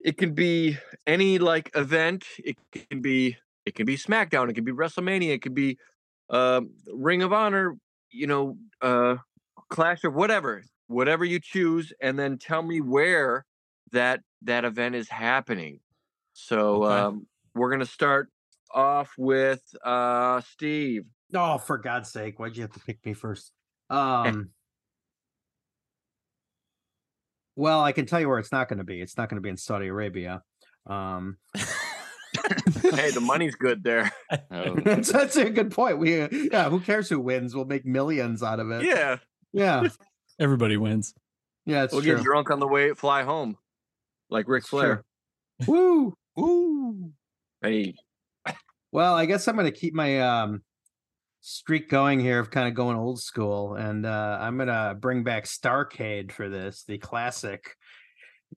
it 0.00 0.18
can 0.18 0.34
be 0.34 0.76
any 1.06 1.38
like 1.38 1.70
event. 1.74 2.24
It 2.38 2.56
can 2.72 3.00
be 3.00 3.36
it 3.64 3.74
can 3.74 3.86
be 3.86 3.96
SmackDown. 3.96 4.50
It 4.50 4.54
can 4.54 4.64
be 4.64 4.72
WrestleMania. 4.72 5.30
It 5.30 5.42
could 5.42 5.54
be 5.54 5.78
um, 6.30 6.70
Ring 6.92 7.22
of 7.22 7.32
Honor. 7.32 7.76
You 8.10 8.26
know, 8.28 8.56
uh, 8.80 9.16
Clash 9.70 10.04
of 10.04 10.14
whatever, 10.14 10.62
whatever 10.86 11.24
you 11.24 11.40
choose, 11.40 11.92
and 12.00 12.18
then 12.18 12.38
tell 12.38 12.62
me 12.62 12.80
where 12.80 13.44
that 13.92 14.20
that 14.42 14.64
event 14.64 14.94
is 14.94 15.08
happening. 15.08 15.80
So 16.32 16.84
Okay. 16.84 16.94
um, 16.94 17.26
we're 17.54 17.70
gonna 17.70 17.86
start 17.86 18.28
off 18.72 19.12
with 19.18 19.62
uh, 19.84 20.40
Steve. 20.42 21.04
Oh, 21.34 21.58
for 21.58 21.78
God's 21.78 22.10
sake, 22.10 22.38
why'd 22.38 22.56
you 22.56 22.62
have 22.62 22.72
to 22.72 22.80
pick 22.80 23.04
me 23.04 23.14
first? 23.14 23.52
Um. 23.90 24.50
Well, 27.56 27.82
I 27.82 27.92
can 27.92 28.06
tell 28.06 28.20
you 28.20 28.28
where 28.28 28.38
it's 28.38 28.50
not 28.50 28.68
going 28.68 28.78
to 28.78 28.84
be. 28.84 29.00
It's 29.00 29.16
not 29.16 29.28
going 29.28 29.36
to 29.36 29.40
be 29.42 29.48
in 29.48 29.56
Saudi 29.56 29.86
Arabia. 29.86 30.42
Um, 30.86 31.38
hey, 32.82 33.10
the 33.10 33.20
money's 33.22 33.54
good 33.54 33.82
there. 33.82 34.10
Oh, 34.50 34.74
that's, 34.84 35.10
that's 35.12 35.36
a 35.36 35.50
good 35.50 35.70
point. 35.70 35.98
We, 35.98 36.20
uh, 36.20 36.28
yeah, 36.30 36.68
who 36.68 36.80
cares 36.80 37.08
who 37.08 37.20
wins? 37.20 37.54
We'll 37.54 37.64
make 37.64 37.84
millions 37.84 38.42
out 38.42 38.60
of 38.60 38.70
it. 38.70 38.84
Yeah, 38.84 39.18
yeah, 39.52 39.88
Everybody 40.38 40.76
wins. 40.76 41.14
yeah. 41.66 41.84
It's 41.84 41.92
we'll 41.92 42.02
true. 42.02 42.16
get 42.16 42.24
drunk 42.24 42.50
on 42.50 42.60
the 42.60 42.66
way 42.66 42.92
fly 42.94 43.22
home, 43.22 43.56
like 44.30 44.48
Ric 44.48 44.66
Flair. 44.66 45.04
true. 45.62 46.14
Woo. 46.36 46.42
Ooh, 46.42 47.12
hey, 47.62 47.94
Well, 48.90 49.14
I 49.14 49.26
guess 49.26 49.46
I'm 49.46 49.56
going 49.56 49.72
to 49.72 49.78
keep 49.78 49.94
my 49.94 50.20
um 50.20 50.62
streak 51.40 51.88
going 51.88 52.18
here 52.18 52.38
of 52.38 52.50
kind 52.50 52.66
of 52.66 52.74
going 52.74 52.96
old 52.96 53.20
school, 53.20 53.74
and 53.74 54.06
uh, 54.06 54.38
I'm 54.40 54.56
going 54.56 54.68
to 54.68 54.96
bring 54.98 55.22
back 55.22 55.44
Starcade 55.44 56.32
for 56.32 56.48
this, 56.48 56.84
the 56.88 56.98
classic 56.98 57.76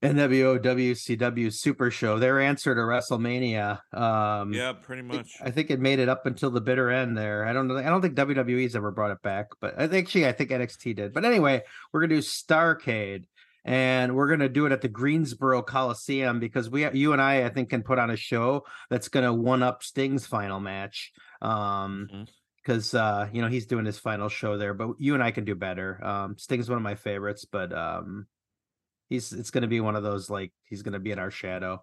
NWO 0.03 0.59
WCW 0.59 1.51
Super 1.53 1.89
Show. 1.91 2.19
Their 2.19 2.39
answer 2.39 2.75
to 2.75 2.81
WrestleMania. 2.81 3.79
Um, 3.93 4.53
Yeah, 4.53 4.73
pretty 4.73 5.01
much. 5.01 5.27
I 5.41 5.51
think 5.51 5.69
it 5.71 5.79
made 5.79 5.99
it 5.99 6.09
up 6.09 6.25
until 6.25 6.51
the 6.51 6.61
bitter 6.61 6.89
end 6.89 7.17
there. 7.17 7.45
I 7.45 7.53
don't 7.53 7.67
know. 7.67 7.77
I 7.77 7.83
don't 7.83 8.01
think 8.01 8.15
WWE's 8.15 8.75
ever 8.75 8.91
brought 8.91 9.11
it 9.11 9.21
back, 9.21 9.47
but 9.59 9.73
I 9.79 9.87
think 9.87 10.05
actually 10.07 10.27
I 10.27 10.31
think 10.33 10.51
NXT 10.51 10.95
did. 10.95 11.13
But 11.13 11.25
anyway, 11.25 11.63
we're 11.91 12.01
gonna 12.01 12.15
do 12.15 12.21
Starcade, 12.21 13.23
and 13.65 14.15
we're 14.15 14.29
gonna 14.29 14.49
do 14.49 14.65
it 14.65 14.71
at 14.71 14.81
the 14.81 14.87
Greensboro 14.87 15.61
Coliseum 15.63 16.39
because 16.39 16.69
we, 16.69 16.89
you 16.91 17.13
and 17.13 17.21
I, 17.21 17.45
I 17.45 17.49
think, 17.49 17.69
can 17.69 17.83
put 17.83 17.99
on 17.99 18.09
a 18.11 18.15
show 18.17 18.63
that's 18.89 19.07
gonna 19.09 19.33
one 19.33 19.63
up 19.63 19.83
Sting's 19.83 20.27
final 20.27 20.59
match. 20.59 21.11
Um, 21.41 22.07
Mhm. 22.13 22.27
because 22.63 22.93
uh, 22.93 23.29
you 23.31 23.41
know 23.41 23.47
he's 23.47 23.65
doing 23.65 23.85
his 23.85 23.97
final 23.97 24.27
show 24.29 24.57
there, 24.57 24.73
but 24.73 24.89
you 24.99 25.13
and 25.13 25.23
I 25.23 25.31
can 25.31 25.45
do 25.45 25.55
better. 25.55 26.03
Um, 26.05 26.37
Sting's 26.37 26.69
one 26.69 26.77
of 26.77 26.83
my 26.83 26.95
favorites, 26.95 27.45
but 27.45 27.71
um, 27.71 28.27
he's 29.09 29.33
it's 29.33 29.51
gonna 29.51 29.67
be 29.67 29.79
one 29.81 29.95
of 29.95 30.03
those 30.03 30.29
like 30.29 30.51
he's 30.63 30.81
gonna 30.83 30.99
be 30.99 31.11
in 31.11 31.19
our 31.19 31.31
shadow. 31.31 31.81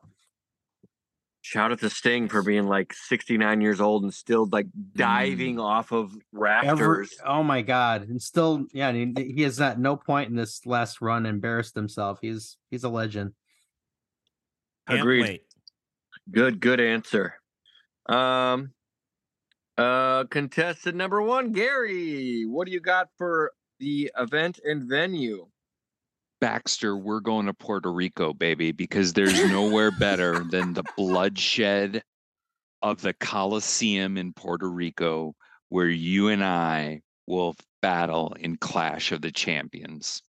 shout 1.42 1.72
out 1.72 1.78
to 1.80 1.90
Sting 1.90 2.28
for 2.28 2.42
being 2.42 2.66
like 2.66 2.92
69 2.94 3.60
years 3.60 3.80
old 3.80 4.02
and 4.04 4.14
still 4.14 4.48
like 4.50 4.66
diving 4.94 5.58
off 5.60 5.92
of 5.92 6.12
Ever, 6.14 6.20
rafters. 6.32 7.14
oh 7.24 7.42
my 7.42 7.60
god, 7.62 8.08
and 8.08 8.20
still, 8.20 8.64
yeah, 8.72 8.92
he, 8.92 9.12
he 9.36 9.42
has 9.42 9.60
at 9.60 9.78
no 9.78 9.96
point 9.96 10.30
in 10.30 10.36
this 10.36 10.64
last 10.66 11.00
run 11.00 11.26
embarrassed 11.26 11.74
himself. 11.74 12.18
He's 12.22 12.56
he's 12.70 12.84
a 12.84 12.88
legend. 12.88 13.32
Can't 14.88 15.00
Agreed. 15.00 15.22
wait. 15.22 15.42
Good, 16.30 16.60
good 16.60 16.80
answer. 16.80 17.34
Um, 18.06 18.72
uh, 19.76 20.24
contestant 20.24 20.96
number 20.96 21.20
one, 21.20 21.52
Gary. 21.52 22.44
What 22.46 22.66
do 22.66 22.72
you 22.72 22.80
got 22.80 23.08
for 23.18 23.52
the 23.80 24.10
event 24.18 24.60
and 24.64 24.88
venue? 24.88 25.46
Baxter, 26.45 26.95
we're 26.95 27.20
going 27.20 27.47
to 27.47 27.55
Puerto 27.55 27.90
Rico, 27.90 28.34
baby, 28.34 28.70
because 28.70 29.14
there's 29.14 29.51
nowhere 29.51 29.90
better 29.90 30.45
than 30.51 30.74
the 30.74 30.84
bloodshed 30.95 32.03
of 32.82 33.01
the 33.01 33.14
Coliseum 33.14 34.18
in 34.18 34.34
Puerto 34.34 34.68
Rico, 34.68 35.34
where 35.70 35.88
you 35.88 36.28
and 36.28 36.45
I 36.45 37.01
will 37.26 37.57
battle 37.80 38.36
in 38.38 38.59
Clash 38.59 39.11
of 39.11 39.22
the 39.22 39.32
Champions. 39.32 40.22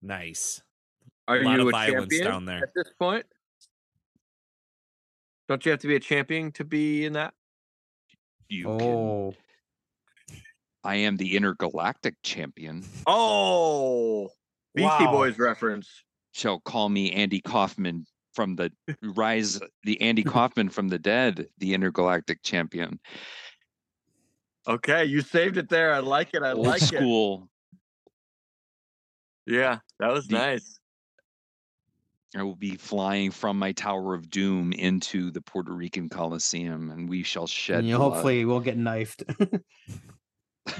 Nice. 0.00 0.62
Are 1.28 1.36
a 1.36 1.42
lot 1.44 1.56
you 1.56 1.60
of 1.60 1.68
a 1.68 1.70
violence 1.72 2.14
champion 2.14 2.24
down 2.24 2.44
there. 2.46 2.62
at 2.62 2.70
this 2.74 2.90
point? 2.98 3.26
Don't 5.50 5.62
you 5.66 5.70
have 5.72 5.80
to 5.80 5.86
be 5.86 5.96
a 5.96 6.00
champion 6.00 6.50
to 6.52 6.64
be 6.64 7.04
in 7.04 7.12
that? 7.12 7.34
You 8.48 8.70
Oh, 8.70 9.34
can. 9.34 9.42
I 10.82 10.96
am 10.96 11.16
the 11.16 11.36
intergalactic 11.36 12.16
champion. 12.22 12.84
Oh, 13.06 14.28
Beastie 14.74 15.04
Wow. 15.04 15.12
Boys 15.12 15.38
reference. 15.38 15.88
Shall 16.32 16.60
call 16.60 16.88
me 16.88 17.10
Andy 17.12 17.40
Kaufman 17.40 18.06
from 18.34 18.56
the 18.56 18.72
rise, 19.02 19.60
the 19.84 20.00
Andy 20.00 20.22
Kaufman 20.22 20.68
from 20.68 20.88
the 20.88 20.98
dead, 20.98 21.48
the 21.58 21.74
intergalactic 21.74 22.42
champion. 22.42 23.00
Okay, 24.68 25.04
you 25.04 25.20
saved 25.22 25.56
it 25.56 25.68
there. 25.68 25.92
I 25.92 25.98
like 25.98 26.34
it. 26.34 26.42
I 26.42 26.52
Old 26.52 26.66
like 26.66 26.82
it. 26.82 26.86
school. 26.86 27.48
Yeah, 29.46 29.78
that 29.98 30.12
was 30.12 30.28
The- 30.28 30.38
nice. 30.38 30.76
I 32.36 32.44
will 32.44 32.54
be 32.54 32.76
flying 32.76 33.32
from 33.32 33.58
my 33.58 33.72
Tower 33.72 34.14
of 34.14 34.30
Doom 34.30 34.72
into 34.72 35.32
the 35.32 35.40
Puerto 35.40 35.72
Rican 35.72 36.08
Coliseum, 36.08 36.92
and 36.92 37.08
we 37.08 37.24
shall 37.24 37.48
shed. 37.48 37.80
and 37.80 37.88
you 37.88 37.96
blood. 37.96 38.12
hopefully 38.12 38.44
will 38.44 38.60
get 38.60 38.76
knifed. 38.78 39.24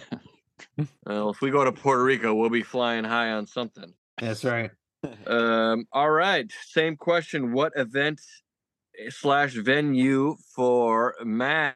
Well, 1.05 1.31
if 1.31 1.41
we 1.41 1.51
go 1.51 1.65
to 1.65 1.73
Puerto 1.73 2.03
Rico, 2.03 2.35
we'll 2.35 2.49
be 2.49 2.63
flying 2.63 3.05
high 3.05 3.33
on 3.33 3.47
something. 3.47 3.93
That's 4.19 4.45
right. 4.45 4.71
Um, 5.27 5.87
all 5.95 6.11
right. 6.11 6.53
Same 6.67 6.95
question. 6.95 7.53
What 7.55 7.73
event 7.75 8.21
eh, 8.99 9.09
slash 9.09 9.55
venue 9.55 10.37
for 10.55 11.15
Matt? 11.25 11.75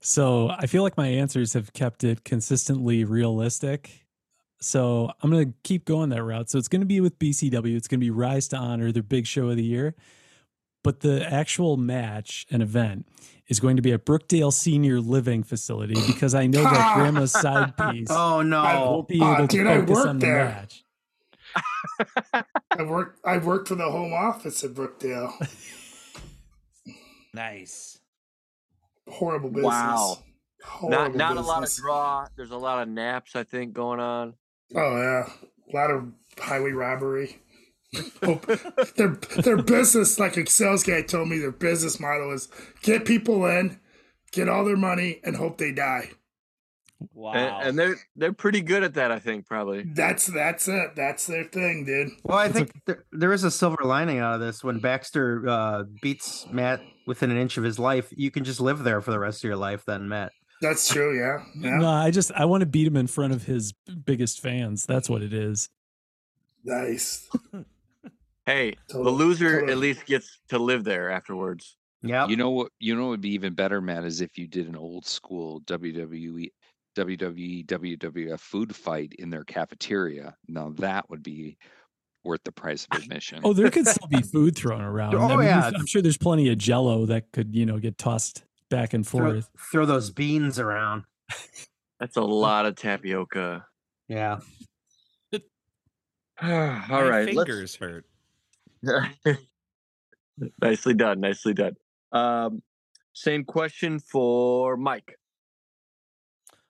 So 0.00 0.48
I 0.48 0.66
feel 0.66 0.82
like 0.82 0.96
my 0.96 1.08
answers 1.08 1.52
have 1.52 1.74
kept 1.74 2.02
it 2.02 2.24
consistently 2.24 3.04
realistic. 3.04 4.06
So 4.58 5.12
I'm 5.20 5.30
going 5.30 5.52
to 5.52 5.54
keep 5.62 5.84
going 5.84 6.08
that 6.08 6.22
route. 6.22 6.48
So 6.48 6.56
it's 6.56 6.68
going 6.68 6.80
to 6.80 6.86
be 6.86 7.02
with 7.02 7.18
BCW. 7.18 7.76
It's 7.76 7.88
going 7.88 8.00
to 8.00 8.04
be 8.06 8.10
Rise 8.10 8.48
to 8.48 8.56
Honor, 8.56 8.90
their 8.90 9.02
big 9.02 9.26
show 9.26 9.50
of 9.50 9.56
the 9.56 9.62
year. 9.62 9.94
But 10.82 11.00
the 11.00 11.30
actual 11.30 11.76
match 11.76 12.46
and 12.50 12.62
event 12.62 13.06
is 13.48 13.60
going 13.60 13.76
to 13.76 13.82
be 13.82 13.92
at 13.92 14.06
Brookdale 14.06 14.52
Senior 14.52 15.00
Living 15.00 15.42
Facility 15.42 15.94
because 16.06 16.34
I 16.34 16.46
know 16.46 16.62
that 16.62 16.94
Grandma's 16.96 17.32
side 17.40 17.76
piece 17.76 18.08
Oh 18.10 18.42
no! 18.42 18.62
won't 18.62 19.08
be 19.08 19.20
Uh, 19.20 19.34
able 19.34 19.48
to 19.48 19.56
dude, 19.56 19.66
I 19.66 19.78
focus 19.80 19.94
worked 19.96 20.08
on 20.08 20.18
the 20.18 20.26
there. 20.26 20.44
match. 20.44 20.84
I 22.78 22.82
worked. 22.82 23.20
I 23.26 23.38
worked 23.38 23.68
for 23.68 23.74
the 23.74 23.90
home 23.90 24.12
office 24.12 24.62
at 24.64 24.70
Brookdale. 24.72 25.32
Nice. 27.32 27.98
Horrible 29.08 29.50
business. 29.50 29.66
Wow. 29.66 30.18
Horrible 30.64 30.98
Not 30.98 31.14
not 31.14 31.36
a 31.36 31.40
lot 31.40 31.62
of 31.62 31.72
draw. 31.76 32.26
There's 32.36 32.50
a 32.50 32.56
lot 32.56 32.82
of 32.82 32.88
naps, 32.88 33.36
I 33.36 33.44
think, 33.44 33.72
going 33.72 34.00
on. 34.00 34.34
Oh 34.74 34.96
yeah, 34.96 35.28
a 35.72 35.76
lot 35.76 35.90
of 35.90 36.12
highway 36.38 36.72
robbery. 36.72 37.38
Hope 38.24 38.46
their 38.96 39.18
their 39.42 39.56
business, 39.62 40.18
like 40.18 40.36
a 40.36 40.46
sales 40.46 40.84
guy 40.84 41.02
told 41.02 41.28
me, 41.28 41.38
their 41.38 41.50
business 41.50 41.98
model 41.98 42.32
is 42.32 42.48
get 42.82 43.04
people 43.04 43.44
in, 43.46 43.80
get 44.30 44.48
all 44.48 44.64
their 44.64 44.76
money, 44.76 45.20
and 45.24 45.36
hope 45.36 45.58
they 45.58 45.72
die. 45.72 46.10
Wow. 47.14 47.32
And, 47.32 47.68
and 47.68 47.78
they're 47.78 47.96
they're 48.14 48.32
pretty 48.32 48.60
good 48.60 48.84
at 48.84 48.94
that, 48.94 49.10
I 49.10 49.18
think, 49.18 49.46
probably. 49.46 49.84
That's 49.94 50.26
that's 50.26 50.68
it. 50.68 50.94
That's 50.94 51.26
their 51.26 51.44
thing, 51.44 51.84
dude. 51.84 52.10
Well, 52.24 52.38
I 52.38 52.48
think 52.48 52.72
there, 52.86 53.04
there 53.10 53.32
is 53.32 53.42
a 53.42 53.50
silver 53.50 53.82
lining 53.84 54.18
out 54.18 54.34
of 54.34 54.40
this. 54.40 54.62
When 54.62 54.80
Baxter 54.80 55.48
uh, 55.48 55.84
beats 56.02 56.46
Matt 56.50 56.80
within 57.06 57.30
an 57.30 57.38
inch 57.38 57.56
of 57.56 57.64
his 57.64 57.78
life, 57.78 58.12
you 58.16 58.30
can 58.30 58.44
just 58.44 58.60
live 58.60 58.84
there 58.84 59.00
for 59.00 59.10
the 59.10 59.18
rest 59.18 59.42
of 59.42 59.48
your 59.48 59.56
life. 59.56 59.84
Then 59.86 60.08
Matt. 60.08 60.32
That's 60.60 60.92
true. 60.92 61.18
Yeah. 61.18 61.42
Yeah. 61.58 61.78
No, 61.78 61.88
I 61.88 62.10
just 62.10 62.32
I 62.32 62.44
want 62.44 62.60
to 62.60 62.66
beat 62.66 62.86
him 62.86 62.96
in 62.96 63.06
front 63.06 63.32
of 63.32 63.44
his 63.44 63.72
biggest 64.04 64.40
fans. 64.40 64.84
That's 64.84 65.08
what 65.08 65.22
it 65.22 65.32
is. 65.32 65.70
Nice. 66.64 67.28
Hey, 68.50 68.74
the 68.88 68.98
loser 69.10 69.60
totally. 69.60 69.72
at 69.72 69.78
least 69.78 70.06
gets 70.06 70.40
to 70.48 70.58
live 70.58 70.84
there 70.84 71.10
afterwards. 71.10 71.76
Yeah. 72.02 72.26
You 72.26 72.36
know 72.36 72.50
what? 72.50 72.72
You 72.80 72.96
know 72.96 73.02
what 73.04 73.10
would 73.10 73.20
be 73.20 73.30
even 73.34 73.54
better, 73.54 73.80
Matt, 73.80 74.04
is 74.04 74.20
if 74.20 74.36
you 74.38 74.46
did 74.48 74.66
an 74.68 74.74
old 74.76 75.06
school 75.06 75.60
WWE, 75.62 76.50
WWE, 76.96 77.66
WWF 77.66 78.40
food 78.40 78.74
fight 78.74 79.12
in 79.18 79.30
their 79.30 79.44
cafeteria. 79.44 80.34
Now 80.48 80.72
that 80.78 81.08
would 81.10 81.22
be 81.22 81.58
worth 82.24 82.40
the 82.44 82.52
price 82.52 82.86
of 82.90 83.02
admission. 83.02 83.40
Oh, 83.44 83.52
there 83.52 83.70
could 83.70 83.86
still 83.86 84.08
be 84.08 84.22
food 84.32 84.56
thrown 84.56 84.80
around. 84.82 85.14
Oh, 85.14 85.20
I 85.20 85.36
mean, 85.36 85.44
yeah. 85.46 85.70
I'm 85.74 85.86
sure 85.86 86.02
there's 86.02 86.18
plenty 86.18 86.50
of 86.50 86.58
Jello 86.58 87.06
that 87.06 87.30
could 87.32 87.54
you 87.54 87.66
know 87.66 87.78
get 87.78 87.98
tossed 87.98 88.44
back 88.68 88.94
and 88.94 89.06
forth. 89.06 89.48
throw 89.70 89.84
those 89.86 90.10
beans 90.10 90.58
around. 90.58 91.04
That's 92.00 92.16
a 92.16 92.22
lot 92.22 92.66
of 92.66 92.76
tapioca. 92.76 93.66
Yeah. 94.08 94.40
All 95.32 95.38
My 96.48 97.02
right, 97.08 97.34
let's- 97.34 97.48
fingers 97.48 97.74
hurt. 97.76 98.06
nicely 100.62 100.94
done. 100.94 101.20
Nicely 101.20 101.54
done. 101.54 101.76
Um, 102.12 102.62
same 103.12 103.44
question 103.44 103.98
for 103.98 104.76
Mike. 104.76 105.18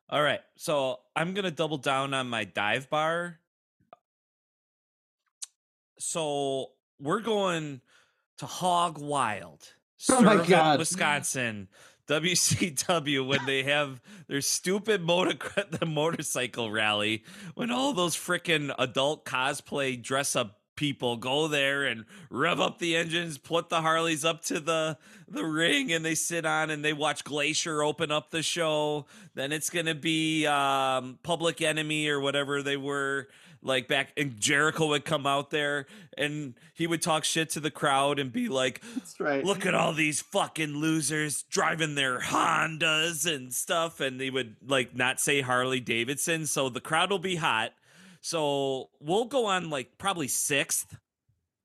All 0.09 0.23
right. 0.23 0.41
So 0.57 0.99
I'm 1.15 1.35
gonna 1.35 1.51
double 1.51 1.79
down 1.79 2.15
on 2.15 2.29
my 2.29 2.45
dive 2.45 2.91
bar. 2.91 3.39
So 5.99 6.71
we're 6.99 7.21
going 7.21 7.81
to 8.39 8.47
Hog 8.47 8.99
Wild, 8.99 9.75
Oh 10.09 10.23
my 10.23 10.45
God. 10.47 10.79
Wisconsin, 10.79 11.69
WCW 12.09 13.27
when 13.27 13.45
they 13.45 13.63
have 13.65 14.01
their 14.27 14.41
stupid 14.41 15.03
motor 15.03 15.37
the 15.71 15.87
motorcycle 15.87 16.71
rally 16.71 17.23
when 17.55 17.71
all 17.71 17.93
those 17.93 18.17
freaking 18.17 18.75
adult 18.79 19.25
cosplay 19.25 20.01
dress 20.03 20.35
up 20.35 20.60
people 20.81 21.19
go 21.19 21.47
there 21.47 21.85
and 21.85 22.07
rev 22.31 22.59
up 22.59 22.79
the 22.79 22.97
engines, 22.97 23.37
put 23.37 23.69
the 23.69 23.83
Harleys 23.83 24.25
up 24.25 24.43
to 24.45 24.59
the 24.59 24.97
the 25.29 25.45
ring 25.45 25.93
and 25.93 26.03
they 26.03 26.15
sit 26.15 26.47
on 26.47 26.71
and 26.71 26.83
they 26.83 26.95
watch 26.95 27.23
Glacier 27.23 27.83
open 27.83 28.11
up 28.11 28.31
the 28.31 28.43
show. 28.43 29.05
Then 29.35 29.53
it's 29.53 29.69
gonna 29.69 29.95
be 29.95 30.47
um 30.47 31.19
Public 31.23 31.61
Enemy 31.61 32.09
or 32.09 32.19
whatever 32.19 32.63
they 32.63 32.79
were 32.79 33.29
like 33.63 33.89
back 33.89 34.15
and 34.17 34.41
Jericho 34.41 34.87
would 34.87 35.05
come 35.05 35.27
out 35.27 35.51
there 35.51 35.85
and 36.17 36.55
he 36.73 36.87
would 36.87 37.03
talk 37.03 37.25
shit 37.25 37.51
to 37.51 37.61
the 37.61 37.71
crowd 37.71 38.19
and 38.19 38.33
be 38.33 38.49
like, 38.49 38.81
That's 38.95 39.21
right. 39.21 39.45
look 39.45 39.67
at 39.67 39.75
all 39.75 39.93
these 39.93 40.23
fucking 40.23 40.77
losers 40.77 41.43
driving 41.43 41.95
their 41.95 42.21
Hondas 42.21 43.31
and 43.31 43.53
stuff. 43.53 44.01
And 44.01 44.19
they 44.19 44.31
would 44.31 44.57
like 44.67 44.97
not 44.97 45.21
say 45.21 45.43
Harley 45.43 45.81
Davidson. 45.81 46.47
So 46.47 46.71
the 46.71 46.81
crowd 46.81 47.11
will 47.11 47.19
be 47.19 47.37
hot. 47.37 47.75
So 48.21 48.91
we'll 49.01 49.25
go 49.27 49.47
on 49.47 49.71
like 49.71 49.99
probably 49.99 50.29
sixth. 50.29 50.97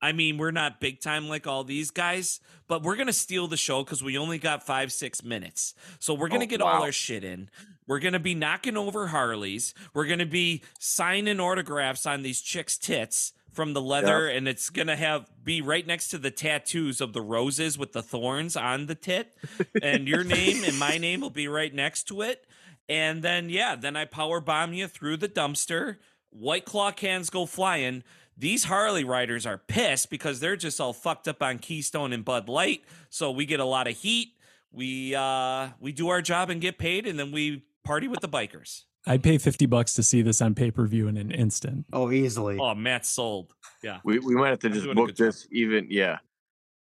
I 0.01 0.11
mean, 0.11 0.37
we're 0.37 0.51
not 0.51 0.79
big 0.79 0.99
time 0.99 1.27
like 1.29 1.47
all 1.47 1.63
these 1.63 1.89
guys, 1.89 2.39
but 2.67 2.83
we're 2.83 2.95
going 2.95 3.07
to 3.07 3.13
steal 3.13 3.47
the 3.47 3.57
show 3.57 3.83
because 3.83 4.03
we 4.03 4.17
only 4.17 4.37
got 4.37 4.63
five, 4.63 4.91
six 4.91 5.23
minutes. 5.23 5.73
So 5.99 6.13
we're 6.13 6.27
going 6.27 6.41
to 6.41 6.45
Oh, 6.47 6.49
get 6.49 6.61
all 6.61 6.83
our 6.83 6.91
shit 6.91 7.23
in. 7.23 7.49
We're 7.87 7.99
going 7.99 8.13
to 8.13 8.19
be 8.19 8.35
knocking 8.35 8.77
over 8.77 9.07
Harleys. 9.07 9.73
We're 9.93 10.05
going 10.05 10.19
to 10.19 10.25
be 10.25 10.63
signing 10.79 11.39
autographs 11.39 12.05
on 12.05 12.21
these 12.23 12.41
chicks' 12.41 12.77
tits 12.77 13.33
from 13.51 13.73
the 13.73 13.81
leather, 13.81 14.27
and 14.27 14.47
it's 14.47 14.69
going 14.69 14.87
to 14.87 14.95
have 14.97 15.29
be 15.43 15.61
right 15.61 15.87
next 15.87 16.09
to 16.09 16.17
the 16.17 16.29
tattoos 16.31 16.99
of 16.99 17.13
the 17.13 17.21
roses 17.21 17.77
with 17.77 17.93
the 17.93 18.03
thorns 18.03 18.55
on 18.57 18.85
the 18.87 18.95
tit. 18.95 19.33
and 19.81 20.07
your 20.07 20.23
name 20.23 20.63
and 20.65 20.77
my 20.77 20.97
name 20.97 21.21
will 21.21 21.29
be 21.29 21.47
right 21.47 21.73
next 21.73 22.03
to 22.09 22.21
it. 22.21 22.45
And 22.89 23.23
then, 23.23 23.49
yeah, 23.49 23.75
then 23.75 23.95
I 23.95 24.05
power 24.05 24.39
bomb 24.41 24.73
you 24.73 24.87
through 24.87 25.17
the 25.17 25.29
dumpster. 25.29 25.97
White 26.37 26.65
claw 26.65 26.91
cans 26.91 27.29
go 27.29 27.45
flying. 27.45 28.03
These 28.37 28.65
Harley 28.65 29.05
riders 29.05 29.45
are 29.45 29.57
pissed 29.57 30.09
because 30.09 30.41
they're 30.41 30.57
just 30.57 30.81
all 30.81 30.91
fucked 30.91 31.27
up 31.27 31.41
on 31.41 31.59
Keystone 31.59 32.11
and 32.11 32.25
Bud 32.25 32.49
Light. 32.49 32.81
So 33.09 33.31
we 33.31 33.45
get 33.45 33.61
a 33.61 33.65
lot 33.65 33.87
of 33.87 33.95
heat. 33.95 34.33
We 34.71 35.15
uh 35.15 35.69
we 35.79 35.93
do 35.93 36.09
our 36.09 36.21
job 36.21 36.49
and 36.49 36.59
get 36.59 36.77
paid, 36.77 37.07
and 37.07 37.17
then 37.17 37.31
we 37.31 37.63
party 37.85 38.09
with 38.09 38.19
the 38.19 38.27
bikers. 38.27 38.83
I'd 39.07 39.23
pay 39.23 39.37
fifty 39.37 39.65
bucks 39.65 39.93
to 39.93 40.03
see 40.03 40.21
this 40.21 40.41
on 40.41 40.53
pay 40.55 40.71
per 40.71 40.85
view 40.85 41.07
in 41.07 41.15
an 41.15 41.31
instant. 41.31 41.85
Oh, 41.93 42.11
easily. 42.11 42.57
Oh, 42.59 42.75
Matt's 42.75 43.07
sold. 43.07 43.53
Yeah. 43.81 43.99
We 44.03 44.19
we 44.19 44.35
might 44.35 44.49
have 44.49 44.59
to 44.59 44.67
I'm 44.67 44.73
just 44.73 44.85
book 44.87 45.07
good 45.07 45.15
job. 45.15 45.27
this 45.27 45.47
even. 45.51 45.87
Yeah, 45.89 46.17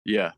yeah. 0.06 0.32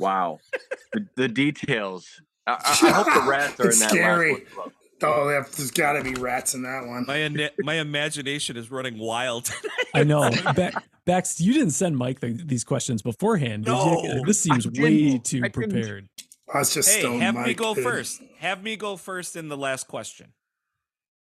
Wow, 0.00 0.40
the, 0.92 1.06
the 1.16 1.28
details. 1.28 2.20
I, 2.48 2.52
I 2.52 2.88
I 2.88 2.90
hope 2.90 3.06
the 3.06 3.20
rats 3.30 3.60
are 3.60 3.70
in 3.70 3.78
that 3.78 3.90
scary. 3.90 4.32
last 4.32 4.56
one. 4.56 4.70
As 4.98 5.02
well. 5.02 5.20
Oh, 5.20 5.28
there- 5.28 5.46
there's 5.56 5.70
got 5.70 5.92
to 5.94 6.02
be 6.02 6.14
rats 6.14 6.54
in 6.54 6.62
that 6.62 6.86
one. 6.86 7.04
My 7.06 7.22
ina- 7.22 7.50
my 7.60 7.74
imagination 7.74 8.56
is 8.56 8.70
running 8.70 8.98
wild. 8.98 9.50
I 9.94 10.04
know. 10.04 10.30
Ba- 10.54 10.72
Bax, 11.04 11.40
you 11.40 11.52
didn't 11.52 11.70
send 11.70 11.96
Mike 11.96 12.20
the, 12.20 12.32
these 12.32 12.64
questions 12.64 13.00
beforehand, 13.02 13.64
did 13.64 13.70
you? 13.70 13.76
No, 13.76 14.24
This 14.26 14.40
seems 14.40 14.66
way 14.68 15.18
too 15.18 15.40
I 15.44 15.48
prepared. 15.48 16.08
I 16.52 16.58
was 16.58 16.74
just 16.74 16.88
hey, 16.92 17.00
stone 17.00 17.20
have 17.20 17.34
me 17.36 17.54
go 17.54 17.74
dude. 17.74 17.84
first. 17.84 18.22
Have 18.38 18.62
me 18.62 18.76
go 18.76 18.96
first 18.96 19.36
in 19.36 19.48
the 19.48 19.56
last 19.56 19.86
question. 19.88 20.32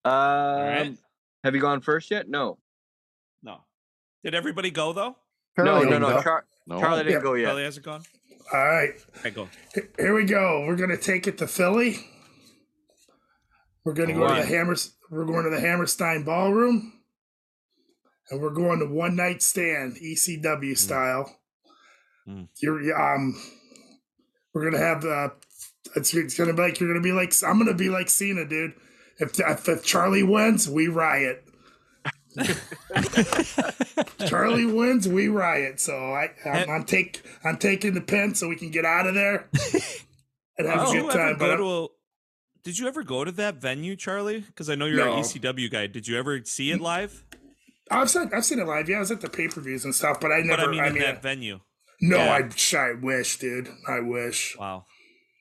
Um, 0.03 0.11
right. 0.13 0.97
Have 1.43 1.55
you 1.55 1.61
gone 1.61 1.82
first 1.82 2.11
yet? 2.11 2.30
No. 2.30 2.57
No. 3.43 3.59
Did 4.24 4.36
everybody 4.36 4.72
go 4.72 4.93
though? 4.93 5.16
no, 5.57 5.63
Charlie 5.66 5.89
no, 5.89 5.97
no. 5.99 6.09
didn't. 6.09 6.24
Char- 6.24 6.45
No. 6.68 6.80
Charlie 6.80 7.03
didn't 7.03 7.13
Yeah. 7.13 7.22
go 7.24 7.34
yet. 7.34 7.45
Charlie 7.47 7.63
hasn't 7.63 7.86
gone. 7.86 8.03
All 8.53 8.59
right, 8.66 8.91
Okay, 9.20 9.32
go. 9.32 9.49
here 9.97 10.13
we 10.13 10.24
go. 10.26 10.66
We're 10.68 10.76
gonna 10.76 10.97
take 10.97 11.28
it 11.28 11.38
to 11.39 11.47
Philly. 11.47 11.97
We're 13.86 13.94
gonna 13.94 14.14
go 14.14 14.28
to 14.28 14.42
the 14.42 14.48
Hammers. 14.48 14.96
We're 15.12 15.26
going 15.26 15.44
to 15.44 15.52
the 15.52 15.60
Hammerstein 15.60 16.24
Ballroom, 16.24 16.92
and 18.32 18.42
we're 18.42 18.50
going 18.50 18.80
to 18.80 18.88
one 18.88 19.16
night 19.16 19.44
stand, 19.44 19.98
ECW 20.04 20.76
style. 20.76 21.38
Mm. 22.28 22.50
You're 22.62 23.00
um, 23.00 23.40
we're 24.54 24.70
gonna 24.70 24.84
have 24.84 25.04
the. 25.04 25.34
It's, 25.96 26.14
it's 26.16 26.36
gonna 26.36 26.54
be 26.54 26.64
like 26.64 26.80
you're 26.80 26.90
gonna 26.90 27.04
be 27.04 27.12
like 27.12 27.32
I'm 27.46 27.60
gonna 27.60 27.76
be 27.76 27.90
like 27.90 28.10
Cena, 28.10 28.44
dude. 28.44 28.74
If 29.20 29.40
if, 29.40 29.70
if 29.70 29.86
Charlie 29.86 30.24
wins, 30.24 30.68
we 30.68 30.88
riot. 30.88 31.44
Charlie 34.28 34.66
wins, 34.66 35.08
we 35.08 35.28
riot. 35.28 35.80
So 35.80 35.96
I, 35.96 36.32
I'm, 36.44 36.70
I'm 36.70 36.84
take 36.86 37.24
I'm 37.44 37.58
taking 37.58 37.94
the 37.94 38.02
pen 38.02 38.34
so 38.34 38.50
we 38.50 38.56
can 38.56 38.72
get 38.72 38.84
out 38.84 39.06
of 39.06 39.14
there 39.14 39.48
and 40.58 40.68
have 40.68 40.88
Did 40.92 40.98
a 40.98 41.02
good 41.04 41.12
time. 41.12 41.38
But 41.38 41.58
to? 41.58 41.90
Did 42.66 42.80
you 42.80 42.88
ever 42.88 43.03
go 43.03 43.24
to 43.24 43.32
that 43.34 43.55
venue, 43.61 43.95
Charlie? 43.95 44.41
Because 44.41 44.70
I 44.70 44.76
know 44.76 44.86
you're 44.88 44.97
No. 45.05 45.13
an 45.13 45.20
ECW 45.20 45.70
guy. 45.72 45.86
Did 45.88 46.07
you 46.07 46.18
ever 46.18 46.43
see 46.43 46.72
it 46.72 46.82
live? 46.82 47.24
I've 47.91 48.09
seen 48.09 48.30
I've 48.34 48.43
seen 48.43 48.59
it 48.59 48.66
live. 48.68 48.89
Yeah, 48.89 48.97
I 48.97 48.99
was 48.99 49.11
at 49.11 49.22
the 49.22 49.30
pay 49.30 49.47
per 49.47 49.61
views 49.61 49.86
and 49.86 49.93
stuff, 49.93 50.20
but 50.20 50.32
I 50.32 50.39
never. 50.41 50.63
but 50.63 50.68
I 50.68 50.72
mean, 50.72 50.80
I 50.82 50.88
in 50.88 50.93
mean, 50.95 51.03
that 51.03 51.22
venue. 51.22 51.59
no, 52.01 52.18
yeah. 52.18 52.34
I 52.74 52.78
I 52.78 52.93
wish, 52.99 53.38
dude. 53.38 53.70
I 53.88 53.99
wish. 53.99 54.57
Wow. 54.57 54.86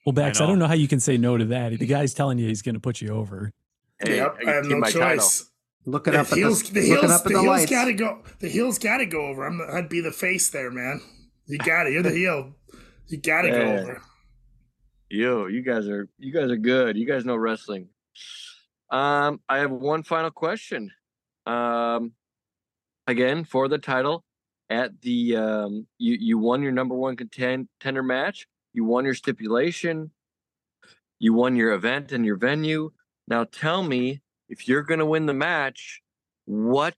Well, 0.05 0.13
Bax, 0.13 0.39
I, 0.39 0.43
know. 0.43 0.49
don't 0.51 0.59
know 0.59 0.67
how 0.67 0.75
you 0.75 0.87
can 0.87 0.99
say 0.99 1.17
no 1.17 1.35
to 1.35 1.45
that. 1.45 1.79
The 1.79 1.85
guy's 1.87 2.13
telling 2.13 2.37
you 2.37 2.47
he's 2.47 2.61
going 2.61 2.75
to 2.75 2.79
put 2.79 3.01
you 3.01 3.09
over. 3.09 3.51
Hey, 3.99 4.17
yep, 4.17 4.37
I 4.45 4.51
I 4.51 4.53
have 4.57 4.65
no 4.65 4.77
my 4.77 4.91
title. 4.91 5.17
choice. 5.17 5.49
Looking 5.87 6.13
The 6.13 6.19
up 6.19 6.31
at 6.31 6.37
heels, 6.37 6.61
the, 6.61 6.73
the 6.73 6.79
looking 6.81 7.09
heels, 7.09 7.23
the 7.23 7.29
the, 7.29 7.41
heels 7.41 7.65
gotta 7.69 7.93
go. 7.93 8.23
The 8.39 8.49
heels 8.49 8.77
gotta 8.77 9.05
go 9.07 9.25
over. 9.25 9.47
I'm. 9.47 9.57
The, 9.57 9.65
I'd 9.73 9.89
be 9.89 10.01
the 10.01 10.11
face 10.11 10.49
there, 10.51 10.69
man. 10.69 11.01
You 11.47 11.57
got 11.57 11.87
it. 11.87 11.93
You're 11.93 12.03
the 12.03 12.11
heel. 12.11 12.53
You 13.07 13.17
gotta 13.17 13.49
go 13.49 13.61
over. 13.77 14.01
Yo, 15.15 15.45
you 15.45 15.61
guys 15.61 15.87
are 15.87 16.09
you 16.19 16.33
guys 16.33 16.51
are 16.51 16.57
good. 16.57 16.97
You 16.97 17.05
guys 17.05 17.23
know 17.23 17.37
wrestling. 17.37 17.87
Um, 18.89 19.39
I 19.47 19.59
have 19.59 19.71
one 19.71 20.03
final 20.03 20.29
question. 20.29 20.91
Um, 21.45 22.11
again 23.07 23.45
for 23.45 23.69
the 23.69 23.77
title 23.77 24.25
at 24.69 24.99
the 24.99 25.37
um, 25.37 25.87
you 25.97 26.17
you 26.19 26.37
won 26.37 26.61
your 26.61 26.73
number 26.73 26.95
one 26.95 27.15
contend 27.15 27.69
contender 27.79 28.03
match. 28.03 28.45
You 28.73 28.83
won 28.83 29.05
your 29.05 29.13
stipulation. 29.13 30.11
You 31.19 31.33
won 31.33 31.55
your 31.55 31.71
event 31.71 32.11
and 32.11 32.25
your 32.25 32.35
venue. 32.35 32.91
Now 33.25 33.45
tell 33.45 33.83
me 33.83 34.21
if 34.49 34.67
you're 34.67 34.83
gonna 34.83 35.05
win 35.05 35.27
the 35.27 35.33
match, 35.33 36.01
what 36.43 36.97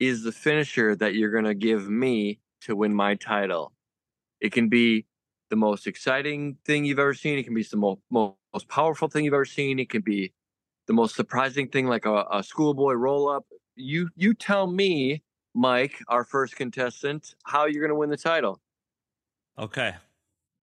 is 0.00 0.24
the 0.24 0.32
finisher 0.32 0.96
that 0.96 1.14
you're 1.14 1.30
gonna 1.30 1.54
give 1.54 1.88
me 1.88 2.40
to 2.62 2.74
win 2.74 2.92
my 2.92 3.14
title? 3.14 3.72
It 4.40 4.50
can 4.50 4.68
be 4.68 5.06
the 5.50 5.56
most 5.56 5.86
exciting 5.86 6.56
thing 6.64 6.84
you've 6.84 6.98
ever 6.98 7.14
seen. 7.14 7.38
It 7.38 7.44
can 7.44 7.54
be 7.54 7.62
the 7.62 7.76
most, 7.76 8.00
most, 8.10 8.36
most 8.52 8.68
powerful 8.68 9.08
thing 9.08 9.24
you've 9.24 9.34
ever 9.34 9.44
seen. 9.44 9.78
It 9.78 9.88
can 9.88 10.02
be 10.02 10.32
the 10.86 10.92
most 10.92 11.14
surprising 11.14 11.68
thing, 11.68 11.86
like 11.86 12.06
a, 12.06 12.24
a 12.32 12.42
schoolboy 12.42 12.94
roll 12.94 13.28
up. 13.28 13.44
You 13.74 14.08
you 14.16 14.34
tell 14.34 14.66
me, 14.66 15.22
Mike, 15.54 16.02
our 16.08 16.24
first 16.24 16.56
contestant, 16.56 17.34
how 17.44 17.66
you're 17.66 17.82
going 17.82 17.90
to 17.90 17.96
win 17.96 18.10
the 18.10 18.16
title. 18.16 18.60
Okay. 19.58 19.94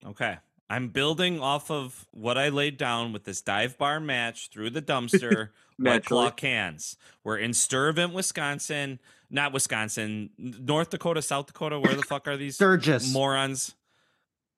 Okay. 0.05 0.37
I'm 0.69 0.89
building 0.89 1.39
off 1.39 1.69
of 1.69 2.07
what 2.11 2.37
I 2.37 2.49
laid 2.49 2.77
down 2.77 3.13
with 3.13 3.25
this 3.25 3.41
dive 3.41 3.77
bar 3.77 3.99
match 3.99 4.49
through 4.49 4.71
the 4.71 4.81
dumpster, 4.81 5.49
White 5.77 6.05
Claw 6.05 6.31
cans. 6.31 6.97
We're 7.23 7.37
in 7.37 7.51
Sturvant, 7.51 8.13
Wisconsin. 8.13 8.99
Not 9.29 9.51
Wisconsin, 9.51 10.29
North 10.37 10.91
Dakota, 10.91 11.21
South 11.21 11.47
Dakota. 11.47 11.79
Where 11.79 11.95
the 11.95 12.03
fuck 12.03 12.27
are 12.27 12.37
these 12.37 12.55
Sturgis. 12.55 13.11
morons? 13.11 13.73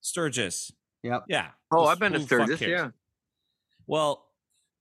Sturgis. 0.06 0.72
Yep. 1.04 1.24
Yeah. 1.28 1.50
Oh, 1.72 1.80
Who's- 1.82 1.90
I've 1.90 2.00
been 2.00 2.14
to 2.14 2.20
who 2.20 2.26
the 2.26 2.38
fuck 2.38 2.48
Sturgis. 2.48 2.68
Yeah. 2.68 2.90
Well, 3.88 4.26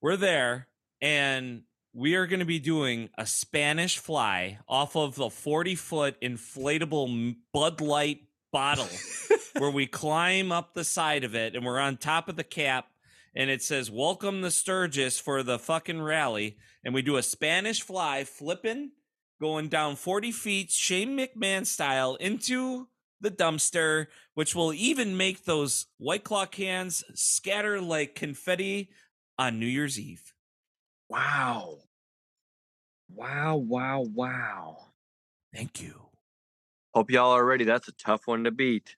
we're 0.01 0.17
there 0.17 0.69
and 1.01 1.63
we 1.95 2.15
are 2.15 2.27
going 2.27 2.41
to 2.41 2.47
be 2.47 2.59
doing 2.59 3.09
a 3.17 3.25
Spanish 3.27 3.99
fly 3.99 4.59
off 4.69 4.97
of 4.97 5.15
the 5.15 5.31
40 5.31 5.75
foot 5.77 6.21
inflatable 6.21 7.37
Bud 7.53 7.81
Light 7.81 8.21
bottle 8.53 8.89
where 9.59 9.71
we 9.71 9.87
climb 9.87 10.53
up 10.53 10.75
the 10.75 10.85
side 10.85 11.25
of 11.25 11.35
it 11.35 11.55
and 11.57 11.65
we're 11.65 11.79
on 11.79 11.97
top 11.97 12.29
of 12.29 12.37
the 12.37 12.45
cap 12.45 12.87
and 13.35 13.49
it 13.51 13.63
says, 13.63 13.91
Welcome 13.91 14.43
the 14.43 14.51
Sturgis 14.51 15.19
for 15.19 15.43
the 15.43 15.59
fucking 15.59 16.01
rally. 16.03 16.57
And 16.85 16.95
we 16.95 17.03
do 17.03 17.17
a 17.17 17.23
Spanish 17.23 17.81
fly 17.83 18.25
flipping, 18.25 18.91
going 19.41 19.69
down 19.69 19.97
40 19.97 20.33
feet, 20.33 20.71
Shane 20.71 21.17
McMahon 21.19 21.67
style, 21.67 22.15
into 22.17 22.89
the 23.21 23.31
dumpster, 23.31 24.07
which 24.35 24.55
will 24.55 24.73
even 24.73 25.17
make 25.17 25.45
those 25.45 25.87
White 25.99 26.25
Claw 26.25 26.47
cans 26.47 27.05
scatter 27.15 27.81
like 27.81 28.15
confetti 28.15 28.91
on 29.39 29.59
New 29.59 29.67
Year's 29.67 29.99
Eve. 29.99 30.35
Wow. 31.09 31.79
Wow. 33.09 33.57
Wow. 33.57 34.01
Wow. 34.03 34.87
Thank 35.55 35.81
you. 35.81 36.01
Hope 36.95 37.11
y'all 37.11 37.33
are 37.33 37.45
ready. 37.45 37.65
That's 37.65 37.89
a 37.89 37.93
tough 37.93 38.27
one 38.27 38.45
to 38.45 38.51
beat. 38.51 38.97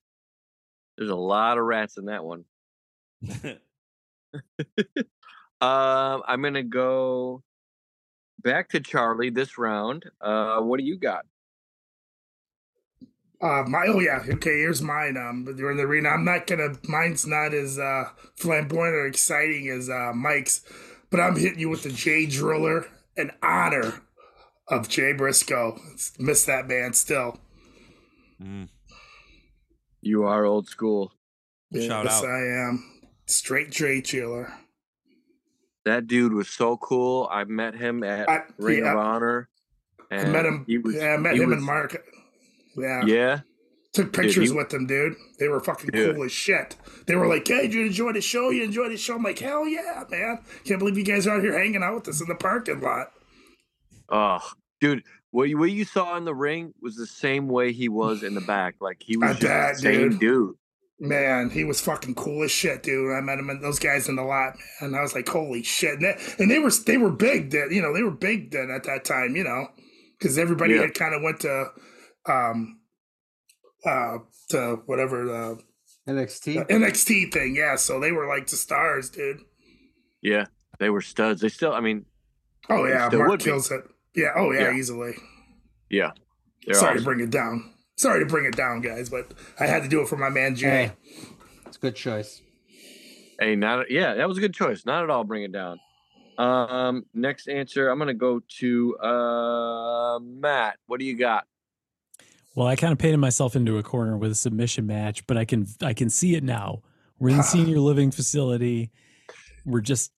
There's 0.97 1.11
a 1.11 1.17
lot 1.17 1.59
of 1.59 1.65
rats 1.65 1.99
in 1.99 2.07
that 2.07 2.25
one. 2.25 2.45
Um, 5.61 6.23
I'm 6.27 6.43
gonna 6.43 6.63
go 6.63 7.43
back 8.43 8.69
to 8.71 8.81
Charlie 8.81 9.31
this 9.31 9.59
round. 9.59 10.05
Uh, 10.21 10.61
what 10.61 10.79
do 10.79 10.85
you 10.85 10.99
got? 10.99 11.25
Uh, 13.41 13.65
my 13.69 13.87
oh 13.89 14.01
yeah, 14.01 14.23
okay. 14.29 14.59
Here's 14.61 14.81
mine. 14.81 15.17
Um, 15.17 15.45
but 15.45 15.57
during 15.57 15.77
the 15.77 15.83
arena, 15.83 16.09
I'm 16.09 16.25
not 16.25 16.47
gonna. 16.47 16.75
Mine's 16.89 17.27
not 17.27 17.53
as 17.53 17.79
uh 17.79 18.11
flamboyant 18.37 18.95
or 18.95 19.07
exciting 19.07 19.69
as 19.69 19.91
uh 19.91 20.13
Mike's, 20.15 20.63
but 21.11 21.21
I'm 21.21 21.37
hitting 21.37 21.59
you 21.59 21.69
with 21.69 21.83
the 21.83 21.91
Jay 21.91 22.27
Driller 22.27 22.87
in 23.17 23.31
honor 23.43 24.03
of 24.69 24.89
Jay 24.89 25.13
Briscoe. 25.13 25.79
Miss 26.19 26.45
that 26.47 26.67
man 26.67 26.95
still. 26.95 27.39
Mm. 28.41 28.69
You 30.01 30.25
are 30.25 30.45
old 30.45 30.69
school. 30.69 31.13
Shout 31.75 32.05
yes, 32.05 32.23
out. 32.23 32.29
I 32.29 32.69
am 32.69 33.03
straight 33.27 33.71
Jay 33.71 34.01
Driller. 34.01 34.53
That 35.85 36.07
dude 36.07 36.33
was 36.33 36.49
so 36.49 36.77
cool. 36.79 37.29
I 37.31 37.45
met 37.45 37.75
him 37.75 38.03
at 38.03 38.29
I- 38.29 38.43
Ring 38.59 38.85
yeah. 38.85 38.93
of 38.93 38.99
Honor. 38.99 39.49
I 40.11 40.25
met 40.25 40.47
him. 40.47 40.65
He 40.67 40.79
was, 40.79 40.95
yeah, 40.95 41.15
I 41.15 41.17
met 41.17 41.35
him 41.35 41.51
was- 41.51 41.59
and 41.59 41.65
Mark. 41.67 42.03
Yeah, 42.77 43.05
Yeah, 43.07 43.41
took 43.93 44.13
Dude, 44.13 44.13
pictures 44.25 44.51
he- 44.51 44.57
with 44.57 44.69
them, 44.71 44.87
dude. 44.87 45.15
They 45.39 45.49
were 45.49 45.61
fucking 45.61 45.91
Dude. 45.91 46.15
cool 46.17 46.25
as 46.25 46.33
shit. 46.33 46.77
They 47.07 47.15
were 47.17 47.27
like, 47.27 47.47
"Hey, 47.49 47.69
you 47.71 47.87
enjoy 47.87 48.13
the 48.13 48.21
show? 48.21 48.51
You 48.51 48.65
enjoyed 48.65 48.91
the 48.93 48.97
show?" 48.97 49.15
I'm 49.17 49.23
like, 49.23 49.39
"Hell 49.39 49.67
yeah, 49.67 50.05
man! 50.11 50.39
Can't 50.65 50.79
believe 50.79 50.99
you 50.99 51.05
guys 51.05 51.27
are 51.27 51.37
out 51.37 51.43
here 51.43 51.57
hanging 51.59 51.83
out 51.83 51.95
with 51.95 52.09
us 52.09 52.21
in 52.21 52.29
the 52.29 52.35
parking 52.35 52.81
lot." 52.81 53.09
Oh, 54.09 54.39
dude, 54.81 55.03
what 55.31 55.49
you, 55.49 55.59
what 55.59 55.71
you 55.71 55.85
saw 55.85 56.17
in 56.17 56.25
the 56.25 56.35
ring 56.35 56.73
was 56.81 56.97
the 56.97 57.07
same 57.07 57.49
way 57.49 57.73
he 57.73 57.89
was 57.89 58.23
in 58.23 58.35
the 58.35 58.41
back. 58.41 58.77
Like 58.81 58.99
he 59.01 59.17
was 59.17 59.39
bet, 59.39 59.75
the 59.77 59.81
same 59.81 60.11
dude. 60.11 60.21
dude. 60.21 60.55
Man, 60.99 61.51
he 61.51 61.63
was 61.65 61.79
fucking 61.81 62.15
cool 62.15 62.43
as 62.45 62.51
shit, 62.51 62.83
dude. 62.83 63.13
I 63.13 63.21
met 63.21 63.39
him 63.39 63.51
and 63.51 63.63
those 63.63 63.79
guys 63.79 64.09
in 64.09 64.17
the 64.17 64.23
lot, 64.23 64.55
man. 64.81 64.95
I 64.95 65.03
was 65.03 65.15
like, 65.15 65.29
holy 65.29 65.63
shit! 65.63 65.95
And 66.01 66.03
they, 66.05 66.17
and 66.39 66.51
they 66.51 66.59
were 66.59 66.71
they 66.71 66.97
were 66.97 67.11
big, 67.13 67.51
then 67.51 67.69
you 67.71 67.83
know, 67.83 67.93
they 67.93 68.03
were 68.03 68.11
big 68.13 68.51
then 68.53 68.71
at 68.71 68.85
that 68.85 69.05
time, 69.05 69.37
you 69.37 69.45
know, 69.45 69.67
because 70.19 70.39
everybody 70.39 70.75
Yeah. 70.75 70.83
had 70.83 70.95
kind 70.95 71.15
of 71.15 71.21
went 71.23 71.41
to, 71.41 71.67
um, 72.29 72.81
uh, 73.85 74.19
to 74.51 74.81
whatever 74.87 75.25
the, 75.25 75.59
NXT. 76.13 76.67
the 76.69 76.75
NXT 76.75 77.33
thing, 77.33 77.55
yeah. 77.57 77.77
So 77.77 78.01
they 78.01 78.13
were 78.13 78.27
like 78.27 78.47
the 78.49 78.57
stars, 78.57 79.11
dude. 79.11 79.41
Yeah, 80.23 80.47
they 80.79 80.91
were 80.91 81.01
studs. 81.01 81.41
They 81.41 81.49
still, 81.49 81.73
I 81.73 81.81
mean, 81.81 82.05
Oh 82.69 82.85
yeah, 82.87 83.07
still 83.09 83.21
Mark 83.21 83.31
would 83.31 83.39
be. 83.41 83.45
kills 83.45 83.71
it. 83.71 83.83
Yeah. 84.15 84.33
Oh 84.37 84.51
yeah, 84.53 84.71
Yeah. 84.71 84.77
easily. 84.77 85.15
yeah, 85.91 86.11
they're 86.65 86.75
Sorry 86.75 86.93
awesome. 86.93 86.99
to 86.99 87.05
bring 87.05 87.21
it 87.21 87.31
down. 87.31 87.73
Sorry 87.97 88.21
to 88.21 88.27
bring 88.27 88.45
it 88.45 88.57
down, 88.57 88.81
guys, 88.81 89.09
but 89.09 89.33
I 89.61 89.67
had 89.67 89.83
to 89.85 89.89
do 89.89 90.01
it 90.03 90.09
for 90.09 90.17
my 90.17 90.29
man 90.29 90.55
Jay. 90.57 90.69
Hey, 90.69 90.93
it's 91.67 91.77
a 91.77 91.81
good 91.81 91.97
choice. 91.97 92.43
Hey, 93.39 93.55
not 93.57 93.91
yeah, 93.91 94.15
that 94.15 94.27
was 94.29 94.39
a 94.39 94.41
good 94.41 94.55
choice. 94.55 94.85
Not 94.85 95.05
at 95.05 95.11
all. 95.11 95.23
Bring 95.25 95.45
it 95.45 95.53
down. 95.53 95.79
Um, 96.39 97.07
next 97.15 97.49
answer, 97.49 97.89
I'm 97.89 97.99
gonna 97.99 98.13
go 98.15 98.41
to 98.59 98.97
uh 98.99 100.19
Matt. 100.19 100.77
What 100.87 100.99
do 101.01 101.07
you 101.07 101.17
got? 101.17 101.47
Well, 102.57 102.67
I 102.67 102.75
kind 102.75 102.93
of 102.93 102.99
painted 102.99 103.19
myself 103.19 103.55
into 103.55 103.77
a 103.79 103.83
corner 103.83 104.17
with 104.17 104.33
a 104.33 104.35
submission 104.35 104.87
match, 104.87 105.27
but 105.27 105.37
I 105.37 105.45
can 105.45 105.67
I 105.83 105.93
can 105.93 106.11
see 106.11 106.35
it 106.35 106.43
now. 106.43 106.83
We're 107.19 107.29
in 107.29 107.37
the 107.37 107.43
senior 107.55 107.79
living 107.79 108.11
facility. 108.11 108.91
We're 109.65 109.81
just 109.83 110.11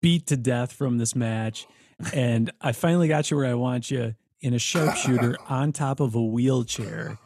beat 0.00 0.26
to 0.28 0.36
death 0.36 0.72
from 0.72 0.98
this 0.98 1.14
match, 1.14 1.66
and 2.12 2.50
I 2.60 2.72
finally 2.72 3.08
got 3.08 3.30
you 3.30 3.36
where 3.36 3.46
I 3.46 3.54
want 3.54 3.90
you 3.90 4.14
in 4.40 4.54
a 4.54 4.58
sharpshooter 4.58 5.36
on 5.48 5.72
top 5.72 6.00
of 6.00 6.14
a 6.14 6.22
wheelchair, 6.22 7.18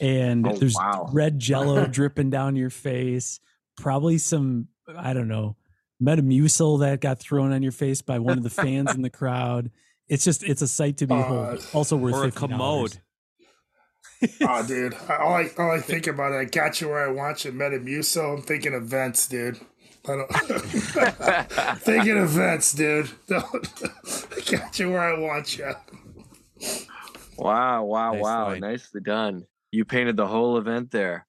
and 0.00 0.46
Oh, 0.46 0.52
there's 0.56 0.74
wow. 0.76 1.08
red 1.12 1.38
Jello 1.38 1.86
dripping 1.90 2.30
down 2.30 2.54
your 2.54 2.70
face. 2.70 3.40
Probably 3.78 4.18
some 4.18 4.68
I 4.96 5.14
don't 5.14 5.28
know 5.28 5.56
Metamucil 6.02 6.80
that 6.80 7.00
got 7.00 7.18
thrown 7.18 7.52
on 7.52 7.62
your 7.62 7.72
face 7.72 8.02
by 8.02 8.18
one 8.18 8.36
of 8.36 8.44
the 8.44 8.50
fans 8.50 8.94
in 8.94 9.00
the 9.02 9.10
crowd. 9.10 9.70
It's 10.08 10.24
just 10.24 10.44
it's 10.44 10.60
a 10.62 10.68
sight 10.68 10.98
to 10.98 11.06
behold. 11.06 11.58
Uh, 11.58 11.76
also 11.76 11.96
worth 11.96 12.14
or 12.14 12.24
a 12.24 12.30
$50. 12.30 12.34
commode. 12.34 13.00
Oh, 14.42 14.64
dude. 14.66 14.94
I- 15.08 15.16
All 15.16 15.34
I, 15.34 15.50
all 15.58 15.70
I 15.70 15.80
think 15.80 16.06
about 16.06 16.32
it, 16.32 16.36
I 16.36 16.44
got 16.44 16.80
you 16.80 16.88
where 16.88 17.04
I 17.08 17.12
want 17.12 17.44
you, 17.44 17.52
Metamucil. 17.52 18.36
I'm 18.38 18.42
thinking 18.42 18.72
events, 18.72 19.26
dude. 19.28 19.58
I 20.08 20.14
don't 20.16 20.28
thinking 21.80 22.16
events, 22.16 22.72
dude. 22.72 23.10
Don't, 23.26 23.44
I 24.36 24.40
got 24.50 24.78
you 24.78 24.90
where 24.90 25.00
I 25.00 25.18
want 25.18 25.58
you. 25.58 25.72
Wow, 27.36 27.84
wow, 27.84 28.12
Nice 28.12 28.22
wow. 28.22 28.44
line. 28.48 28.60
Nicely 28.60 29.00
done. 29.00 29.46
You 29.72 29.84
painted 29.84 30.16
the 30.16 30.26
whole 30.26 30.58
event 30.58 30.90
there. 30.92 31.26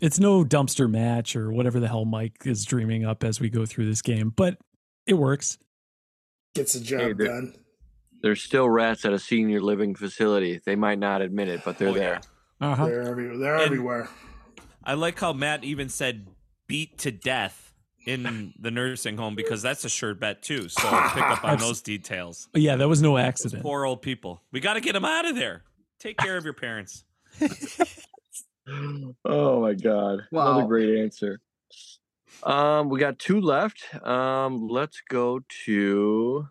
It's 0.00 0.18
no 0.18 0.44
dumpster 0.44 0.90
match 0.90 1.36
or 1.36 1.52
whatever 1.52 1.80
the 1.80 1.88
hell 1.88 2.04
Mike 2.04 2.36
is 2.44 2.64
dreaming 2.64 3.04
up 3.04 3.22
as 3.24 3.40
we 3.40 3.50
go 3.50 3.66
through 3.66 3.86
this 3.86 4.02
game, 4.02 4.32
but 4.34 4.56
it 5.06 5.14
works. 5.14 5.58
Gets 6.54 6.72
the 6.74 6.80
job 6.80 7.00
Hey, 7.00 7.12
dude. 7.12 7.26
done. 7.26 7.54
There's 8.22 8.42
still 8.42 8.68
rats 8.68 9.04
at 9.04 9.12
a 9.12 9.18
senior 9.18 9.60
living 9.60 9.94
facility. 9.94 10.60
They 10.64 10.74
might 10.76 10.98
not 10.98 11.22
admit 11.22 11.48
it, 11.48 11.62
but 11.64 11.78
they're 11.78 11.88
Oh, 11.88 11.92
there. 11.94 12.20
yeah. 12.60 12.68
Uh-huh. 12.72 12.86
They're, 12.86 13.02
every, 13.02 13.36
they're 13.38 13.54
And- 13.56 13.64
everywhere. 13.64 14.08
I 14.84 14.94
like 14.94 15.18
how 15.20 15.32
Matt 15.32 15.64
even 15.64 15.88
said 15.88 16.26
beat 16.66 16.98
to 16.98 17.10
death 17.10 17.72
in 18.06 18.54
the 18.58 18.70
nursing 18.70 19.16
home 19.18 19.34
because 19.34 19.60
that's 19.60 19.84
a 19.84 19.88
sure 19.88 20.14
bet 20.14 20.42
too. 20.42 20.68
So 20.68 20.82
pick 21.14 21.22
up 21.22 21.44
on 21.44 21.58
those 21.58 21.82
details. 21.82 22.48
Yeah, 22.54 22.76
that 22.76 22.88
was 22.88 23.02
no 23.02 23.16
Those 23.16 23.24
accident. 23.26 23.62
poor 23.62 23.84
old 23.84 24.00
people. 24.02 24.42
We 24.50 24.60
got 24.60 24.74
to 24.74 24.80
get 24.80 24.94
them 24.94 25.04
out 25.04 25.26
of 25.26 25.36
there. 25.36 25.62
Take 26.00 26.16
care 26.16 26.36
of 26.36 26.44
your 26.44 26.54
parents. 26.54 27.04
Oh 29.24 29.62
my 29.62 29.72
god. 29.74 30.20
Another 30.30 30.66
great 30.66 30.98
answer. 31.00 31.40
Um, 32.42 32.88
we 32.90 33.00
got 33.00 33.18
two 33.18 33.40
left. 33.40 33.82
Um, 34.06 34.68
let's 34.68 35.00
go 35.08 35.40
to 35.64 36.46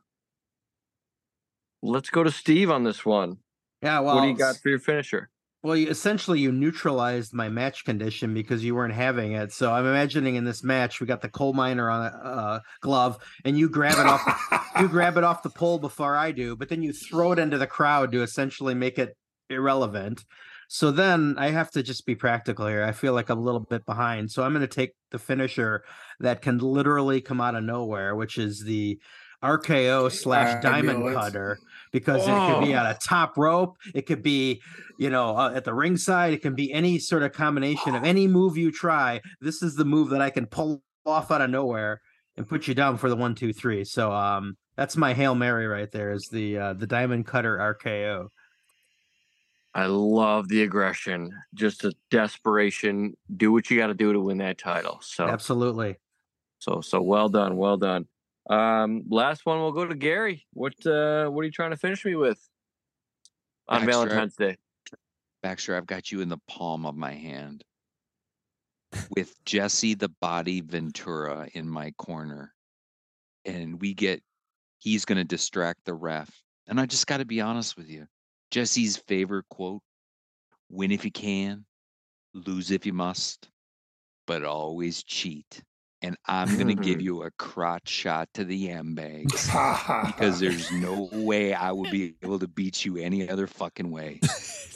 let's 1.82 2.10
go 2.10 2.24
to 2.24 2.32
Steve 2.32 2.70
on 2.70 2.84
this 2.84 3.06
one. 3.06 3.38
Yeah, 3.82 4.00
well, 4.00 4.16
what 4.16 4.22
do 4.24 4.28
you 4.30 4.36
got 4.36 4.58
for 4.58 4.70
your 4.70 4.80
finisher? 4.80 5.30
Well, 5.64 5.76
you, 5.76 5.90
essentially, 5.90 6.40
you 6.40 6.52
neutralized 6.52 7.34
my 7.34 7.50
match 7.50 7.84
condition 7.84 8.34
because 8.34 8.64
you 8.64 8.76
weren't 8.76 8.94
having 8.94 9.34
it. 9.34 9.52
So 9.52 9.72
I'm 9.74 9.86
imagining 9.86 10.36
in 10.36 10.46
this 10.46 10.64
match, 10.64 11.02
we 11.02 11.08
got 11.08 11.22
the 11.22 11.30
coal 11.30 11.54
miner 11.54 11.90
on 11.90 12.06
a 12.06 12.10
uh, 12.10 12.60
glove, 12.82 13.18
and 13.44 13.58
you 13.58 13.70
grab 13.70 13.98
it 13.98 14.06
off. 14.06 14.72
you 14.80 14.88
grab 14.88 15.18
it 15.18 15.24
off 15.24 15.44
the 15.44 15.50
pole 15.50 15.80
before 15.80 16.16
I 16.16 16.32
do, 16.32 16.56
but 16.56 16.70
then 16.70 16.84
you 16.84 16.94
throw 16.94 17.32
it 17.32 17.40
into 17.40 17.58
the 17.58 17.68
crowd 17.68 18.12
to 18.12 18.22
essentially 18.22 18.76
make 18.76 19.00
it 19.00 19.18
irrelevant. 19.50 20.24
So 20.70 20.92
then 20.92 21.36
I 21.38 21.50
have 21.50 21.72
to 21.72 21.84
just 21.84 22.06
be 22.06 22.16
practical 22.16 22.68
here. 22.68 22.84
I 22.84 22.92
feel 22.92 23.14
like 23.14 23.30
I'm 23.30 23.40
a 23.40 23.42
little 23.42 23.62
bit 23.62 23.86
behind. 23.86 24.30
So 24.30 24.44
I'm 24.44 24.54
going 24.54 24.62
to 24.62 24.68
take 24.68 24.94
the 25.12 25.20
finisher 25.20 25.84
that 26.20 26.42
can 26.42 26.58
literally 26.58 27.22
come 27.22 27.40
out 27.40 27.56
of 27.56 27.64
nowhere, 27.64 28.16
which 28.16 28.38
is 28.38 28.64
the 28.64 29.00
RKO 29.44 30.12
slash 30.12 30.56
knew 30.64 30.70
diamond 30.70 31.06
it. 31.08 31.14
cutter 31.14 31.60
because 31.92 32.22
it 32.24 32.32
could 32.32 32.66
be 32.66 32.76
Oh. 32.76 32.80
on 32.80 32.86
a 32.88 32.98
top 33.02 33.38
rope. 33.38 33.78
It 33.94 34.04
could 34.08 34.24
be, 34.24 34.62
you 34.98 35.10
know, 35.10 35.38
uh, 35.38 35.52
at 35.54 35.64
the 35.64 35.74
ringside. 35.74 36.34
It 36.34 36.42
can 36.42 36.56
be 36.56 36.72
any 36.74 37.00
sort 37.00 37.24
of 37.24 37.32
combination 37.34 37.96
of 37.96 38.04
any 38.04 38.28
move 38.28 38.58
you 38.58 38.72
try. 38.72 39.22
This 39.42 39.62
is 39.62 39.76
the 39.76 39.86
move 39.86 40.10
that 40.10 40.22
I 40.22 40.30
can 40.30 40.46
pull 40.48 40.82
off 41.06 41.32
out 41.32 41.42
of 41.42 41.50
nowhere 41.50 42.02
and 42.36 42.48
put 42.48 42.68
you 42.68 42.74
down 42.74 42.98
for 42.98 43.10
the 43.10 43.16
one, 43.16 43.36
two, 43.36 43.54
three. 43.54 43.84
So 43.84 44.12
um, 44.12 44.58
that's 44.76 44.98
my 44.98 45.14
hail 45.14 45.34
mary 45.36 45.68
right 45.68 45.90
there. 45.92 46.12
Is 46.12 46.28
the 46.32 46.58
uh, 46.58 46.74
the 46.74 46.88
diamond 46.88 47.26
cutter 47.28 47.58
RKO. 47.58 48.28
I 49.74 49.86
love 49.86 50.48
the 50.48 50.64
aggression, 50.64 51.30
just 51.54 51.84
a 51.86 51.94
desperation. 52.10 53.16
Do 53.36 53.52
what 53.52 53.70
you 53.70 53.78
got 53.78 53.88
to 53.88 53.94
do 53.94 54.12
to 54.12 54.20
win 54.20 54.40
that 54.40 54.58
title. 54.58 54.98
So, 55.04 55.28
Absolutely. 55.28 55.98
so, 56.58 56.82
so 56.82 57.00
well 57.00 57.30
done, 57.30 57.58
well 57.58 57.78
done. 57.78 58.08
Um, 58.50 59.04
last 59.10 59.46
one, 59.46 59.60
we'll 59.60 59.72
go 59.72 59.86
to 59.86 59.96
Gary. 59.96 60.46
What, 60.54 60.74
uh, 60.86 61.28
what 61.30 61.42
are 61.42 61.46
you 61.46 61.52
trying 61.52 61.72
to 61.72 61.78
finish 61.78 62.06
me 62.06 62.16
with 62.16 62.40
on 63.68 63.86
Baxter, 63.86 63.92
Valentine's 63.92 64.36
Day? 64.36 64.58
Baxter, 65.44 65.76
I've 65.76 65.88
got 65.88 66.12
you 66.12 66.22
in 66.22 66.30
the 66.30 66.40
palm 66.48 66.86
of 66.86 66.96
my 66.96 67.14
hand 67.14 67.64
with 69.16 69.34
Jesse 69.46 69.96
the 69.96 70.10
Body 70.22 70.62
Ventura 70.62 71.50
in 71.54 71.68
my 71.68 71.92
corner. 71.98 72.54
And 73.46 73.80
we 73.82 73.94
get, 73.94 74.22
he's 74.80 75.06
going 75.06 75.18
to 75.18 75.24
distract 75.24 75.86
the 75.86 75.94
ref. 75.94 76.30
And 76.68 76.80
I 76.80 76.86
just 76.86 77.08
got 77.08 77.18
to 77.18 77.26
be 77.26 77.42
honest 77.42 77.78
with 77.78 77.90
you. 77.90 78.08
Jesse's 78.52 78.98
favorite 78.98 79.46
quote 79.50 79.82
win 80.70 80.92
if 80.92 81.06
you 81.06 81.12
can, 81.12 81.66
lose 82.34 82.72
if 82.72 82.86
you 82.86 82.94
must, 82.94 83.50
but 84.26 84.44
always 84.44 85.04
cheat. 85.04 85.62
And 86.02 86.16
I'm 86.28 86.56
going 86.56 86.68
to 86.68 86.76
give 86.76 87.02
you 87.02 87.24
a 87.24 87.32
crotch 87.32 87.90
shot 87.90 88.30
to 88.36 88.44
the 88.44 88.56
yam 88.56 88.94
bags 88.94 89.48
because 89.48 90.40
there's 90.40 90.72
no 90.72 91.10
way 91.12 91.54
I 91.54 91.72
would 91.72 91.92
be 91.92 92.16
able 92.24 92.40
to 92.40 92.48
beat 92.48 92.86
you 92.86 92.98
any 92.98 93.28
other 93.30 93.48
fucking 93.48 93.90
way. 93.90 94.20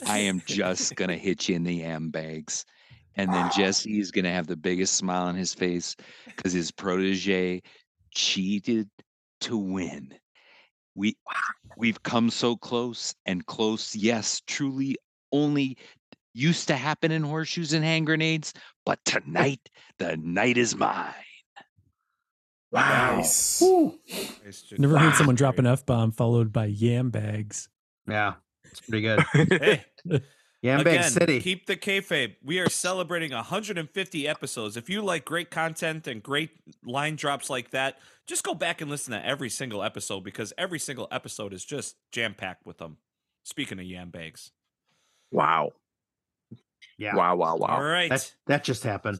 I 0.06 0.18
am 0.18 0.42
just 0.46 0.96
gonna 0.96 1.16
hit 1.16 1.48
you 1.48 1.56
in 1.56 1.64
the 1.64 1.74
yam 1.74 2.10
bags. 2.10 2.64
And 3.14 3.32
then 3.32 3.46
ah. 3.46 3.52
Jesse 3.54 4.00
is 4.00 4.10
gonna 4.10 4.32
have 4.32 4.46
the 4.46 4.56
biggest 4.56 4.94
smile 4.94 5.24
on 5.24 5.34
his 5.34 5.54
face 5.54 5.96
because 6.26 6.52
his 6.52 6.70
protege 6.70 7.62
cheated 8.14 8.88
to 9.42 9.56
win. 9.56 10.14
We 10.94 11.16
we've 11.76 12.02
come 12.02 12.30
so 12.30 12.56
close 12.56 13.14
and 13.26 13.46
close, 13.46 13.94
yes, 13.94 14.42
truly 14.46 14.96
only 15.30 15.78
used 16.34 16.68
to 16.68 16.76
happen 16.76 17.12
in 17.12 17.22
horseshoes 17.22 17.72
and 17.72 17.84
hand 17.84 18.06
grenades, 18.06 18.54
but 18.86 19.04
tonight 19.04 19.68
the 19.98 20.16
night 20.16 20.56
is 20.58 20.76
mine. 20.76 21.12
Nice. 22.72 23.62
Never 24.78 24.98
heard 24.98 25.14
someone 25.14 25.36
drop 25.36 25.58
an 25.58 25.66
F 25.66 25.84
bomb 25.84 26.10
followed 26.12 26.52
by 26.52 26.66
yam 26.66 27.10
bags. 27.10 27.68
Yeah, 28.08 28.34
it's 28.64 28.80
pretty 28.80 29.02
good. 29.02 29.20
Hey, 29.32 29.84
Yambag 30.64 30.80
again, 30.80 31.10
City. 31.10 31.40
keep 31.40 31.66
the 31.66 31.76
kayfabe. 31.76 32.36
We 32.42 32.60
are 32.60 32.70
celebrating 32.70 33.32
150 33.32 34.28
episodes. 34.28 34.76
If 34.76 34.88
you 34.88 35.02
like 35.02 35.24
great 35.24 35.50
content 35.50 36.06
and 36.06 36.22
great 36.22 36.50
line 36.84 37.16
drops 37.16 37.50
like 37.50 37.72
that, 37.72 37.98
just 38.26 38.44
go 38.44 38.54
back 38.54 38.80
and 38.80 38.88
listen 38.90 39.12
to 39.12 39.26
every 39.26 39.50
single 39.50 39.82
episode 39.82 40.22
because 40.22 40.52
every 40.56 40.78
single 40.78 41.08
episode 41.10 41.52
is 41.52 41.64
just 41.64 41.96
jam 42.12 42.32
packed 42.34 42.64
with 42.64 42.78
them. 42.78 42.96
Speaking 43.44 43.80
of 43.80 43.84
yam 43.84 44.10
bags. 44.10 44.52
Wow. 45.32 45.72
Yeah. 47.02 47.16
Wow, 47.16 47.34
wow, 47.36 47.56
wow. 47.56 47.66
All 47.76 47.82
right. 47.82 48.08
That 48.10 48.32
that 48.46 48.64
just 48.64 48.84
happened. 48.84 49.18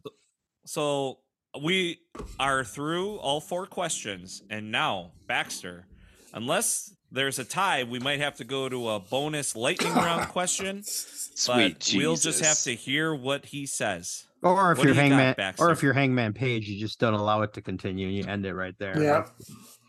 So 0.65 1.19
we 1.61 1.99
are 2.39 2.63
through 2.65 3.17
all 3.17 3.41
four 3.41 3.67
questions, 3.67 4.43
and 4.51 4.71
now 4.71 5.13
Baxter, 5.27 5.87
unless 6.33 6.95
there's 7.11 7.39
a 7.41 7.45
tie, 7.45 7.83
we 7.85 7.99
might 7.99 8.21
have 8.21 8.37
to 8.37 8.45
go 8.45 8.69
to 8.69 8.89
a 8.91 9.01
bonus 9.01 9.57
lightning 9.57 9.93
round 10.07 10.29
question. 10.29 10.83
Sweet 10.85 11.79
but 11.81 11.93
we'll 11.97 12.17
just 12.17 12.45
have 12.45 12.59
to 12.61 12.75
hear 12.75 13.15
what 13.15 13.47
he 13.47 13.67
says. 13.67 14.25
Or 14.43 14.73
if 14.73 14.79
What 14.79 14.83
do 14.85 14.89
you're 14.89 15.03
you 15.05 15.11
got, 15.11 15.17
hangman, 15.19 15.35
Baxter? 15.37 15.65
or 15.65 15.71
if 15.73 15.83
you're 15.83 15.93
hangman 15.93 16.33
page, 16.33 16.69
you 16.69 16.79
just 16.81 16.99
don't 17.01 17.15
allow 17.15 17.43
it 17.43 17.53
to 17.55 17.63
continue. 17.63 18.07
And 18.09 18.17
you 18.17 18.25
end 18.27 18.45
it 18.47 18.55
right 18.55 18.75
there. 18.79 19.01
Yeah. 19.01 19.27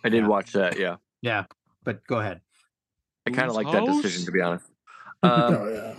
I 0.03 0.09
did 0.09 0.23
Yeah. 0.23 0.27
watch 0.27 0.51
that. 0.53 0.77
Yeah. 0.77 0.97
Yeah. 1.21 1.45
But 1.83 2.05
go 2.07 2.19
ahead. 2.19 2.41
I 3.25 3.31
kind 3.31 3.49
of 3.49 3.55
Who's 3.55 3.65
like 3.65 3.73
that 3.73 3.85
decision, 3.85 4.25
to 4.25 4.31
be 4.31 4.41
honest. 4.41 4.65
Um, 5.23 5.31
Oh 5.31 5.69
yeah. 5.69 5.93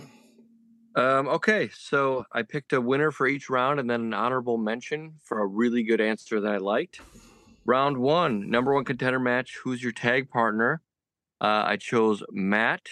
Um, 0.95 1.27
okay, 1.27 1.69
so 1.73 2.25
I 2.31 2.43
picked 2.43 2.71
a 2.73 2.79
winner 2.79 3.11
for 3.11 3.27
each 3.27 3.49
round 3.49 3.79
and 3.79 3.89
then 3.89 4.01
an 4.01 4.13
honorable 4.13 4.57
mention 4.57 5.15
for 5.23 5.39
a 5.41 5.45
really 5.45 5.83
good 5.83 5.99
answer 5.99 6.39
that 6.39 6.51
I 6.53 6.57
liked. 6.57 7.01
Round 7.65 7.97
one, 7.97 8.49
number 8.49 8.73
one 8.73 8.85
contender 8.85 9.19
match. 9.19 9.57
Who's 9.63 9.83
your 9.83 9.91
tag 9.91 10.29
partner? 10.29 10.81
Uh, 11.41 11.63
I 11.65 11.77
chose 11.77 12.23
Matt. 12.31 12.87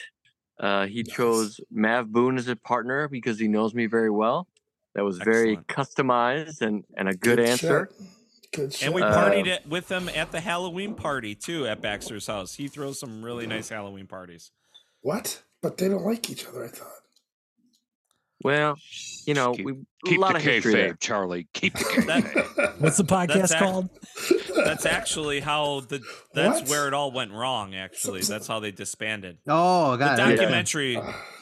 Uh, 0.59 0.85
he 0.87 1.03
Nice. 1.03 1.15
chose 1.15 1.59
Mav 1.71 2.11
Boone 2.11 2.37
as 2.37 2.47
a 2.47 2.55
partner 2.55 3.07
because 3.07 3.39
he 3.39 3.47
knows 3.47 3.73
me 3.73 3.85
very 3.85 4.09
well. 4.09 4.47
That 4.95 5.03
was 5.03 5.17
very 5.19 5.57
Excellent. 5.57 5.67
customized 5.67 6.61
and, 6.61 6.83
and 6.97 7.07
a 7.07 7.13
good, 7.15 7.39
answer. 7.39 7.89
shit. 7.97 8.07
Good 8.53 8.73
shit. 8.73 8.85
And 8.87 8.93
we 8.95 9.01
Uh, 9.01 9.15
partied 9.15 9.47
it 9.47 9.65
with 9.67 9.89
him 9.89 10.09
at 10.09 10.31
the 10.31 10.41
Halloween 10.41 10.93
party 10.93 11.33
too 11.35 11.65
at 11.67 11.81
Baxter's 11.81 12.27
house. 12.27 12.55
He 12.55 12.67
throws 12.67 12.99
some 12.99 13.23
really 13.23 13.47
nice 13.47 13.69
Halloween 13.69 14.07
parties. 14.07 14.51
what? 15.01 15.41
But 15.61 15.77
they 15.77 15.87
don't 15.87 16.05
like 16.05 16.29
each 16.29 16.45
other. 16.45 16.65
I 16.65 16.67
thought. 16.67 16.87
Well, 18.43 18.75
you 19.25 19.33
know, 19.33 19.53
Keep- 19.53 19.65
we 19.65 19.71
a 19.71 20.09
Keep 20.09 20.19
lot 20.19 20.31
the 20.33 20.37
of 20.39 20.43
history 20.43 20.73
there. 20.73 20.93
Charlie. 20.95 21.47
Keep 21.53 21.73
the 21.75 21.79
kayfabe. 21.85 22.55
That, 22.55 22.79
What's 22.79 22.97
the 22.97 23.03
podcast 23.05 23.33
That's 23.35 23.51
act- 23.53 23.61
called? 23.63 23.89
that's 24.65 24.85
actually 24.85 25.39
how 25.39 25.79
the 25.81 26.01
that's 26.33 26.61
What? 26.61 26.69
where 26.69 26.87
it 26.87 26.93
all 26.93 27.11
went 27.11 27.31
wrong. 27.31 27.73
Actually, 27.73 28.21
that's 28.21 28.47
how 28.47 28.59
they 28.59 28.71
disbanded. 28.71 29.37
Oh 29.47 29.91
The 29.91 29.97
god. 29.97 30.19
okay. 30.19 30.35
documentary, 30.35 30.99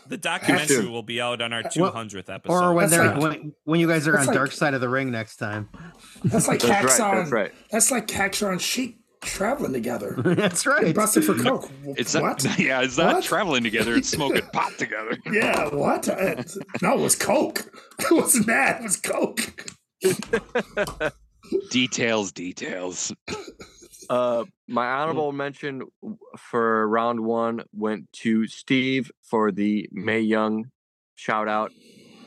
the 0.08 0.18
documentary 0.18 0.88
will 0.88 1.02
be 1.04 1.20
out 1.20 1.41
on 1.41 1.54
our 1.54 1.64
200th 1.64 2.30
episode. 2.30 2.54
Or 2.54 2.74
when 2.74 2.89
That's 2.89 3.02
they're 3.02 3.12
like- 3.14 3.22
when, 3.22 3.54
when 3.64 3.80
you 3.80 3.88
guys 3.88 4.08
are 4.08 4.18
on 4.18 4.28
like- 4.28 4.36
Dark 4.36 4.52
Side 4.52 4.74
of 4.76 4.82
the 4.82 4.89
Ring 4.89 5.10
next 5.12 5.38
time. 5.38 5.70
That's 6.24 6.47
like 6.47 6.60
That's 6.62 6.99
Hacksaw. 6.99 6.99
right. 7.10 7.16
That's 7.18 7.32
right. 7.32 7.52
That's 7.72 7.91
like 7.91 8.08
Hacksaw 8.08 8.52
and 8.52 8.62
Sheik 8.62 8.99
traveling 9.22 9.74
together. 9.74 10.16
That's 10.24 10.66
right. 10.66 10.82
They 10.82 10.88
right. 10.88 10.96
busted 10.96 11.26
for 11.26 11.36
coke. 11.36 11.70
It's 11.98 12.14
what? 12.14 12.44
not, 12.44 12.60
yeah, 12.60 12.82
it's 12.82 12.98
not 12.98 13.16
What? 13.16 13.24
traveling 13.24 13.64
together. 13.64 13.96
It's 13.96 14.10
smoking 14.10 14.46
pot 14.54 14.78
together. 14.78 15.18
Yeah, 15.32 15.70
what? 15.70 16.08
Uh, 16.10 16.44
no, 16.82 16.94
it 16.94 17.00
was 17.00 17.16
coke. 17.16 17.72
It 18.00 18.12
wasn't 18.12 18.48
that. 18.48 18.82
It 18.82 18.84
was 18.84 18.98
coke. 18.98 19.66
Details, 21.70 22.32
details. 22.32 23.14
Uh, 24.10 24.46
my 24.68 24.88
honorable 24.88 25.32
mention 25.32 25.84
for 26.38 26.88
round 26.88 27.20
one 27.20 27.64
went 27.74 28.12
to 28.14 28.48
Steve 28.48 29.12
for 29.22 29.52
the 29.52 29.88
Mae 29.92 30.22
Young 30.22 30.72
shout 31.16 31.48
out. 31.48 31.72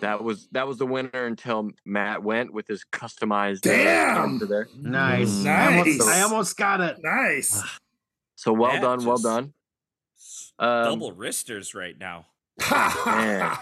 That 0.05 0.23
was 0.23 0.49
that 0.53 0.69
was 0.69 0.77
the 0.77 0.85
winner 0.85 1.25
until 1.25 1.71
Matt 1.87 2.23
went 2.23 2.53
with 2.53 2.69
his 2.69 2.85
customized. 2.93 3.67
uh, 3.67 3.73
Damn! 3.75 4.39
there. 4.39 4.69
Nice. 4.77 5.47
I, 5.47 5.79
almost, 5.79 6.03
I 6.03 6.21
almost 6.21 6.57
got 6.59 6.83
it. 6.83 6.99
Nice. 7.03 7.63
So 8.35 8.53
well 8.53 8.75
Matt 8.75 8.83
done, 8.83 9.05
well 9.07 9.17
done. 9.17 9.55
Um, 10.59 10.85
Double 10.85 11.13
wristers 11.13 11.75
right 11.75 11.99
now. 11.99 12.27
Man. 13.07 13.57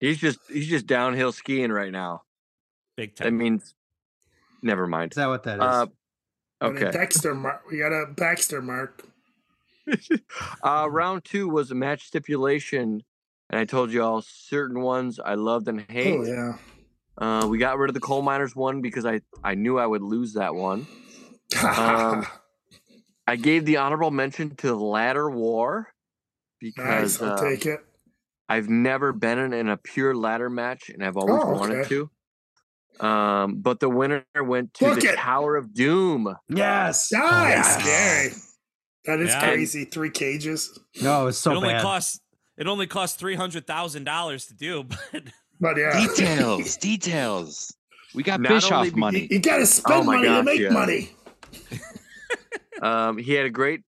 He's 0.00 0.18
just 0.18 0.40
he's 0.48 0.66
just 0.66 0.88
downhill 0.88 1.30
skiing 1.30 1.70
right 1.70 1.92
now. 1.92 2.22
Big 2.96 3.14
time. 3.14 3.26
That 3.26 3.32
means 3.32 3.74
never 4.62 4.88
mind. 4.88 5.12
Is 5.12 5.16
that 5.18 5.28
what 5.28 5.44
that 5.44 5.58
is? 5.58 5.62
Uh, 5.62 5.86
a 6.62 6.64
okay. 6.64 6.90
Dexter 6.90 7.32
mark. 7.32 7.62
We 7.70 7.78
got 7.78 7.92
a 7.92 8.06
Baxter 8.06 8.60
mark. 8.60 9.04
Uh, 10.62 10.86
round 10.90 11.24
two 11.24 11.48
was 11.48 11.70
a 11.70 11.74
match 11.74 12.06
stipulation, 12.06 13.02
and 13.50 13.58
I 13.60 13.64
told 13.64 13.92
you 13.92 14.02
all 14.02 14.22
certain 14.22 14.80
ones 14.80 15.18
I 15.20 15.34
loved 15.34 15.68
and 15.68 15.84
hate. 15.88 16.18
Oh 16.18 16.24
yeah. 16.24 16.58
Uh, 17.18 17.46
we 17.46 17.58
got 17.58 17.76
rid 17.76 17.90
of 17.90 17.94
the 17.94 18.00
coal 18.00 18.22
miners 18.22 18.56
one 18.56 18.80
because 18.80 19.04
I 19.04 19.20
I 19.44 19.54
knew 19.54 19.78
I 19.78 19.86
would 19.86 20.02
lose 20.02 20.34
that 20.34 20.54
one. 20.54 20.86
Um, 21.62 22.26
I 23.26 23.36
gave 23.36 23.64
the 23.64 23.76
honorable 23.76 24.10
mention 24.10 24.56
to 24.56 24.66
the 24.68 24.74
ladder 24.76 25.28
war 25.30 25.88
because 26.60 27.20
nice. 27.20 27.22
I'll 27.22 27.34
uh, 27.38 27.50
take 27.50 27.66
it. 27.66 27.80
I've 28.48 28.68
never 28.68 29.12
been 29.12 29.38
in, 29.38 29.52
in 29.52 29.68
a 29.68 29.76
pure 29.76 30.14
ladder 30.14 30.50
match, 30.50 30.88
and 30.88 31.04
I've 31.04 31.16
always 31.16 31.42
Oh, 31.44 31.52
wanted 31.52 31.78
okay. 31.80 31.88
to. 31.90 33.06
Um, 33.06 33.60
but 33.60 33.78
the 33.80 33.88
winner 33.88 34.24
went 34.36 34.74
to 34.74 34.86
Book 34.86 35.00
the 35.00 35.10
it. 35.10 35.16
Tower 35.16 35.56
of 35.56 35.72
Doom. 35.72 36.34
yes. 36.48 37.10
Nice, 37.12 37.22
Yes. 37.22 37.84
Gary. 37.84 38.42
That 39.06 39.20
is 39.20 39.30
Yeah. 39.30 39.40
crazy. 39.46 39.84
Three 39.84 40.10
cages. 40.10 40.78
No, 41.00 41.28
it's 41.28 41.38
so 41.38 41.52
it 41.52 41.56
only 41.56 41.68
bad. 41.70 41.82
costs 41.82 42.20
it 42.60 42.66
only 42.68 42.86
costs 42.86 43.16
three 43.16 43.34
hundred 43.34 43.66
thousand 43.66 44.04
dollars 44.04 44.46
to 44.46 44.54
do, 44.54 44.84
but 45.12 45.22
But 45.60 45.76
yeah. 45.76 46.06
Details, 46.06 46.76
details. 46.76 47.74
We 48.14 48.22
got 48.22 48.40
Not 48.40 48.48
Bischoff 48.50 48.84
be- 48.84 48.90
money. 49.00 49.26
You 49.30 49.40
gotta 49.40 49.66
spend 49.66 50.00
Oh 50.00 50.04
my 50.04 50.16
money 50.16 50.28
to 50.28 50.34
gosh, 50.34 50.44
make 50.44 50.60
yeah. 50.60 50.70
money. 50.70 51.10
Um, 52.82 53.18
he 53.18 53.34
had 53.34 53.44
a 53.46 53.50
great. 53.50 53.82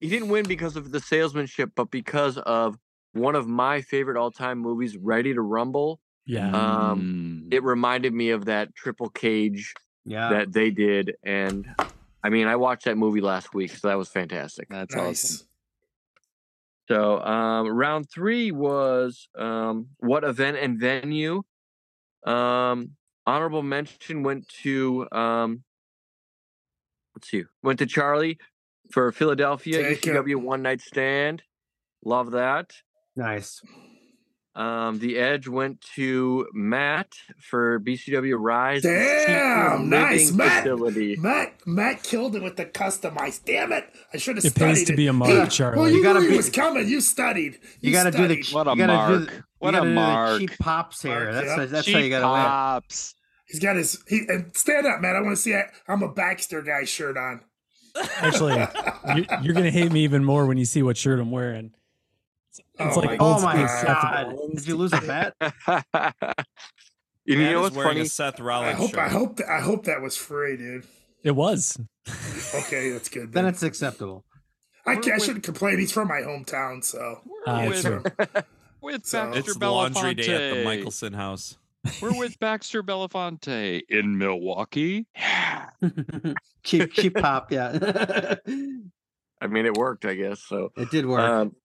He 0.00 0.08
didn't 0.10 0.28
win 0.28 0.44
because 0.46 0.76
of 0.76 0.90
the 0.92 1.00
salesmanship, 1.00 1.70
but 1.74 1.90
because 1.90 2.36
of 2.36 2.76
one 3.12 3.34
of 3.34 3.46
my 3.46 3.80
favorite 3.80 4.18
all-time 4.18 4.58
movies, 4.58 4.96
Ready 4.98 5.32
to 5.32 5.40
Rumble. 5.40 6.00
Yeah. 6.26 6.48
Um, 6.50 7.00
Mm. 7.48 7.54
It 7.54 7.62
reminded 7.62 8.12
me 8.12 8.30
of 8.30 8.44
that 8.46 8.74
triple 8.74 9.08
cage 9.08 9.72
Yeah. 10.04 10.28
that 10.30 10.52
they 10.52 10.70
did, 10.70 11.14
and 11.22 11.66
I 12.22 12.28
mean, 12.28 12.46
I 12.46 12.56
watched 12.56 12.84
that 12.84 12.96
movie 12.98 13.20
last 13.22 13.54
week, 13.54 13.70
so 13.70 13.88
that 13.88 13.94
was 13.96 14.08
fantastic. 14.08 14.68
That's 14.68 14.94
awesome. 14.94 15.46
So 16.88 17.20
um, 17.20 17.68
round 17.68 18.10
three 18.10 18.52
was 18.52 19.28
um, 19.38 19.88
what 19.98 20.24
event 20.24 20.58
and 20.58 20.78
venue. 20.78 21.42
Um, 22.26 22.90
honorable 23.26 23.62
mention 23.62 24.22
went 24.22 24.48
to 24.62 25.06
um, 25.12 25.62
let's 27.14 27.30
see, 27.30 27.44
went 27.62 27.78
to 27.78 27.86
Charlie 27.86 28.38
for 28.90 29.10
Philadelphia 29.12 29.82
Take 29.82 30.06
it. 30.06 30.14
ECW 30.14 30.36
One 30.36 30.62
Night 30.62 30.80
Stand. 30.80 31.42
Love 32.04 32.32
that. 32.32 32.72
nice. 33.16 33.62
Um, 34.56 35.00
the 35.00 35.18
Edge 35.18 35.48
went 35.48 35.80
to 35.96 36.46
Matt 36.52 37.12
for 37.40 37.80
BCW 37.80 38.36
Rise. 38.38 38.82
Damn, 38.82 39.88
nice, 39.88 40.26
Living 40.30 40.36
Matt. 40.36 40.62
Facility. 40.62 41.16
Matt 41.16 41.54
Matt 41.66 42.02
killed 42.04 42.36
it 42.36 42.42
with 42.42 42.56
the 42.56 42.64
customized. 42.64 43.44
Damn 43.44 43.72
it! 43.72 43.84
I 44.12 44.16
should 44.18 44.36
have 44.36 44.44
It 44.44 44.50
studied 44.52 44.74
pays 44.74 44.84
to 44.86 44.92
it. 44.92 44.96
be 44.96 45.06
a 45.08 45.12
mark, 45.12 45.30
Yeah. 45.32 45.46
Charlie. 45.46 45.78
Well, 45.78 45.90
you, 45.90 45.96
You 45.96 46.02
gotta 46.04 46.20
knew 46.20 46.26
be- 46.26 46.30
he 46.32 46.36
was 46.36 46.50
coming. 46.50 46.86
You 46.88 47.00
studied. 47.00 47.58
You, 47.80 47.90
got 47.90 48.04
to 48.04 48.10
do 48.12 48.28
the. 48.28 48.44
What 48.52 48.68
a 48.68 48.70
you 48.70 48.76
gotta 48.76 48.92
do 48.92 49.18
mark. 49.18 49.26
the- 49.30 49.44
What 49.58 49.74
a 49.74 49.78
gotta 49.78 49.84
do 49.86 49.88
the 49.90 49.94
mark. 49.94 50.40
cheap 50.40 50.58
pops 50.60 51.02
here. 51.02 51.32
Mark, 51.32 51.32
That's 51.32 51.46
yeah. 51.58 51.64
that's 51.66 51.92
how 51.92 51.98
you 51.98 52.10
got 52.10 52.20
to 52.20 52.26
win. 52.26 52.42
pops. 52.44 53.14
He's 53.46 53.58
got 53.60 53.74
his. 53.76 54.02
He 54.08 54.20
and 54.28 54.56
stand 54.56 54.86
up, 54.86 55.00
man. 55.00 55.16
I 55.16 55.20
want 55.20 55.34
to 55.36 55.42
see. 55.42 55.54
I, 55.54 55.64
I'm 55.88 56.02
a 56.04 56.12
Baxter 56.12 56.62
guy 56.62 56.84
shirt 56.84 57.16
on. 57.16 57.40
Actually, 58.18 58.54
you, 59.16 59.24
you're 59.42 59.54
gonna 59.54 59.70
hate 59.72 59.90
me 59.90 60.04
even 60.04 60.24
more 60.24 60.46
when 60.46 60.58
you 60.58 60.64
see 60.64 60.82
what 60.84 60.96
shirt 60.96 61.18
I'm 61.18 61.30
wearing. 61.32 61.72
It's, 62.58 62.60
it's 62.78 62.96
Oh 62.96 63.00
like 63.00 63.18
my 63.20 63.26
Oh 63.26 63.40
my 63.42 63.66
school 63.66 63.86
god! 63.94 64.36
Did 64.54 64.66
you 64.68 64.76
lose 64.76 64.92
a 64.92 65.00
bet? 65.00 65.34
you 67.24 67.38
Matt 67.38 67.52
know 67.52 67.58
is 67.58 67.62
what's 67.62 67.76
wearing 67.76 67.90
funny? 67.92 68.00
a 68.02 68.06
Seth 68.06 68.40
I 68.40 68.44
Rollins 68.44 68.78
hope. 68.78 68.90
shirt. 68.90 68.98
I 69.00 69.08
hope. 69.08 69.36
That, 69.36 69.48
I 69.50 69.60
hope 69.60 69.84
that 69.86 70.00
was 70.00 70.16
free, 70.16 70.56
dude. 70.56 70.84
It 71.22 71.32
was. 71.32 71.78
Okay, 72.54 72.90
that's 72.90 73.08
good. 73.08 73.32
then 73.32 73.44
Then 73.44 73.46
it's 73.46 73.62
acceptable. 73.62 74.24
I, 74.86 74.96
can't, 74.96 75.12
I 75.20 75.24
shouldn't 75.24 75.42
complain. 75.44 75.78
He's 75.78 75.90
from 75.92 76.08
my 76.08 76.20
hometown, 76.20 76.84
so 76.84 77.20
Uh, 77.46 77.64
with, 77.68 77.80
true. 77.80 78.02
with 78.82 79.06
So- 79.06 79.30
Baxter 79.32 79.38
it's 79.52 79.56
laundry 79.60 80.14
day 80.14 80.22
at 80.34 80.54
the 80.54 80.60
Belafonte. 80.60 80.64
Michelson 80.64 81.12
house. 81.14 81.56
We're 82.02 82.16
with 82.18 82.38
Baxter 82.38 82.82
Belafonte 82.82 83.82
in 83.88 84.16
Milwaukee. 84.18 85.06
Yeah. 85.16 85.70
cheap 86.62 86.92
cheap 86.92 87.14
pop. 87.14 87.50
Yeah, 87.52 88.36
I 89.40 89.46
mean, 89.48 89.66
it 89.66 89.74
worked, 89.76 90.04
I 90.04 90.14
guess. 90.14 90.40
So 90.42 90.70
it 90.76 90.90
did 90.90 91.04
work. 91.06 91.20
Um, 91.20 91.56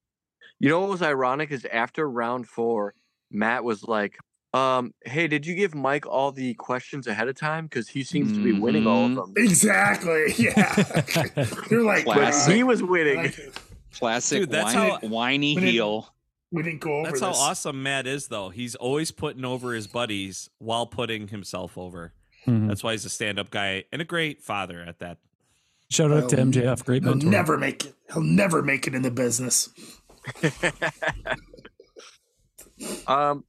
you 0.60 0.70
know 0.70 0.80
what 0.82 0.90
was 0.90 1.02
ironic 1.02 1.52
is 1.52 1.66
after 1.72 2.10
round 2.10 2.48
four, 2.48 2.94
Matt 3.32 3.64
was 3.64 3.84
like, 3.84 4.18
um, 4.54 4.94
"Hey, 5.06 5.28
did 5.28 5.46
you 5.46 5.56
give 5.56 5.76
Mike 5.76 6.06
all 6.08 6.32
the 6.32 6.54
questions 6.56 7.08
ahead 7.08 7.28
of 7.28 7.36
time? 7.36 7.66
Because 7.66 7.90
he 7.90 8.04
seems 8.04 8.34
to 8.34 8.44
be 8.44 8.52
winning 8.60 8.88
all 8.88 9.06
of 9.06 9.12
Mhm. 9.12 9.16
them." 9.16 9.34
exactly. 9.38 10.34
Yeah, 10.38 10.76
you're 11.70 11.84
like, 11.84 12.06
But 12.06 12.14
Classic. 12.16 12.56
he 12.56 12.64
was 12.64 12.82
winning. 12.84 13.18
like, 13.18 13.40
Classic 13.94 14.42
Dude, 14.42 14.52
that's 14.52 14.74
whiny, 14.76 14.90
how- 14.90 14.98
whiny 15.08 15.56
when 15.56 15.64
heel. 15.64 16.14
we 16.52 16.64
didn't 16.64 16.82
go 16.82 17.00
over 17.00 17.10
That's 17.10 17.22
how 17.22 17.32
awesome 17.32 17.82
Matt 17.84 18.08
is, 18.08 18.28
though. 18.28 18.50
He's 18.50 18.76
always 18.76 19.12
putting 19.12 19.46
over 19.46 19.74
his 19.74 19.88
buddies 19.88 20.50
while 20.60 20.86
putting 20.86 21.28
himself 21.30 21.78
over. 21.78 22.14
Mhm. 22.48 22.68
That's 22.68 22.84
why 22.84 22.94
he's 22.94 23.06
a 23.06 23.10
stand-up 23.10 23.50
guy 23.52 23.84
and 23.92 24.02
a 24.02 24.06
great 24.06 24.42
father 24.42 24.82
at 24.82 25.00
that. 25.00 25.18
Shout 25.92 26.12
out 26.12 26.30
to 26.30 26.36
Well, 26.38 26.46
MJF, 26.46 26.86
great 26.86 27.04
man. 27.04 27.20
He'll 27.20 27.30
never 27.30 27.58
make 27.58 27.86
it. 27.86 27.96
He'll 28.14 28.22
never 28.24 28.62
make 28.62 28.86
it 28.88 28.94
in 28.96 29.02
the 29.02 29.12
business. 29.12 29.70
Um, 33.08 33.44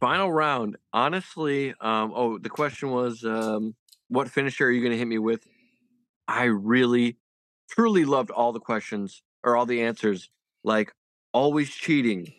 final 0.00 0.32
round. 0.32 0.76
Honestly, 0.92 1.70
um, 1.80 2.12
oh, 2.14 2.38
the 2.38 2.48
question 2.48 2.90
was, 2.90 3.24
um, 3.24 3.74
what 4.08 4.30
finisher 4.30 4.66
are 4.66 4.70
you 4.70 4.80
going 4.80 4.92
to 4.92 4.98
hit 4.98 5.08
me 5.08 5.18
with? 5.18 5.46
I 6.26 6.44
really, 6.44 7.18
truly 7.70 8.04
loved 8.04 8.30
all 8.30 8.52
the 8.52 8.60
questions 8.60 9.22
or 9.42 9.56
all 9.56 9.66
the 9.66 9.82
answers. 9.82 10.30
Like 10.62 10.92
always 11.32 11.70
cheating. 11.70 12.32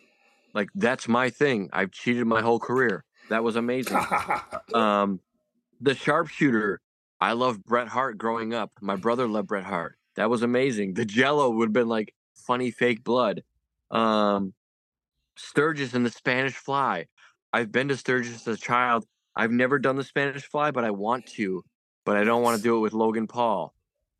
Like 0.54 0.68
that's 0.74 1.06
my 1.06 1.30
thing. 1.30 1.68
I've 1.72 1.92
cheated 1.92 2.26
my 2.26 2.40
whole 2.40 2.58
career. 2.58 3.04
That 3.28 3.44
was 3.44 3.56
amazing. 3.56 3.98
um, 4.74 5.20
the 5.80 5.94
sharpshooter. 5.94 6.80
I 7.20 7.32
loved 7.32 7.64
Bret 7.64 7.88
Hart 7.88 8.18
growing 8.18 8.52
up. 8.52 8.72
My 8.80 8.96
brother 8.96 9.26
loved 9.26 9.48
Bret 9.48 9.64
Hart. 9.64 9.96
That 10.16 10.30
was 10.30 10.42
amazing. 10.42 10.94
The 10.94 11.04
Jello 11.04 11.50
would 11.50 11.68
have 11.68 11.72
been 11.72 11.88
like 11.88 12.14
funny 12.34 12.70
fake 12.70 13.04
blood. 13.04 13.42
Um, 13.90 14.52
Sturgis 15.36 15.94
and 15.94 16.04
the 16.04 16.10
Spanish 16.10 16.54
Fly. 16.54 17.06
I've 17.52 17.70
been 17.72 17.88
to 17.88 17.96
Sturgis 17.96 18.46
as 18.46 18.58
a 18.58 18.60
child. 18.60 19.06
I've 19.34 19.50
never 19.50 19.78
done 19.78 19.96
the 19.96 20.04
Spanish 20.04 20.44
Fly, 20.44 20.70
but 20.70 20.84
I 20.84 20.90
want 20.90 21.26
to. 21.34 21.62
But 22.04 22.16
I 22.16 22.24
don't 22.24 22.42
want 22.42 22.56
to 22.56 22.62
do 22.62 22.76
it 22.76 22.80
with 22.80 22.92
Logan 22.92 23.26
Paul. 23.26 23.74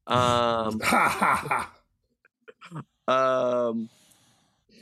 Um, 0.07 0.81
um, 3.09 3.89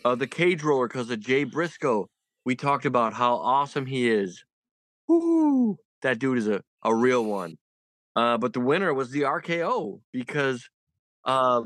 uh, 0.05 0.14
the 0.14 0.26
Jay 0.26 0.55
Driller 0.55 0.89
because 0.89 1.11
of 1.11 1.20
Jay 1.20 1.45
Briscoe. 1.45 2.09
We 2.45 2.57
talked 2.57 2.85
about 2.85 3.14
how 3.14 3.37
awesome 3.37 3.87
he 3.87 4.11
is. 4.11 4.45
Woo! 5.09 5.78
That 6.03 6.18
dude 6.18 6.39
is 6.39 6.49
a, 6.49 6.62
a 6.82 6.95
real 6.95 7.24
one. 7.24 7.57
Uh, 8.16 8.39
but 8.39 8.53
the 8.53 8.61
winner 8.61 8.93
was 8.93 9.11
the 9.11 9.22
RKO 9.22 10.01
because, 10.12 10.68
uh, 11.24 11.62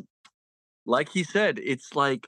like 0.86 1.08
he 1.10 1.24
said, 1.24 1.58
it's 1.62 1.94
like 1.94 2.26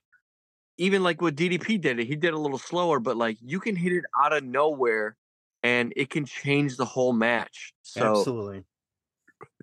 even 0.80 1.02
like 1.02 1.20
what 1.20 1.36
DDP 1.36 1.78
did 1.78 2.00
it. 2.00 2.06
He 2.06 2.16
did 2.16 2.32
a 2.32 2.38
little 2.38 2.58
slower, 2.58 3.00
but 3.00 3.14
like 3.14 3.36
you 3.42 3.60
can 3.60 3.76
hit 3.76 3.92
it 3.92 4.04
out 4.18 4.32
of 4.32 4.42
nowhere, 4.42 5.14
and 5.62 5.92
it 5.94 6.08
can 6.08 6.24
change 6.24 6.78
the 6.78 6.86
whole 6.86 7.12
match. 7.12 7.74
So 7.82 8.02
Absolutely. 8.02 8.64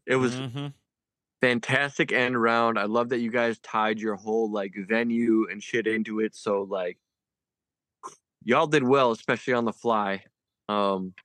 it 0.05 0.15
was 0.15 0.35
Mhm. 0.35 0.73
fantastic 1.41 2.11
end 2.11 2.39
round. 2.39 2.77
I 2.77 2.83
love 2.83 3.09
that 3.09 3.19
you 3.19 3.31
guys 3.31 3.57
tied 3.59 3.99
your 3.99 4.15
whole 4.15 4.51
like 4.51 4.75
venue 4.75 5.47
and 5.49 5.61
shit 5.61 5.87
into 5.87 6.19
it. 6.19 6.35
So 6.35 6.61
like 6.61 6.99
y'all 8.43 8.67
did 8.67 8.83
well, 8.83 9.11
especially 9.11 9.53
on 9.55 9.65
the 9.65 9.73
fly. 9.73 10.23
Um 10.69 11.15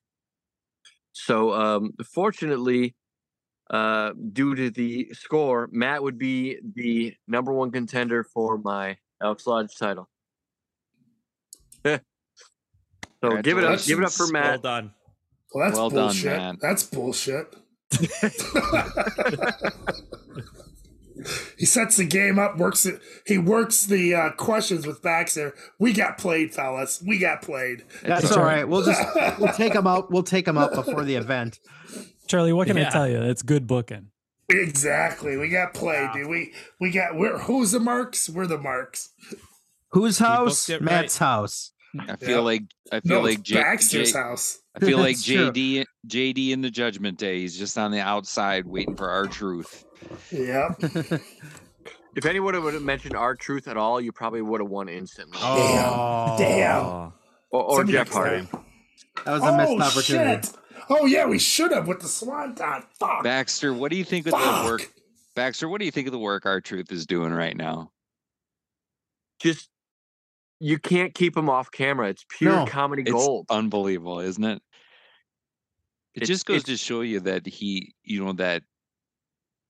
so 1.13 1.53
um 1.53 1.93
fortunately 2.03 2.95
uh 3.69 4.15
due 4.33 4.55
to 4.55 4.71
the 4.71 5.13
score, 5.13 5.69
Matt 5.71 6.03
would 6.03 6.17
be 6.17 6.59
the 6.63 7.15
number 7.29 7.53
one 7.53 7.71
contender 7.71 8.25
for 8.25 8.57
my 8.57 8.97
Elks 9.23 9.47
Lodge 9.47 9.77
title. 9.77 10.09
so 11.87 11.99
give 13.43 13.59
it 13.59 13.65
up, 13.65 13.83
give 13.85 13.99
it 13.99 14.05
up 14.05 14.13
for 14.13 14.25
Congratulations. 14.27 14.33
Well 14.33 14.33
Matt. 14.33 14.63
done. 14.63 14.93
well, 15.55 15.65
that's 15.67 15.79
Well 15.79 15.91
done, 15.91 15.99
bullshit. 16.09 16.37
man. 16.37 16.59
That's 16.61 16.83
bullshit. 16.85 17.55
He 21.57 21.67
sets 21.67 21.97
the 21.99 22.05
game 22.05 22.37
up, 22.41 22.57
works 22.59 22.85
it. 22.85 23.01
He 23.27 23.39
works 23.39 23.87
the 23.87 24.13
uh, 24.15 24.31
questions 24.33 24.85
with 24.89 25.03
Baxter. 25.03 25.55
We 25.79 25.93
got 25.93 26.19
played, 26.19 26.53
fellas. 26.53 27.01
We 27.07 27.19
got 27.19 27.43
played. 27.43 27.85
That's 28.03 28.33
all 28.33 28.43
right. 28.43 28.67
We'll 28.69 28.83
just 28.83 29.01
we'll 29.39 29.53
take 29.53 29.73
them 29.73 29.87
out. 29.87 30.11
We'll 30.11 30.25
take 30.25 30.47
them 30.47 30.59
out 30.59 30.75
before 30.75 31.05
the 31.05 31.15
event. 31.15 31.61
Charlie, 32.27 32.53
what 32.53 32.67
can 32.67 32.77
I 32.77 32.81
Yeah. 32.81 32.91
tell 32.91 33.09
you? 33.09 33.23
It's 33.23 33.43
good 33.43 33.69
booking. 33.69 34.09
Exactly. 34.49 35.37
We 35.37 35.49
got 35.49 35.73
played, 35.75 36.11
dude. 36.13 36.27
We 36.29 36.53
we 36.81 36.91
got 36.91 37.17
we're 37.17 37.39
who's 37.39 37.71
the 37.73 37.81
marks? 37.81 38.29
We're 38.29 38.47
the 38.47 38.59
marks. 38.59 39.11
Whose 39.93 40.19
house? 40.19 40.69
it 40.69 40.83
Matt's 40.83 41.19
house. 41.19 41.73
I 41.99 42.17
feel 42.17 42.37
Yep. 42.37 42.45
like 42.45 42.63
I 42.91 43.01
feel 43.01 43.19
No, 43.19 43.21
like 43.23 43.39
it's 43.41 43.49
J- 43.49 43.55
Baxter's 43.63 44.13
J- 44.13 44.19
house. 44.19 44.59
I 44.75 44.81
feel 44.81 44.99
like 44.99 45.17
That's 45.17 45.25
true. 45.25 45.51
JD 45.53 45.85
JD 46.07 46.51
in 46.53 46.61
the 46.61 46.71
Judgment 46.71 47.19
Day. 47.19 47.41
He's 47.41 47.59
just 47.59 47.77
on 47.79 47.91
the 47.91 48.01
outside 48.01 48.67
waiting 48.67 48.97
for 48.97 49.09
R-Truth. 49.11 49.85
Yep. 50.31 50.83
If 52.15 52.27
anyone 52.27 52.63
would 52.63 52.75
have 52.75 52.83
mentioned 52.83 53.17
R-Truth 53.17 53.69
at 53.69 53.79
all, 53.79 53.99
you 53.99 54.13
probably 54.13 54.43
would 54.43 54.61
have 54.61 54.69
won 54.69 54.87
instantly. 54.91 55.39
Oh, 55.41 56.37
Damn. 56.39 56.85
Oh, 56.85 57.13
or 57.51 57.63
or 57.81 57.85
Jeff 57.85 58.11
Hardy. 58.11 58.47
That 59.25 59.33
was 59.33 59.43
a 59.43 59.47
oh, 59.47 59.57
missed 59.57 59.71
Oh 59.71 59.99
opportunity. 59.99 60.47
shit. 60.47 60.57
Oh 60.89 61.07
yeah, 61.07 61.27
we 61.27 61.39
should 61.39 61.73
have 61.73 61.87
with 61.89 62.01
the 62.01 62.09
swanton. 62.09 62.83
Fuck. 62.99 63.23
Baxter, 63.25 63.73
what 63.73 63.91
do 63.91 63.97
you 63.97 64.05
think 64.05 64.27
of 64.27 64.33
the 64.33 64.63
work? 64.65 64.93
Baxter, 65.35 65.69
what 65.69 65.79
do 65.79 65.85
you 65.85 65.91
think 65.91 66.07
of 66.09 66.13
the 66.13 66.19
work 66.19 66.45
R-Truth 66.45 66.93
is 66.93 67.07
doing 67.07 67.33
right 67.33 67.57
now? 67.57 67.91
Just 69.41 69.69
you 70.61 70.79
can't 70.79 71.15
keep 71.15 71.37
him 71.37 71.49
off 71.51 71.71
camera. 71.71 72.09
It's 72.09 72.25
pure 72.29 72.53
No. 72.53 72.67
comedy 72.67 73.03
It's 73.03 73.11
gold. 73.11 73.47
unbelievable, 73.51 74.21
isn't 74.21 74.45
it? 74.45 74.63
It 76.15 76.23
It's- 76.23 76.29
just 76.29 76.47
goes 76.47 76.63
to 76.65 76.77
show 76.77 77.01
you 77.01 77.21
that 77.21 77.47
he, 77.47 77.95
you 78.05 78.25
know, 78.25 78.33
that 78.35 78.63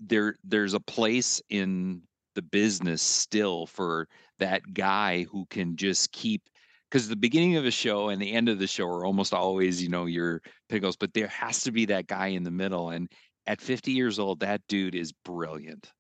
there 0.01 0.37
there's 0.45 0.75
a 0.75 0.81
place 0.81 1.41
in 1.49 2.03
the 2.35 2.43
business 2.43 3.01
still 3.03 3.67
for 3.67 4.09
that 4.39 4.75
guy 4.75 5.23
who 5.25 5.47
can 5.47 5.77
just 5.77 6.11
keep 6.13 6.49
because 6.93 7.09
the 7.09 7.17
beginning 7.17 7.57
of 7.57 7.65
a 7.65 7.71
show 7.71 8.11
and 8.11 8.21
the 8.21 8.33
end 8.33 8.51
of 8.51 8.59
the 8.59 8.67
show 8.67 8.85
are 8.85 9.07
almost 9.07 9.33
always, 9.33 9.83
you 9.83 9.89
know, 9.89 10.05
your 10.05 10.43
pickles, 10.69 10.95
but 10.95 11.15
there 11.15 11.29
has 11.29 11.63
to 11.63 11.73
be 11.73 11.87
that 11.87 12.07
guy 12.07 12.27
in 12.27 12.43
the 12.43 12.51
middle. 12.51 12.91
And 12.91 13.11
at 13.47 13.63
50 13.63 13.93
years 13.93 14.19
old, 14.19 14.41
that 14.41 14.61
dude 14.69 14.95
is 14.95 15.11
brilliant. 15.25 15.91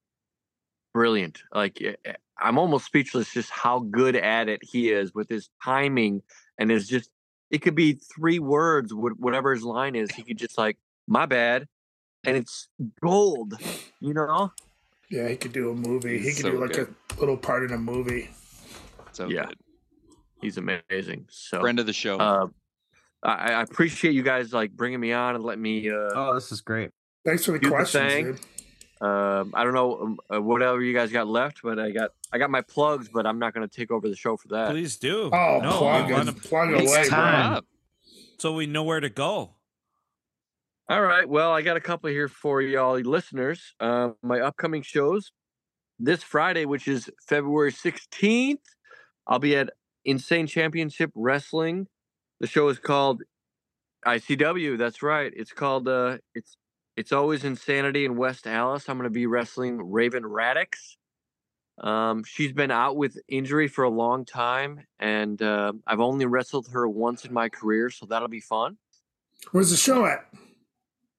brilliant. 0.92 1.42
Like 1.54 1.80
eh, 1.80 1.94
eh, 2.04 2.12
I'm 2.38 2.58
almost 2.58 2.84
speechless 2.84 3.32
just 3.32 3.48
how 3.48 3.78
good 3.78 4.16
at 4.16 4.50
it 4.50 4.60
he 4.62 4.90
is 4.90 5.14
with 5.14 5.30
his 5.30 5.48
timing 5.64 6.20
and 6.58 6.70
his 6.70 6.86
just 6.86 7.08
it 7.50 7.62
could 7.62 7.74
be 7.74 7.94
three 8.14 8.38
words 8.38 8.92
whatever 8.92 9.54
his 9.54 9.62
line 9.62 9.94
is 9.94 10.10
he 10.10 10.22
could 10.22 10.38
just 10.38 10.58
like 10.58 10.76
my 11.06 11.24
bad 11.24 11.68
and 12.24 12.36
it's 12.36 12.68
gold 13.00 13.54
you 14.00 14.12
know 14.12 14.52
Yeah, 15.08 15.28
he 15.28 15.36
could 15.36 15.52
do 15.52 15.70
a 15.70 15.74
movie. 15.74 16.18
He 16.18 16.32
could 16.32 16.36
so 16.42 16.50
do 16.50 16.60
like 16.60 16.72
good. 16.72 16.94
a 17.16 17.20
little 17.20 17.36
part 17.36 17.64
in 17.64 17.72
a 17.72 17.78
movie. 17.78 18.30
So 19.12 19.28
Yeah. 19.28 19.46
good. 19.46 19.56
He's 20.42 20.58
amazing 20.58 21.26
so 21.30 21.60
Friend 21.60 21.78
of 21.78 21.86
the 21.86 21.92
show. 21.92 22.18
uh, 22.18 22.46
I, 23.22 23.52
I 23.52 23.62
appreciate 23.62 24.12
you 24.14 24.22
guys 24.22 24.52
like 24.52 24.72
bringing 24.72 25.00
me 25.00 25.12
on 25.12 25.34
and 25.36 25.44
letting 25.44 25.62
me 25.62 25.88
uh 25.88 25.94
Oh, 26.14 26.34
this 26.34 26.52
is 26.52 26.60
great. 26.60 26.90
Thanks 27.24 27.44
for 27.44 27.52
the 27.52 27.58
Do 27.60 27.68
the 27.68 27.74
questions, 27.74 28.12
thing. 28.12 28.24
dude. 28.32 29.06
um 29.08 29.52
I 29.54 29.64
don't 29.64 29.74
know 29.74 29.98
um, 30.02 30.18
uh, 30.34 30.42
whatever 30.42 30.82
you 30.82 30.92
guys 30.94 31.10
got 31.12 31.26
left 31.28 31.60
but 31.62 31.78
I 31.78 31.90
got 31.92 32.10
I 32.32 32.38
got 32.38 32.50
my 32.50 32.62
plugs 32.62 33.08
but 33.08 33.26
I'm 33.26 33.38
not 33.38 33.54
going 33.54 33.66
to 33.68 33.74
take 33.74 33.90
over 33.90 34.08
the 34.08 34.16
show 34.16 34.36
for 34.36 34.48
that 34.48 34.70
please 34.70 34.96
do. 34.96 35.30
Oh, 35.32 35.60
no, 35.62 35.78
plug, 35.78 36.06
we 36.06 36.12
it, 36.12 36.16
wanna- 36.16 36.32
plug 36.32 36.70
It's 36.72 36.90
away, 36.90 37.08
time. 37.08 37.62
so 38.38 38.52
we 38.54 38.66
know 38.66 38.82
where 38.82 39.00
to 39.00 39.08
go. 39.10 39.54
All 40.88 41.00
right. 41.02 41.26
Well, 41.28 41.52
I 41.52 41.62
got 41.62 41.76
a 41.76 41.80
couple 41.80 42.10
here 42.10 42.28
for 42.28 42.60
y'all 42.60 42.98
listeners. 42.98 43.74
Uh, 43.80 44.10
my 44.22 44.40
upcoming 44.40 44.82
shows 44.82 45.30
this 45.98 46.22
Friday, 46.22 46.66
which 46.66 46.88
is 46.88 47.08
February 47.28 47.72
16th, 47.72 48.58
I'll 49.26 49.38
be 49.38 49.56
at 49.56 49.70
Insane 50.04 50.46
Championship 50.46 51.10
Wrestling. 51.14 51.86
The 52.40 52.46
show 52.46 52.68
is 52.68 52.78
called 52.78 53.22
ICW. 54.06 54.78
That's 54.78 55.02
right. 55.02 55.32
It's 55.34 55.52
called 55.52 55.88
uh 55.88 56.18
it's 56.34 56.56
it's 56.96 57.12
always 57.12 57.44
insanity 57.44 58.04
in 58.04 58.16
West 58.16 58.46
Allis. 58.46 58.88
I'm 58.88 58.98
going 58.98 59.08
to 59.08 59.10
be 59.10 59.26
wrestling 59.26 59.80
Raven 59.90 60.26
Radix. 60.26 60.96
Um, 61.80 62.22
she's 62.24 62.52
been 62.52 62.70
out 62.70 62.96
with 62.96 63.16
injury 63.28 63.66
for 63.66 63.84
a 63.84 63.88
long 63.88 64.24
time, 64.24 64.86
and 64.98 65.40
uh, 65.40 65.72
I've 65.86 66.00
only 66.00 66.26
wrestled 66.26 66.68
her 66.72 66.86
once 66.86 67.24
in 67.24 67.32
my 67.32 67.48
career, 67.48 67.88
so 67.88 68.04
that'll 68.06 68.28
be 68.28 68.40
fun. 68.40 68.76
Where's 69.52 69.70
the 69.70 69.76
show 69.76 70.04
at? 70.04 70.26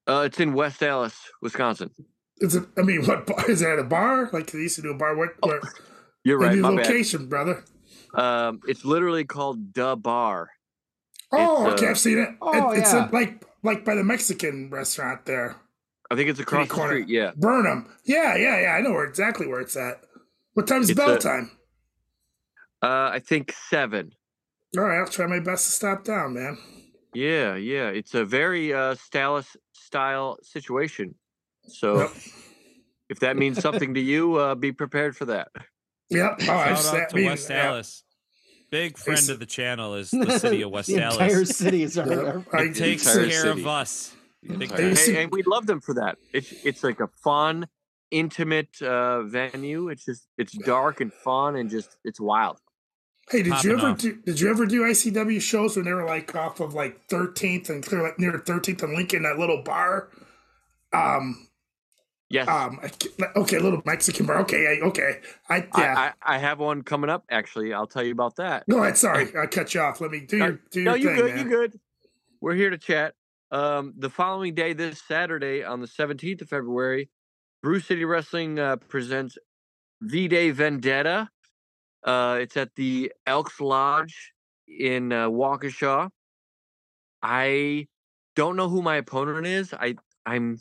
Uh, 0.07 0.23
it's 0.27 0.39
in 0.39 0.53
West 0.53 0.83
Allis, 0.83 1.15
Wisconsin. 1.41 1.89
Is 2.37 2.55
it? 2.55 2.65
I 2.77 2.81
mean, 2.81 3.03
what 3.05 3.25
bar, 3.25 3.49
is 3.49 3.61
it 3.61 3.69
at 3.69 3.79
a 3.79 3.83
bar? 3.83 4.29
Like 4.31 4.51
they 4.51 4.59
used 4.59 4.75
to 4.75 4.81
do 4.81 4.91
a 4.91 4.97
bar. 4.97 5.15
What? 5.15 5.29
Where, 5.41 5.59
You're 6.23 6.37
right. 6.37 6.61
bad. 6.61 6.73
location, 6.73 7.27
brother. 7.27 7.65
Um, 8.13 8.59
it's 8.67 8.85
literally 8.85 9.25
called 9.25 9.73
Da 9.73 9.95
Bar. 9.95 10.49
Oh, 11.31 11.65
It's, 11.65 11.73
okay, 11.75 11.87
uh, 11.87 11.89
I've 11.91 11.99
seen 11.99 12.17
it. 12.19 12.29
It- 12.29 12.35
Oh, 12.41 12.71
it's 12.71 12.93
yeah. 12.93 13.09
a, 13.09 13.11
like 13.11 13.43
like 13.63 13.83
by 13.85 13.95
the 13.95 14.03
Mexican 14.03 14.69
restaurant 14.69 15.25
there, 15.25 15.55
I 16.11 16.15
think 16.15 16.29
it's 16.29 16.39
across 16.39 16.67
the 16.67 16.73
corner. 16.73 16.93
street. 17.01 17.07
Yeah. 17.09 17.31
Burnham. 17.35 17.89
Yeah, 18.05 18.35
yeah, 18.35 18.59
yeah. 18.61 18.71
I 18.73 18.81
know 18.81 18.91
where 18.91 19.05
exactly 19.05 19.47
where 19.47 19.61
it's 19.61 19.75
at. 19.77 20.01
What 20.53 20.67
time's 20.67 20.89
It's 20.89 20.97
bell 20.99 21.13
a- 21.15 21.19
time? 21.19 21.51
Uh, 22.83 23.09
I 23.13 23.19
think 23.19 23.53
seven. 23.69 24.11
All 24.77 24.83
right, 24.83 24.99
I'll 24.99 25.07
try 25.07 25.25
my 25.25 25.39
best 25.39 25.65
to 25.65 25.71
stop 25.71 26.03
down, 26.03 26.33
man. 26.33 26.57
Yeah, 27.13 27.55
yeah. 27.55 27.89
It's 27.89 28.13
a 28.13 28.25
very 28.25 28.73
uh 28.73 28.95
stylus 28.95 29.55
style 29.71 30.37
situation. 30.43 31.15
So 31.67 32.01
Yep. 32.01 32.11
if 33.09 33.19
that 33.21 33.37
means 33.37 33.59
something 33.61 33.93
to 33.93 33.99
you, 34.01 34.35
uh, 34.35 34.55
be 34.55 34.71
prepared 34.71 35.15
for 35.15 35.25
that. 35.25 35.47
Yep. 36.13 36.37
Oh, 36.41 36.43
I 36.43 36.45
Shout 36.45 36.69
just, 36.69 36.93
out 36.93 37.09
to 37.09 37.15
mean, 37.15 37.25
West 37.25 37.49
yeah. 37.49 37.65
Allis. 37.67 38.03
Big 38.71 38.97
friend 38.97 39.17
It's- 39.19 39.29
of 39.29 39.39
the 39.39 39.45
channel 39.45 39.95
is 39.95 40.11
the 40.11 40.39
city 40.39 40.61
of 40.63 40.71
West 40.71 40.87
the 40.87 41.01
Allis. 41.01 41.13
entire 41.19 41.45
city 41.45 41.83
is 41.83 41.97
our. 41.99 42.07
Yeah, 42.11 42.41
I- 42.53 42.61
It 42.63 42.75
takes 42.75 43.05
entire 43.07 43.29
care 43.29 43.41
city. 43.41 43.61
of 43.61 43.67
us. 43.67 44.15
The 44.41 44.57
Big 44.57 44.71
entire- 44.71 44.77
time. 44.79 44.89
They 44.89 44.95
see- 44.95 45.11
And, 45.11 45.19
and 45.23 45.31
we 45.31 45.43
love 45.43 45.67
them 45.67 45.79
for 45.81 45.93
that. 45.95 46.17
It's 46.33 46.51
it's 46.65 46.83
like 46.83 46.99
a 46.99 47.07
fun, 47.23 47.67
intimate 48.11 48.81
uh 48.81 49.23
venue. 49.23 49.89
It's 49.89 50.05
just 50.05 50.27
it's 50.37 50.53
dark 50.53 51.01
and 51.01 51.13
fun 51.13 51.55
and 51.55 51.69
just 51.69 51.97
it's 52.03 52.19
wild. 52.19 52.59
Hey, 53.29 53.41
did 53.43 53.53
Popping 53.53 53.71
you 53.71 53.77
ever 53.77 53.87
off. 53.91 53.97
do? 53.99 54.15
Did 54.25 54.39
you 54.41 54.49
ever 54.49 54.65
do 54.65 54.81
ICW 54.81 55.39
shows 55.41 55.77
when 55.77 55.85
they 55.85 55.93
were 55.93 56.05
like 56.05 56.35
off 56.35 56.59
of 56.59 56.73
like 56.73 57.07
13th 57.07 57.69
and 57.69 57.81
clear 57.85 58.03
like 58.03 58.19
near 58.19 58.33
13th 58.33 58.83
and 58.83 58.93
Lincoln, 58.95 59.23
that 59.23 59.39
little 59.39 59.61
bar? 59.63 60.09
Um, 60.91 61.47
Yes. 62.33 62.47
um, 62.47 62.79
okay, 63.35 63.59
little 63.59 63.83
Mexican 63.85 64.25
bar. 64.25 64.39
Okay, 64.39 64.65
I, 64.65 64.85
okay, 64.87 65.19
I 65.49 65.57
yeah. 65.77 65.93
I, 65.95 66.13
I, 66.31 66.35
I 66.35 66.37
have 66.39 66.57
one 66.57 66.81
coming 66.81 67.07
up 67.07 67.23
actually. 67.29 67.75
I'll 67.75 67.85
tell 67.85 68.01
you 68.01 68.11
about 68.11 68.37
that. 68.37 68.67
Go 68.67 68.81
ahead. 68.81 68.97
Sorry, 68.97 69.31
I 69.37 69.45
cut 69.45 69.75
you 69.75 69.81
off. 69.81 70.01
Let 70.01 70.09
me 70.09 70.21
do 70.21 70.39
No, 70.39 70.45
your 70.47 70.59
do 70.71 70.81
your 70.81 70.91
no, 70.91 70.95
you 70.95 71.15
good. 71.15 71.35
man. 71.35 71.37
You 71.45 71.49
good. 71.51 71.79
We're 72.41 72.55
here 72.55 72.71
to 72.71 72.77
chat. 72.79 73.13
Um, 73.51 73.93
the 73.95 74.09
following 74.09 74.55
day, 74.55 74.73
this 74.73 74.99
Saturday, 75.07 75.63
on 75.63 75.79
the 75.79 75.87
17th 75.87 76.41
of 76.41 76.49
February, 76.49 77.11
Brew 77.61 77.79
City 77.79 78.03
Wrestling 78.03 78.57
uh, 78.57 78.77
presents 78.77 79.37
V 80.01 80.27
Day 80.27 80.49
Vendetta. 80.49 81.29
Uh, 82.03 82.39
it's 82.41 82.57
at 82.57 82.73
the 82.75 83.13
Elks 83.27 83.61
Lodge 83.61 84.33
in 84.67 85.13
uh, 85.13 85.29
Waukesha. 85.29 86.09
I 87.21 87.87
don't 88.35 88.55
know 88.55 88.69
who 88.69 88.81
my 88.81 88.95
opponent 88.95 89.45
is. 89.45 89.71
I 89.71 89.97
I'm 90.25 90.57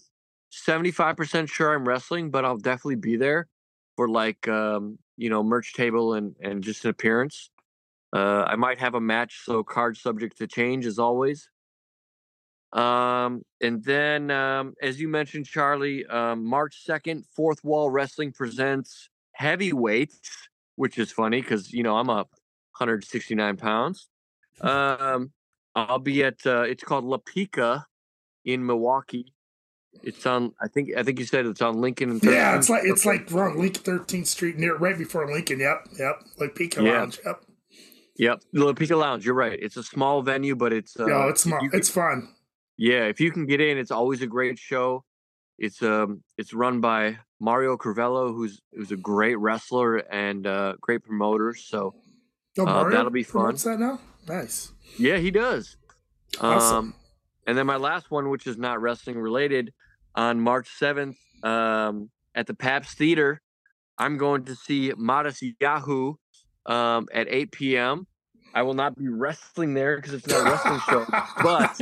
75% 0.52 1.48
sure 1.48 1.74
I'm 1.74 1.88
wrestling, 1.88 2.30
but 2.30 2.44
I'll 2.44 2.58
definitely 2.58 2.96
be 2.96 3.16
there 3.16 3.48
for 3.96 4.08
like 4.08 4.46
um, 4.48 4.98
you 5.16 5.30
know 5.30 5.42
merch 5.42 5.74
table 5.74 6.14
and 6.14 6.36
and 6.40 6.62
just 6.62 6.84
an 6.84 6.90
appearance. 6.90 7.50
Uh, 8.14 8.44
I 8.46 8.56
might 8.56 8.78
have 8.78 8.94
a 8.94 9.00
match, 9.00 9.40
so 9.44 9.62
card 9.62 9.96
subject 9.96 10.38
to 10.38 10.46
change 10.46 10.84
as 10.84 10.98
always. 10.98 11.48
Um, 12.72 13.42
and 13.60 13.84
then, 13.84 14.30
um, 14.30 14.74
as 14.82 15.00
you 15.00 15.08
mentioned, 15.08 15.46
Charlie, 15.46 16.06
um, 16.06 16.44
March 16.44 16.84
2nd, 16.86 17.24
Fourth 17.34 17.62
Wall 17.64 17.90
Wrestling 17.90 18.32
presents 18.32 19.10
Heavyweights, 19.32 20.48
which 20.76 20.98
is 20.98 21.12
funny 21.12 21.42
because, 21.42 21.72
you 21.72 21.82
know, 21.82 21.96
I'm 21.96 22.08
up 22.08 22.30
169 22.78 23.56
pounds. 23.56 24.08
Um, 24.60 25.32
I'll 25.74 25.98
be 25.98 26.22
at, 26.22 26.46
uh, 26.46 26.62
it's 26.62 26.84
called 26.84 27.04
La 27.04 27.16
Pica 27.16 27.86
in 28.44 28.64
Milwaukee. 28.64 29.32
It's 30.02 30.26
on, 30.26 30.52
I 30.60 30.68
think, 30.68 30.90
I 30.96 31.02
think 31.02 31.18
you 31.20 31.24
said 31.26 31.46
it's 31.46 31.62
on 31.62 31.80
Lincoln 31.80 32.10
and 32.10 32.22
Yeah, 32.24 32.56
it's 32.56 32.68
like 32.68 32.82
it's 32.84 33.04
like 33.06 33.30
wrong 33.30 33.58
Lincoln 33.58 33.82
13th 33.82 34.26
Street 34.26 34.56
near 34.58 34.76
right 34.76 34.96
before 34.98 35.30
Lincoln. 35.32 35.60
Yep, 35.60 35.88
yep. 35.98 36.22
Like 36.38 36.54
Pico 36.54 36.82
Yeah. 36.82 36.98
Lounge. 37.00 37.20
Yep. 37.24 37.44
Yep, 38.16 38.42
the 38.52 38.64
La 38.64 38.72
Pica 38.72 38.96
Lounge. 38.96 39.24
You're 39.24 39.34
right. 39.34 39.58
It's 39.60 39.76
a 39.76 39.82
small 39.82 40.22
venue, 40.22 40.54
but 40.56 40.72
it's 40.72 40.98
uh, 40.98 41.06
Yo, 41.06 41.28
it's 41.28 41.42
small. 41.42 41.60
can- 41.60 41.70
It's 41.72 41.88
fun. 41.88 42.28
Yeah, 42.76 43.04
if 43.04 43.20
you 43.20 43.30
can 43.30 43.46
get 43.46 43.60
in, 43.60 43.78
it's 43.78 43.90
always 43.90 44.22
a 44.22 44.26
great 44.26 44.58
show. 44.58 45.04
It's 45.58 45.82
um 45.82 46.22
it's 46.36 46.52
run 46.52 46.80
by 46.80 47.18
Mario 47.40 47.76
Crivello, 47.76 48.34
who's 48.34 48.60
who's 48.72 48.90
a 48.92 48.96
great 48.96 49.36
wrestler 49.38 49.98
and 49.98 50.46
uh, 50.46 50.74
great 50.80 51.04
promoter. 51.04 51.54
So 51.54 51.94
Oh, 52.58 52.66
Uh, 52.66 52.88
that'll 52.90 53.10
be 53.10 53.22
fun. 53.22 53.42
promotes 53.42 53.62
that 53.64 53.78
now. 53.80 53.98
Nice. 54.28 54.72
yeah, 54.98 55.16
he 55.18 55.30
does. 55.30 55.76
Awesome. 56.40 56.76
Um, 56.76 56.94
and 57.46 57.56
then 57.58 57.66
my 57.66 57.76
last 57.76 58.10
one, 58.10 58.28
which 58.30 58.46
is 58.46 58.56
not 58.58 58.80
wrestling 58.80 59.18
related, 59.18 59.72
on 60.14 60.40
March 60.40 60.68
seventh, 60.78 61.16
um, 61.42 62.10
at 62.34 62.46
the 62.46 62.54
Pabst 62.54 62.96
Theater 62.96 63.40
I'm 63.98 64.16
going 64.16 64.44
to 64.46 64.54
see 64.54 64.92
Modest 64.96 65.44
Yahoo 65.60 66.14
um, 66.66 67.08
at 67.12 67.28
8 67.28 67.52
p.m. 67.52 68.06
I 68.54 68.62
will 68.62 68.74
not 68.74 68.96
be 68.96 69.08
wrestling 69.08 69.74
there 69.74 69.96
because 69.96 70.14
it's 70.14 70.26
not 70.26 70.40
a 70.40 70.50
wrestling 70.50 70.80
show, 70.88 71.06
but 71.42 71.80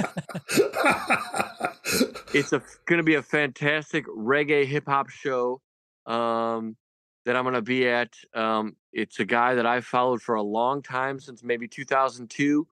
it's 2.35 2.51
going 2.51 2.99
to 2.99 3.03
be 3.03 3.15
a 3.15 3.23
fantastic 3.23 4.07
reggae 4.07 4.67
hip 4.67 4.85
hop 4.87 5.09
show 5.11 5.61
um, 6.07 6.77
that 7.25 7.37
I'm 7.37 7.45
going 7.45 7.55
to 7.55 7.63
be 7.63 7.89
at. 7.89 8.13
Um, 8.35 8.77
it's 8.93 9.19
a 9.19 9.25
guy 9.25 9.55
that 9.55 9.67
I've 9.67 9.85
followed 9.85 10.23
for 10.23 10.35
a 10.35 10.43
long 10.43 10.83
time 10.83 11.21
since 11.21 11.43
maybe 11.43 11.67
2002. 11.67 12.67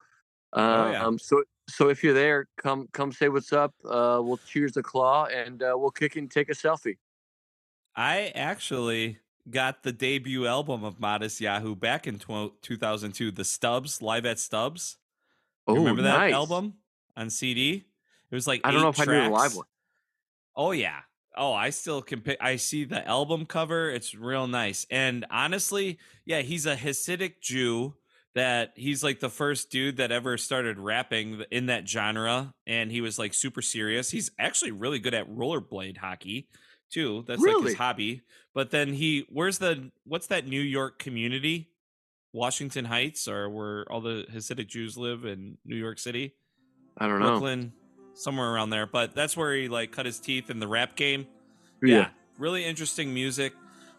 Um, 0.52 0.62
Oh, 0.62 0.90
yeah. 0.90 1.10
so 1.18 1.42
so 1.68 1.88
if 1.88 2.02
you're 2.02 2.14
there, 2.14 2.46
come 2.56 2.88
come 2.92 3.12
say 3.12 3.28
what's 3.28 3.52
up. 3.52 3.74
Uh, 3.84 4.20
we'll 4.22 4.38
cheers 4.38 4.72
the 4.72 4.82
claw 4.82 5.26
and 5.26 5.62
uh, 5.62 5.74
we'll 5.76 5.90
kick 5.90 6.16
and 6.16 6.30
take 6.30 6.48
a 6.48 6.54
selfie. 6.54 6.96
I 7.94 8.32
actually 8.34 9.18
got 9.50 9.82
the 9.82 9.92
debut 9.92 10.46
album 10.46 10.84
of 10.84 10.98
Matisyahu 10.98 11.78
back 11.78 12.06
in 12.06 12.18
tw- 12.18 12.52
2002, 12.62 13.30
the 13.30 13.44
Stubbs, 13.44 14.00
live 14.02 14.26
at 14.26 14.38
Stubbs. 14.38 14.98
You 15.66 15.74
Oh, 15.74 15.78
remember 15.78 16.02
that 16.02 16.18
nice. 16.18 16.34
album 16.34 16.74
on 17.16 17.28
CD? 17.30 17.84
It 18.30 18.34
was 18.34 18.46
like 18.46 18.60
I 18.64 18.70
don't 18.70 18.82
know 18.82 18.88
if 18.88 19.00
I 19.00 19.04
knew 19.04 19.22
the 19.24 19.30
live 19.30 19.54
one. 19.56 19.66
Oh 20.56 20.72
yeah. 20.72 21.00
Oh, 21.36 21.52
I 21.52 21.70
still 21.70 22.02
can 22.02 22.20
pick. 22.20 22.36
I 22.40 22.56
see 22.56 22.84
the 22.84 23.06
album 23.06 23.46
cover. 23.46 23.90
It's 23.90 24.14
real 24.14 24.46
nice. 24.48 24.86
And 24.90 25.24
honestly, 25.30 25.98
yeah, 26.24 26.40
he's 26.40 26.66
a 26.66 26.74
Hasidic 26.74 27.40
Jew. 27.40 27.94
That 28.34 28.72
he's 28.76 29.02
like 29.02 29.20
the 29.20 29.30
first 29.30 29.70
dude 29.70 29.96
that 29.96 30.12
ever 30.12 30.36
started 30.36 30.78
rapping 30.78 31.42
in 31.50 31.66
that 31.66 31.88
genre, 31.88 32.54
and 32.66 32.90
he 32.92 33.00
was 33.00 33.18
like 33.18 33.34
super 33.34 33.62
serious. 33.62 34.10
He's 34.10 34.30
actually 34.38 34.70
really 34.70 34.98
good 34.98 35.14
at 35.14 35.28
rollerblade 35.28 35.96
hockey 35.96 36.48
too. 36.90 37.24
That's 37.26 37.42
like 37.42 37.64
his 37.64 37.74
hobby. 37.74 38.22
But 38.54 38.70
then 38.70 38.92
he, 38.92 39.26
where's 39.28 39.58
the 39.58 39.90
what's 40.04 40.28
that 40.28 40.46
New 40.46 40.60
York 40.60 40.98
community? 40.98 41.70
Washington 42.32 42.84
Heights, 42.84 43.26
or 43.26 43.48
where 43.48 43.90
all 43.90 44.00
the 44.00 44.26
Hasidic 44.32 44.68
Jews 44.68 44.96
live 44.96 45.24
in 45.24 45.56
New 45.64 45.76
York 45.76 45.98
City? 45.98 46.34
I 46.98 47.06
don't 47.06 47.20
know. 47.20 47.30
Brooklyn, 47.30 47.72
somewhere 48.14 48.52
around 48.52 48.70
there. 48.70 48.86
But 48.86 49.14
that's 49.14 49.36
where 49.36 49.54
he 49.54 49.68
like 49.68 49.92
cut 49.92 50.06
his 50.06 50.20
teeth 50.20 50.50
in 50.50 50.60
the 50.60 50.68
rap 50.68 50.94
game. 50.94 51.26
Yeah. 51.82 51.96
Yeah, 51.96 52.08
really 52.38 52.64
interesting 52.64 53.14
music. 53.14 53.54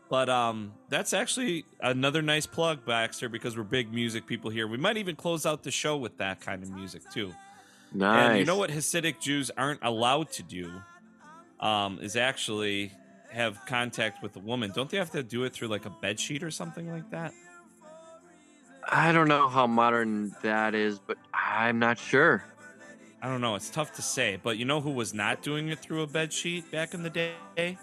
But 0.09 0.27
um, 0.27 0.73
that's 0.89 1.13
actually 1.13 1.65
another 1.81 2.23
nice 2.23 2.47
plug, 2.47 2.83
Baxter, 2.83 3.29
because 3.29 3.55
we're 3.55 3.63
big 3.63 3.93
music 3.93 4.25
people 4.25 4.49
here. 4.49 4.67
We 4.67 4.77
might 4.77 4.97
even 4.97 5.15
close 5.15 5.45
out 5.45 5.61
the 5.63 5.71
show 5.71 5.97
with 5.97 6.17
that 6.17 6.41
kind 6.41 6.63
of 6.63 6.71
music 6.71 7.03
too. 7.11 7.31
Nice. 7.93 8.29
And 8.29 8.39
you 8.39 8.45
know 8.45 8.57
what 8.57 8.71
Hasidic 8.71 9.19
Jews 9.19 9.51
aren't 9.55 9.83
allowed 9.83 10.31
to 10.31 10.43
do 10.43 10.71
um, 11.59 11.99
is 12.01 12.15
actually 12.15 12.91
have 13.29 13.63
contact 13.67 14.23
with 14.23 14.35
a 14.35 14.39
woman. 14.39 14.71
Don't 14.73 14.89
they 14.89 14.97
have 14.97 15.11
to 15.11 15.21
do 15.21 15.43
it 15.43 15.53
through 15.53 15.67
like 15.67 15.85
a 15.85 15.91
bed 15.91 16.19
sheet 16.19 16.41
or 16.41 16.49
something 16.49 16.91
like 16.91 17.09
that? 17.11 17.31
I 18.91 19.11
don't 19.11 19.27
know 19.27 19.47
how 19.47 19.67
modern 19.67 20.35
that 20.41 20.73
is, 20.73 20.97
but 20.97 21.17
I'm 21.31 21.77
not 21.77 21.99
sure. 21.99 22.43
I 23.21 23.27
don't 23.27 23.41
know. 23.41 23.53
It's 23.53 23.69
tough 23.69 23.93
to 23.93 24.01
say, 24.01 24.39
but 24.41 24.57
you 24.57 24.65
know 24.65 24.81
who 24.81 24.91
was 24.91 25.13
not 25.13 25.43
doing 25.43 25.69
it 25.69 25.77
through 25.79 26.01
a 26.01 26.07
bed 26.07 26.33
sheet 26.33 26.71
back 26.71 26.95
in 26.95 27.03
the 27.03 27.09
day? 27.11 27.77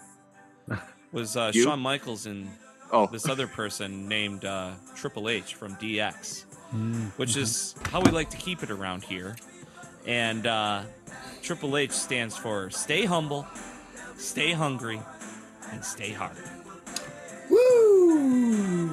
Was 1.11 1.37
uh, 1.37 1.51
You? 1.53 1.63
Shawn 1.63 1.79
Michaels 1.79 2.25
and 2.25 2.49
Oh. 2.91 3.05
this 3.07 3.27
other 3.27 3.47
person 3.47 4.07
named 4.07 4.45
uh, 4.45 4.71
Triple 4.95 5.27
H 5.29 5.55
from 5.55 5.75
DX, 5.75 6.45
Mm, 6.73 7.11
which 7.17 7.31
mhm. 7.31 7.41
is 7.41 7.75
how 7.91 8.01
we 8.01 8.11
like 8.11 8.29
to 8.29 8.37
keep 8.37 8.61
it 8.63 8.69
around 8.71 9.03
here. 9.03 9.35
And 10.05 10.45
uh, 10.47 10.83
Triple 11.41 11.77
H 11.77 11.91
stands 11.91 12.35
for 12.37 12.69
stay 12.69 13.05
humble, 13.05 13.45
stay 14.17 14.51
hungry, 14.53 15.01
and 15.71 15.83
stay 15.83 16.11
hard. 16.11 16.35
Woo! 17.49 18.89